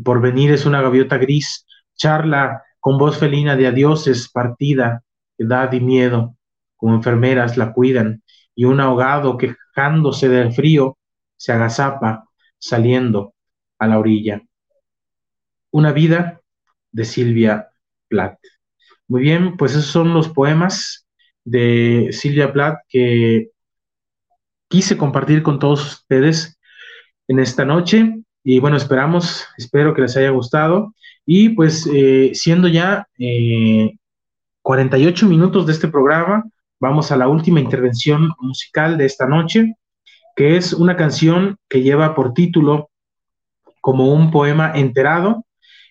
por 0.05 0.21
venir 0.21 0.51
es 0.53 0.67
una 0.67 0.81
gaviota 0.83 1.19
gris, 1.19 1.67
charla 1.95 2.63
con 2.81 2.99
voz 2.99 3.19
felina 3.19 3.57
de 3.57 3.67
adioses, 3.67 4.29
partida, 4.31 5.05
edad 5.39 5.73
y 5.73 5.81
miedo, 5.81 6.37
como 6.77 6.95
enfermeras 6.95 7.57
la 7.57 7.73
cuidan, 7.73 8.23
y 8.55 8.65
un 8.65 8.81
ahogado 8.81 9.37
quejándose 9.37 10.29
del 10.29 10.53
frío 10.53 10.99
se 11.37 11.53
agazapa 11.53 12.29
saliendo 12.59 13.35
a 13.79 13.87
la 13.87 13.99
orilla. 13.99 14.43
Una 15.71 15.93
vida 15.93 16.41
de 16.93 17.05
Silvia 17.05 17.71
Plath. 18.09 18.39
Muy 19.09 19.23
bien, 19.23 19.57
pues 19.57 19.73
esos 19.73 19.87
son 19.87 20.13
los 20.15 20.29
poemas 20.29 21.07
de 21.45 22.09
Silvia 22.13 22.53
Plath 22.53 22.81
que 22.89 23.51
quise 24.69 24.97
compartir 24.97 25.43
con 25.43 25.59
todos 25.59 25.85
ustedes 25.95 26.59
en 27.29 27.41
esta 27.41 27.65
noche. 27.65 28.23
Y 28.45 28.59
bueno, 28.61 28.77
esperamos, 28.77 29.47
espero 29.57 29.95
que 29.95 30.03
les 30.03 30.17
haya 30.17 30.31
gustado. 30.31 30.95
Y 31.27 31.51
pues 31.51 31.89
eh, 31.93 32.31
siendo 32.35 32.69
ya 32.69 33.07
48 34.63 35.27
eh, 35.27 35.29
minutos 35.29 35.67
de 35.67 35.73
este 35.73 35.89
programa, 35.89 36.45
vamos 36.81 37.13
a 37.13 37.17
la 37.17 37.29
última 37.29 37.61
intervención 37.61 38.33
musical 38.41 38.99
de 38.99 39.07
esta 39.07 39.27
noche, 39.27 39.75
que 40.35 40.57
es 40.57 40.73
una 40.73 40.97
canción 40.97 41.57
que 41.69 41.83
lleva 41.83 42.15
por 42.15 42.33
título 42.35 42.91
como 43.81 44.13
un 44.13 44.31
poema 44.31 44.73
enterado. 44.75 45.45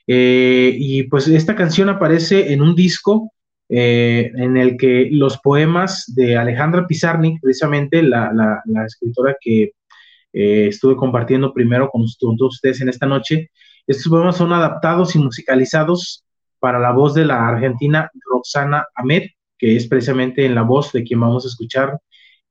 Eh, 0.08 0.76
y 0.76 1.04
pues 1.04 1.28
esta 1.28 1.56
canción 1.56 1.90
aparece 1.90 2.52
en 2.52 2.62
un 2.62 2.76
disco 2.76 3.32
en 3.72 4.58
el 4.58 4.78
que 4.78 5.10
los 5.12 5.38
poemas 5.38 6.12
de 6.16 6.36
Alejandra 6.36 6.88
Pizarnik, 6.88 7.40
precisamente 7.40 8.02
la, 8.02 8.32
la 8.66 8.86
escritora 8.86 9.36
que 9.40 9.74
eh, 10.32 10.68
estuve 10.68 10.96
compartiendo 10.96 11.54
primero 11.54 11.90
con, 11.90 12.06
todos 12.20 12.56
ustedes 12.56 12.82
en 12.82 12.90
esta 12.90 13.06
noche. 13.06 13.52
Estos 13.90 14.08
poemas 14.08 14.38
son 14.38 14.54
adaptados 14.54 15.16
y 15.16 15.18
musicalizados 15.18 16.24
para 16.60 16.78
la 16.78 16.92
voz 16.92 17.16
de 17.16 17.26
la 17.26 17.48
argentina 17.48 18.12
Roxana 18.32 18.86
Ahmed, 18.94 19.24
que 19.58 19.76
es 19.76 19.88
precisamente 19.88 20.46
en 20.46 20.54
la 20.54 20.62
voz 20.62 20.92
de 20.92 21.04
quien 21.04 21.20
vamos 21.20 21.44
a 21.44 21.48
escuchar 21.48 22.00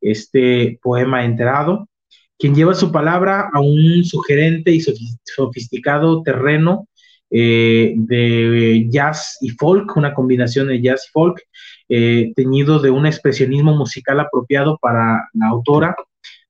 este 0.01 0.80
poema 0.82 1.24
enterado, 1.24 1.89
quien 2.36 2.57
lleva 2.57 2.74
su 2.74 2.91
palabra 2.91 3.51
a 3.55 3.61
un 3.61 4.03
sugerente 4.05 4.72
y 4.72 4.80
sofisticado 4.80 6.24
terreno 6.24 6.89
eh, 7.30 7.95
de 7.97 8.89
jazz 8.91 9.39
y 9.41 9.51
folk, 9.51 9.97
una 9.97 10.14
combinación 10.14 10.66
de 10.66 10.82
jazz 10.82 11.07
y 11.07 11.12
folk, 11.12 11.41
eh, 11.89 12.32
teñido 12.34 12.80
de 12.80 12.91
un 12.91 13.07
expresionismo 13.07 13.76
musical 13.76 14.18
apropiado 14.18 14.76
para 14.82 15.28
la 15.34 15.47
autora 15.47 15.95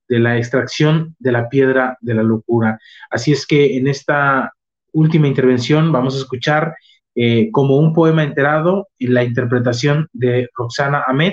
de 0.09 0.19
la 0.19 0.39
extracción 0.39 1.15
de 1.19 1.33
la 1.33 1.51
piedra 1.51 1.99
de 2.01 2.15
la 2.15 2.23
locura. 2.23 2.81
Así 3.11 3.33
es 3.33 3.47
que 3.47 3.77
en 3.77 3.87
esta 3.87 4.55
última 4.93 5.29
intervención 5.29 5.93
vamos 5.93 6.15
a 6.15 6.19
escuchar 6.19 6.75
eh, 7.15 7.51
como 7.51 7.79
un 7.79 7.93
poema 7.93 8.23
enterado 8.23 8.89
la 8.99 9.25
interpretación 9.25 10.09
de 10.13 10.49
Roxana 10.55 11.03
Ahmed, 11.07 11.33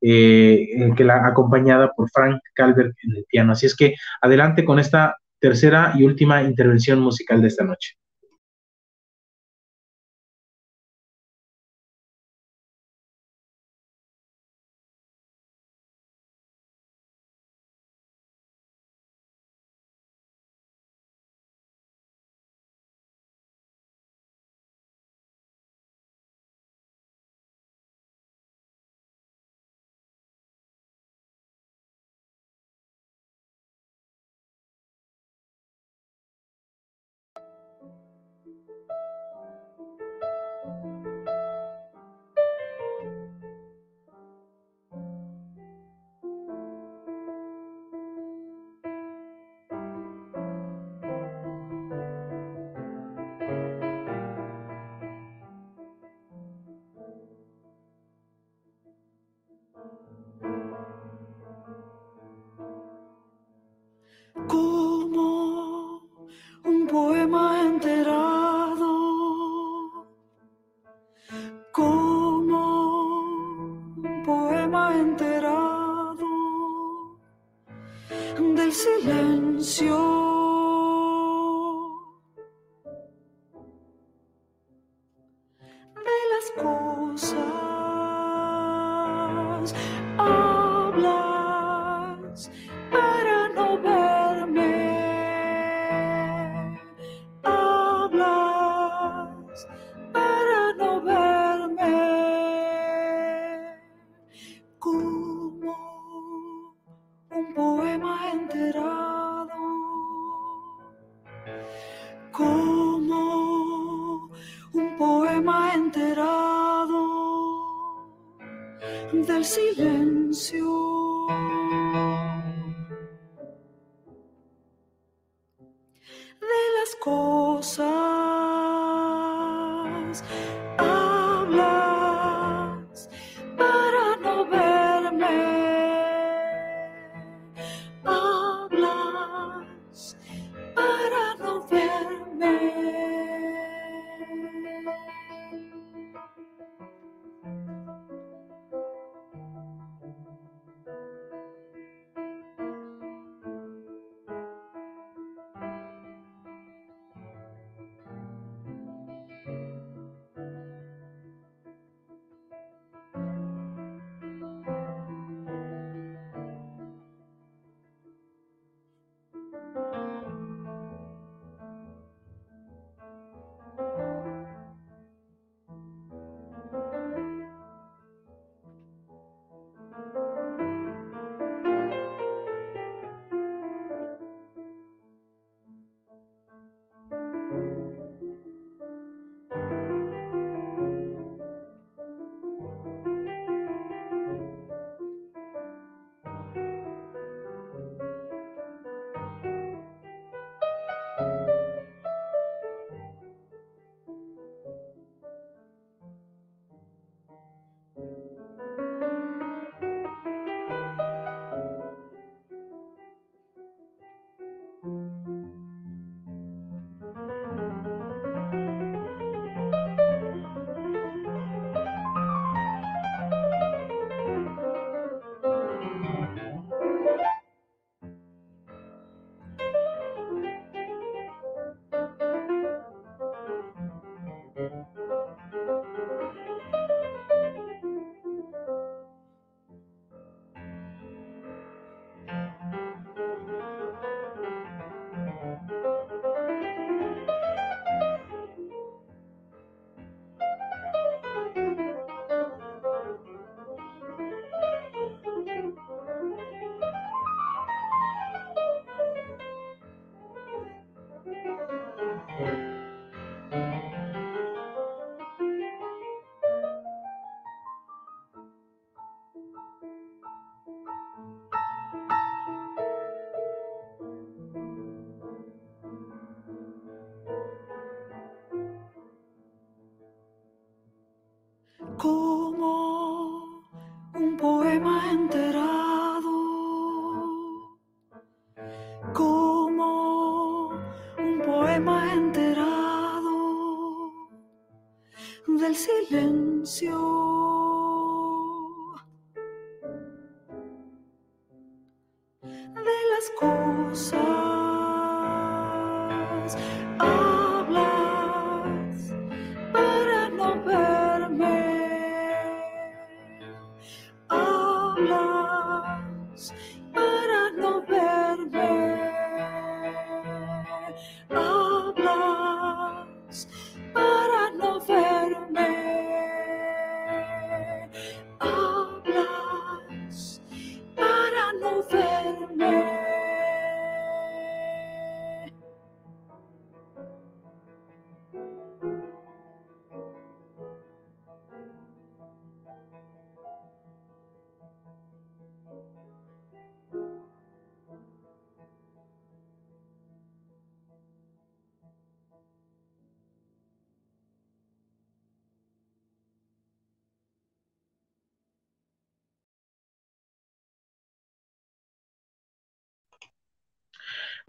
eh, 0.00 0.92
que 0.96 1.04
la 1.04 1.26
acompañada 1.26 1.92
por 1.94 2.08
Frank 2.10 2.40
Calvert 2.54 2.94
en 3.02 3.16
el 3.16 3.24
piano. 3.28 3.52
Así 3.52 3.66
es 3.66 3.76
que 3.76 3.94
adelante 4.22 4.64
con 4.64 4.78
esta 4.78 5.16
tercera 5.38 5.92
y 5.96 6.04
última 6.04 6.42
intervención 6.42 7.00
musical 7.00 7.42
de 7.42 7.48
esta 7.48 7.64
noche. 7.64 7.96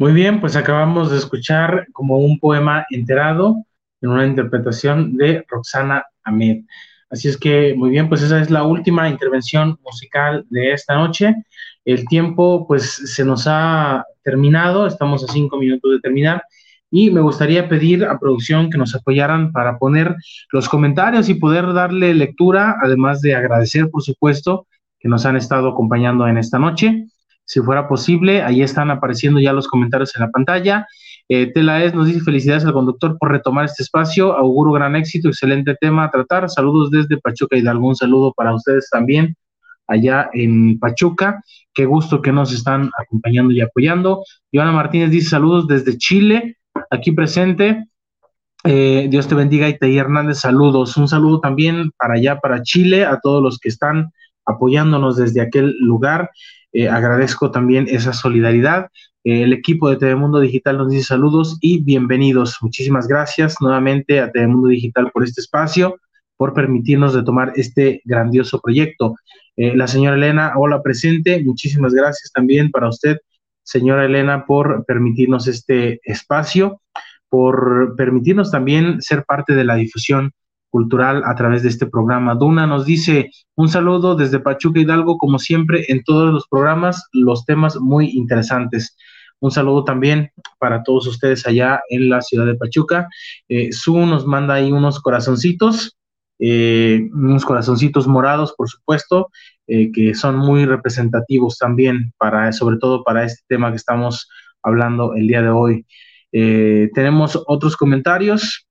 Muy 0.01 0.13
bien, 0.13 0.41
pues 0.41 0.55
acabamos 0.55 1.11
de 1.11 1.17
escuchar 1.17 1.85
como 1.93 2.17
un 2.17 2.39
poema 2.39 2.87
enterado 2.89 3.63
en 4.01 4.09
una 4.09 4.25
interpretación 4.25 5.15
de 5.15 5.45
Roxana 5.47 6.03
Ahmed. 6.23 6.63
Así 7.11 7.27
es 7.27 7.37
que, 7.37 7.75
muy 7.77 7.91
bien, 7.91 8.09
pues 8.09 8.23
esa 8.23 8.41
es 8.41 8.49
la 8.49 8.63
última 8.63 9.07
intervención 9.07 9.77
musical 9.83 10.43
de 10.49 10.73
esta 10.73 10.95
noche. 10.95 11.35
El 11.85 12.07
tiempo, 12.07 12.65
pues, 12.67 13.13
se 13.13 13.23
nos 13.23 13.45
ha 13.45 14.03
terminado, 14.23 14.87
estamos 14.87 15.23
a 15.23 15.31
cinco 15.31 15.59
minutos 15.59 15.91
de 15.91 15.99
terminar, 15.99 16.45
y 16.89 17.11
me 17.11 17.21
gustaría 17.21 17.69
pedir 17.69 18.03
a 18.03 18.17
producción 18.17 18.71
que 18.71 18.79
nos 18.79 18.95
apoyaran 18.95 19.51
para 19.51 19.77
poner 19.77 20.15
los 20.51 20.67
comentarios 20.67 21.29
y 21.29 21.35
poder 21.35 21.73
darle 21.73 22.15
lectura, 22.15 22.75
además 22.81 23.21
de 23.21 23.35
agradecer, 23.35 23.87
por 23.91 24.01
supuesto, 24.01 24.65
que 24.99 25.09
nos 25.09 25.27
han 25.27 25.37
estado 25.37 25.69
acompañando 25.69 26.27
en 26.27 26.39
esta 26.39 26.57
noche. 26.57 27.05
Si 27.45 27.59
fuera 27.59 27.87
posible, 27.87 28.43
ahí 28.43 28.61
están 28.61 28.91
apareciendo 28.91 29.39
ya 29.39 29.53
los 29.53 29.67
comentarios 29.67 30.15
en 30.15 30.21
la 30.21 30.29
pantalla. 30.29 30.87
Eh, 31.29 31.51
Tela 31.53 31.83
Es 31.83 31.93
nos 31.93 32.07
dice 32.07 32.21
felicidades 32.21 32.65
al 32.65 32.73
conductor 32.73 33.17
por 33.17 33.31
retomar 33.31 33.65
este 33.65 33.83
espacio. 33.83 34.33
Auguro 34.37 34.73
gran 34.73 34.95
éxito, 34.95 35.29
excelente 35.29 35.75
tema 35.79 36.05
a 36.05 36.11
tratar. 36.11 36.49
Saludos 36.49 36.91
desde 36.91 37.17
Pachuca 37.17 37.57
Hidalgo. 37.57 37.87
Un 37.87 37.95
saludo 37.95 38.33
para 38.35 38.53
ustedes 38.53 38.89
también 38.89 39.35
allá 39.87 40.29
en 40.33 40.79
Pachuca. 40.79 41.43
Qué 41.73 41.85
gusto 41.85 42.21
que 42.21 42.31
nos 42.31 42.53
están 42.53 42.89
acompañando 42.97 43.53
y 43.53 43.61
apoyando. 43.61 44.23
Joana 44.53 44.71
Martínez 44.71 45.11
dice 45.11 45.29
saludos 45.29 45.67
desde 45.67 45.97
Chile, 45.97 46.57
aquí 46.89 47.11
presente. 47.11 47.85
Eh, 48.63 49.07
Dios 49.09 49.27
te 49.27 49.35
bendiga, 49.35 49.69
Itaí 49.69 49.97
Hernández, 49.97 50.39
saludos. 50.39 50.95
Un 50.97 51.07
saludo 51.07 51.39
también 51.39 51.91
para 51.97 52.15
allá, 52.15 52.39
para 52.39 52.61
Chile, 52.61 53.05
a 53.05 53.19
todos 53.19 53.41
los 53.41 53.57
que 53.57 53.69
están 53.69 54.11
apoyándonos 54.45 55.17
desde 55.17 55.41
aquel 55.41 55.75
lugar. 55.79 56.29
Eh, 56.73 56.87
agradezco 56.87 57.51
también 57.51 57.87
esa 57.89 58.13
solidaridad. 58.13 58.87
Eh, 59.23 59.43
el 59.43 59.53
equipo 59.53 59.89
de 59.89 59.97
Telemundo 59.97 60.39
Digital 60.39 60.77
nos 60.77 60.89
dice 60.89 61.03
saludos 61.03 61.57
y 61.61 61.83
bienvenidos. 61.83 62.57
Muchísimas 62.61 63.07
gracias 63.07 63.55
nuevamente 63.59 64.19
a 64.19 64.31
Telemundo 64.31 64.69
Digital 64.69 65.11
por 65.11 65.23
este 65.23 65.41
espacio, 65.41 65.97
por 66.37 66.53
permitirnos 66.53 67.13
retomar 67.13 67.51
este 67.55 68.01
grandioso 68.05 68.61
proyecto. 68.61 69.15
Eh, 69.57 69.75
la 69.75 69.87
señora 69.87 70.15
Elena, 70.15 70.53
hola 70.55 70.81
presente. 70.81 71.43
Muchísimas 71.43 71.93
gracias 71.93 72.31
también 72.31 72.71
para 72.71 72.87
usted, 72.87 73.17
señora 73.63 74.05
Elena, 74.05 74.45
por 74.45 74.85
permitirnos 74.85 75.47
este 75.47 75.99
espacio, 76.03 76.81
por 77.27 77.95
permitirnos 77.97 78.49
también 78.49 79.01
ser 79.01 79.25
parte 79.25 79.53
de 79.55 79.65
la 79.65 79.75
difusión 79.75 80.31
cultural 80.71 81.21
a 81.25 81.35
través 81.35 81.61
de 81.61 81.69
este 81.69 81.85
programa. 81.85 82.33
Duna 82.33 82.65
nos 82.65 82.85
dice 82.85 83.29
un 83.55 83.69
saludo 83.69 84.15
desde 84.15 84.39
Pachuca 84.39 84.79
Hidalgo, 84.79 85.17
como 85.17 85.37
siempre, 85.37 85.85
en 85.89 86.03
todos 86.03 86.33
los 86.33 86.47
programas, 86.47 87.07
los 87.11 87.45
temas 87.45 87.79
muy 87.79 88.09
interesantes. 88.11 88.97
Un 89.41 89.51
saludo 89.51 89.83
también 89.83 90.31
para 90.59 90.83
todos 90.83 91.07
ustedes 91.07 91.45
allá 91.45 91.81
en 91.89 92.09
la 92.09 92.21
ciudad 92.21 92.45
de 92.45 92.55
Pachuca. 92.55 93.07
Eh, 93.49 93.71
Su 93.71 93.97
nos 94.05 94.25
manda 94.25 94.53
ahí 94.55 94.71
unos 94.71 94.99
corazoncitos, 95.01 95.97
eh, 96.39 97.09
unos 97.13 97.43
corazoncitos 97.43 98.07
morados, 98.07 98.53
por 98.55 98.69
supuesto, 98.69 99.29
eh, 99.67 99.91
que 99.91 100.13
son 100.15 100.37
muy 100.37 100.65
representativos 100.65 101.57
también 101.57 102.13
para, 102.17 102.51
sobre 102.53 102.77
todo 102.77 103.03
para 103.03 103.25
este 103.25 103.41
tema 103.47 103.71
que 103.71 103.77
estamos 103.77 104.29
hablando 104.63 105.15
el 105.15 105.27
día 105.27 105.41
de 105.41 105.49
hoy. 105.49 105.85
tenemos 106.31 107.37
otros 107.45 107.75
comentarios 107.75 108.65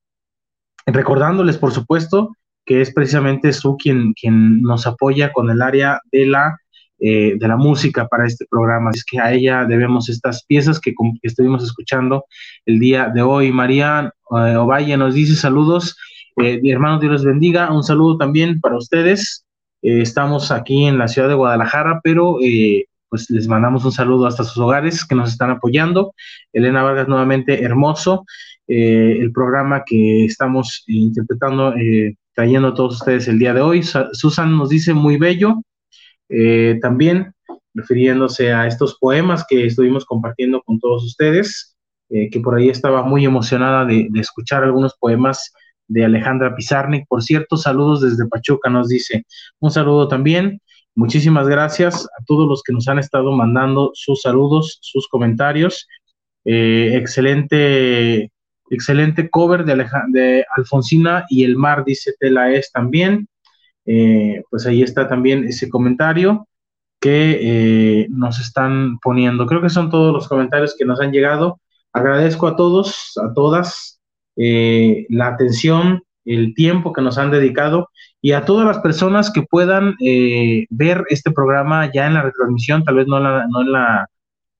recordándoles, 0.85 1.57
por 1.57 1.71
supuesto, 1.71 2.35
que 2.65 2.81
es 2.81 2.93
precisamente 2.93 3.53
su 3.53 3.75
quien, 3.77 4.13
quien 4.13 4.61
nos 4.61 4.85
apoya 4.87 5.31
con 5.31 5.49
el 5.49 5.61
área 5.61 5.99
de 6.11 6.25
la, 6.25 6.57
eh, 6.99 7.35
de 7.37 7.47
la 7.47 7.57
música 7.57 8.07
para 8.07 8.25
este 8.25 8.45
programa. 8.49 8.91
Es 8.93 9.03
que 9.03 9.19
a 9.19 9.33
ella 9.33 9.65
debemos 9.65 10.09
estas 10.09 10.45
piezas 10.45 10.79
que, 10.79 10.93
estuvimos 11.23 11.63
escuchando 11.63 12.25
el 12.65 12.79
día 12.79 13.09
de 13.13 13.21
hoy. 13.21 13.51
María 13.51 14.13
eh, 14.31 14.55
Ovalle 14.55 14.97
nos 14.97 15.13
dice 15.13 15.35
saludos. 15.35 15.97
Eh, 16.37 16.59
Dios 16.61 16.79
los 16.79 17.25
bendiga. 17.25 17.71
Un 17.71 17.83
saludo 17.83 18.17
también 18.17 18.61
para 18.61 18.77
ustedes. 18.77 19.45
Eh, 19.81 20.01
estamos 20.01 20.51
aquí 20.51 20.85
en 20.85 20.97
la 20.97 21.07
ciudad 21.07 21.27
de 21.27 21.33
Guadalajara, 21.33 21.99
pero 22.03 22.37
pues 23.09 23.29
les 23.29 23.45
mandamos 23.45 23.83
un 23.83 23.91
saludo 23.91 24.25
hasta 24.25 24.45
sus 24.45 24.57
hogares 24.57 25.03
que 25.03 25.15
nos 25.15 25.31
están 25.31 25.49
apoyando. 25.49 26.13
Elena 26.53 26.81
Vargas 26.81 27.09
nuevamente, 27.09 27.61
hermoso. 27.61 28.25
Eh, 28.73 29.17
el 29.19 29.33
programa 29.33 29.83
que 29.85 30.23
estamos 30.23 30.85
interpretando, 30.87 31.75
eh, 31.75 32.15
trayendo 32.33 32.69
a 32.69 32.73
todos 32.73 33.01
ustedes 33.01 33.27
el 33.27 33.37
día 33.37 33.53
de 33.53 33.59
hoy. 33.59 33.83
Susan 34.13 34.55
nos 34.57 34.69
dice 34.69 34.93
muy 34.93 35.17
bello, 35.17 35.61
eh, 36.29 36.79
también 36.81 37.33
refiriéndose 37.73 38.53
a 38.53 38.67
estos 38.67 38.97
poemas 38.97 39.45
que 39.45 39.65
estuvimos 39.65 40.05
compartiendo 40.05 40.61
con 40.61 40.79
todos 40.79 41.03
ustedes, 41.03 41.75
que 42.09 42.39
por 42.41 42.55
ahí 42.55 42.69
estaba 42.69 43.03
muy 43.03 43.25
emocionada 43.25 43.83
de, 43.85 44.09
escuchar 44.15 44.63
algunos 44.63 44.95
poemas 44.97 45.53
de 45.89 46.05
Alejandra 46.05 46.55
Pizarnik. 46.55 47.05
Por 47.09 47.21
cierto, 47.23 47.57
saludos 47.57 47.99
desde 48.01 48.27
Pachuca, 48.27 48.69
nos 48.69 48.87
dice. 48.87 49.25
Un 49.59 49.71
saludo 49.71 50.07
también. 50.07 50.61
Muchísimas 50.95 51.47
gracias 51.47 52.05
a 52.05 52.23
todos 52.25 52.47
los 52.47 52.63
que 52.63 52.71
nos 52.71 52.87
han 52.87 52.99
estado 52.99 53.33
mandando 53.33 53.91
sus 53.95 54.21
saludos, 54.21 54.77
sus 54.81 55.09
comentarios. 55.09 55.87
excelente 56.45 58.31
Excelente 58.71 59.29
cover 59.29 59.65
de, 59.65 59.85
de 60.13 60.45
Alfonsina 60.55 61.25
y 61.29 61.43
el 61.43 61.57
mar, 61.57 61.83
dice 61.85 62.13
Tela 62.17 62.51
es 62.51 62.71
también. 62.71 63.27
Eh, 63.85 64.43
pues 64.49 64.65
ahí 64.65 64.81
está 64.81 65.09
también 65.09 65.43
ese 65.43 65.67
comentario 65.69 66.47
que 67.01 67.39
eh, 67.41 68.07
nos 68.09 68.39
están 68.39 68.97
poniendo. 68.99 69.45
Creo 69.45 69.61
que 69.61 69.69
son 69.69 69.89
todos 69.89 70.13
los 70.13 70.29
comentarios 70.29 70.73
que 70.77 70.85
nos 70.85 71.01
han 71.01 71.11
llegado. 71.11 71.59
Agradezco 71.91 72.47
a 72.47 72.55
todos, 72.55 73.11
a 73.21 73.33
todas, 73.33 73.99
eh, 74.37 75.05
la 75.09 75.27
atención, 75.27 76.03
el 76.23 76.53
tiempo 76.53 76.93
que 76.93 77.01
nos 77.01 77.17
han 77.17 77.29
dedicado 77.29 77.89
y 78.21 78.31
a 78.31 78.45
todas 78.45 78.65
las 78.65 78.79
personas 78.79 79.31
que 79.33 79.41
puedan 79.41 79.95
ver 80.69 81.03
este 81.09 81.31
programa 81.31 81.91
ya 81.91 82.07
en 82.07 82.13
la 82.13 82.21
retransmisión, 82.21 82.85
tal 82.85 82.95
vez 82.95 83.07
no, 83.07 83.19
no 83.19 83.61
en 83.61 83.71
la 83.73 84.07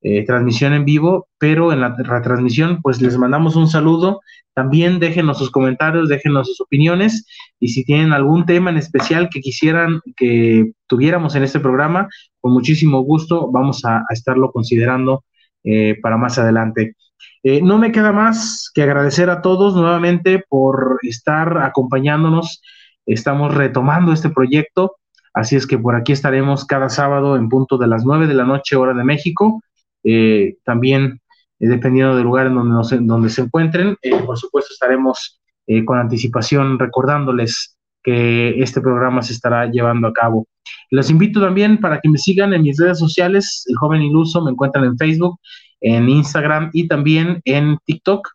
eh, 0.03 0.25
transmisión 0.25 0.73
en 0.73 0.83
vivo, 0.83 1.27
pero 1.37 1.71
en 1.71 1.81
la 1.81 1.95
retransmisión, 1.95 2.81
pues 2.81 3.01
les 3.01 3.19
mandamos 3.19 3.55
un 3.55 3.67
saludo. 3.67 4.21
También 4.55 4.99
déjenos 4.99 5.37
sus 5.37 5.51
comentarios, 5.51 6.09
déjenos 6.09 6.47
sus 6.47 6.59
opiniones 6.61 7.27
y 7.59 7.67
si 7.67 7.85
tienen 7.85 8.11
algún 8.11 8.47
tema 8.47 8.71
en 8.71 8.77
especial 8.77 9.29
que 9.29 9.41
quisieran 9.41 10.01
que 10.17 10.71
tuviéramos 10.87 11.35
en 11.35 11.43
este 11.43 11.59
programa, 11.59 12.09
con 12.39 12.51
muchísimo 12.51 13.01
gusto 13.01 13.51
vamos 13.51 13.85
a, 13.85 14.03
estarlo 14.09 14.51
considerando 14.51 15.23
eh, 15.63 15.95
para 16.01 16.17
más 16.17 16.39
adelante. 16.39 16.95
Eh, 17.43 17.61
no 17.61 17.77
me 17.77 17.91
queda 17.91 18.11
más 18.11 18.71
que 18.73 18.81
agradecer 18.81 19.29
a 19.29 19.43
todos 19.43 19.75
nuevamente 19.75 20.43
por 20.49 20.97
estar 21.03 21.59
acompañándonos. 21.59 22.63
Estamos 23.05 23.53
retomando 23.53 24.13
este 24.13 24.29
proyecto, 24.29 24.95
así 25.31 25.55
es 25.55 25.67
que 25.67 25.77
por 25.77 25.95
aquí 25.95 26.11
estaremos 26.11 26.65
cada 26.65 26.89
sábado 26.89 27.35
en 27.35 27.49
punto 27.49 27.77
de 27.77 27.87
las 27.87 28.03
9 28.03 28.25
de 28.25 28.33
la 28.33 28.45
noche, 28.45 28.75
hora 28.75 28.95
de 28.95 29.03
México 29.03 29.61
eh, 30.03 30.57
también, 30.63 31.21
eh, 31.59 31.67
dependiendo 31.67 32.15
del 32.15 32.25
lugar 32.25 32.47
en 32.47 32.55
donde, 32.55 32.97
donde 33.01 33.29
se 33.29 33.41
encuentren, 33.41 33.95
eh, 34.01 34.15
por 34.25 34.37
supuesto 34.37 34.73
estaremos 34.73 35.37
con 35.85 35.97
anticipación 35.97 36.77
recordándoles 36.77 37.77
que 38.03 38.61
este 38.61 38.81
programa 38.81 39.21
se 39.21 39.31
estará 39.31 39.67
llevando 39.67 40.09
a 40.09 40.11
cabo. 40.11 40.45
Los 40.89 41.09
invito 41.09 41.39
también 41.39 41.79
para 41.79 42.01
que 42.01 42.09
me 42.09 42.17
sigan 42.17 42.53
en 42.53 42.63
mis 42.63 42.77
redes 42.77 42.99
sociales, 42.99 43.63
el 43.69 43.77
joven 43.77 44.01
iluso, 44.01 44.43
me 44.43 44.51
encuentran 44.51 44.83
en 44.83 44.97
Facebook, 44.97 45.39
en 45.79 46.09
Instagram 46.09 46.71
y 46.73 46.89
también 46.89 47.41
en 47.45 47.77
TikTok, 47.85 48.27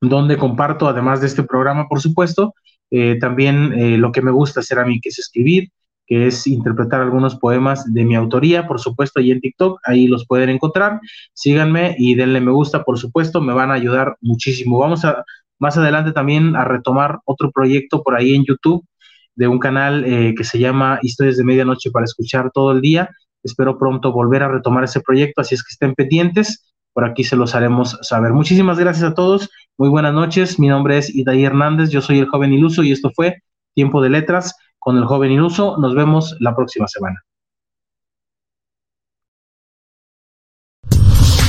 donde 0.00 0.38
comparto, 0.38 0.88
además 0.88 1.20
de 1.20 1.26
este 1.26 1.42
programa, 1.42 1.86
por 1.86 2.00
supuesto, 2.00 2.54
también 3.20 4.00
lo 4.00 4.10
que 4.10 4.22
me 4.22 4.30
gusta 4.30 4.60
hacer 4.60 4.78
a 4.78 4.86
mí, 4.86 5.00
que 5.02 5.10
es 5.10 5.18
escribir, 5.18 5.68
que 6.08 6.26
es 6.26 6.46
interpretar 6.46 7.02
algunos 7.02 7.36
poemas 7.36 7.92
de 7.92 8.04
mi 8.04 8.16
autoría, 8.16 8.66
por 8.66 8.80
supuesto, 8.80 9.20
ahí 9.20 9.30
en 9.30 9.40
TikTok, 9.40 9.78
ahí 9.84 10.08
los 10.08 10.26
pueden 10.26 10.48
encontrar. 10.48 11.00
Síganme 11.34 11.94
y 11.98 12.14
denle 12.14 12.40
me 12.40 12.50
gusta, 12.50 12.82
por 12.82 12.98
supuesto, 12.98 13.42
me 13.42 13.52
van 13.52 13.70
a 13.70 13.74
ayudar 13.74 14.16
muchísimo. 14.22 14.78
Vamos 14.78 15.04
a 15.04 15.22
más 15.58 15.76
adelante 15.76 16.12
también 16.12 16.56
a 16.56 16.64
retomar 16.64 17.18
otro 17.26 17.50
proyecto 17.50 18.02
por 18.02 18.16
ahí 18.16 18.34
en 18.34 18.44
YouTube 18.46 18.86
de 19.34 19.48
un 19.48 19.58
canal 19.58 20.04
eh, 20.06 20.34
que 20.34 20.44
se 20.44 20.58
llama 20.58 20.98
Historias 21.02 21.36
de 21.36 21.44
Medianoche 21.44 21.90
para 21.90 22.06
escuchar 22.06 22.50
todo 22.52 22.72
el 22.72 22.80
día. 22.80 23.10
Espero 23.42 23.78
pronto 23.78 24.10
volver 24.10 24.42
a 24.42 24.48
retomar 24.48 24.84
ese 24.84 25.00
proyecto, 25.00 25.42
así 25.42 25.54
es 25.56 25.62
que 25.62 25.72
estén 25.72 25.94
pendientes. 25.94 26.72
Por 26.94 27.04
aquí 27.04 27.22
se 27.22 27.36
los 27.36 27.54
haremos 27.54 27.98
saber. 28.00 28.32
Muchísimas 28.32 28.78
gracias 28.78 29.10
a 29.10 29.14
todos. 29.14 29.50
Muy 29.76 29.90
buenas 29.90 30.14
noches. 30.14 30.58
Mi 30.58 30.68
nombre 30.68 30.96
es 30.96 31.14
Idaí 31.14 31.44
Hernández. 31.44 31.90
Yo 31.90 32.00
soy 32.00 32.18
el 32.18 32.26
joven 32.26 32.52
iluso 32.52 32.82
y 32.82 32.92
esto 32.92 33.10
fue 33.14 33.42
Tiempo 33.74 34.02
de 34.02 34.08
Letras 34.08 34.54
con 34.78 34.96
el 34.96 35.04
joven 35.04 35.32
inuso. 35.32 35.76
Nos 35.78 35.94
vemos 35.94 36.36
la 36.40 36.54
próxima 36.54 36.86
semana. 36.86 37.22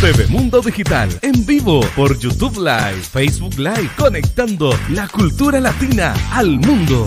TV 0.01 0.27
Mundo 0.27 0.61
Digital 0.61 1.09
en 1.21 1.45
vivo 1.45 1.81
por 1.93 2.17
YouTube 2.17 2.57
Live, 2.57 3.01
Facebook 3.01 3.55
Live, 3.57 3.89
conectando 3.97 4.71
la 4.91 5.09
cultura 5.09 5.59
latina 5.59 6.13
al 6.31 6.57
mundo. 6.57 7.05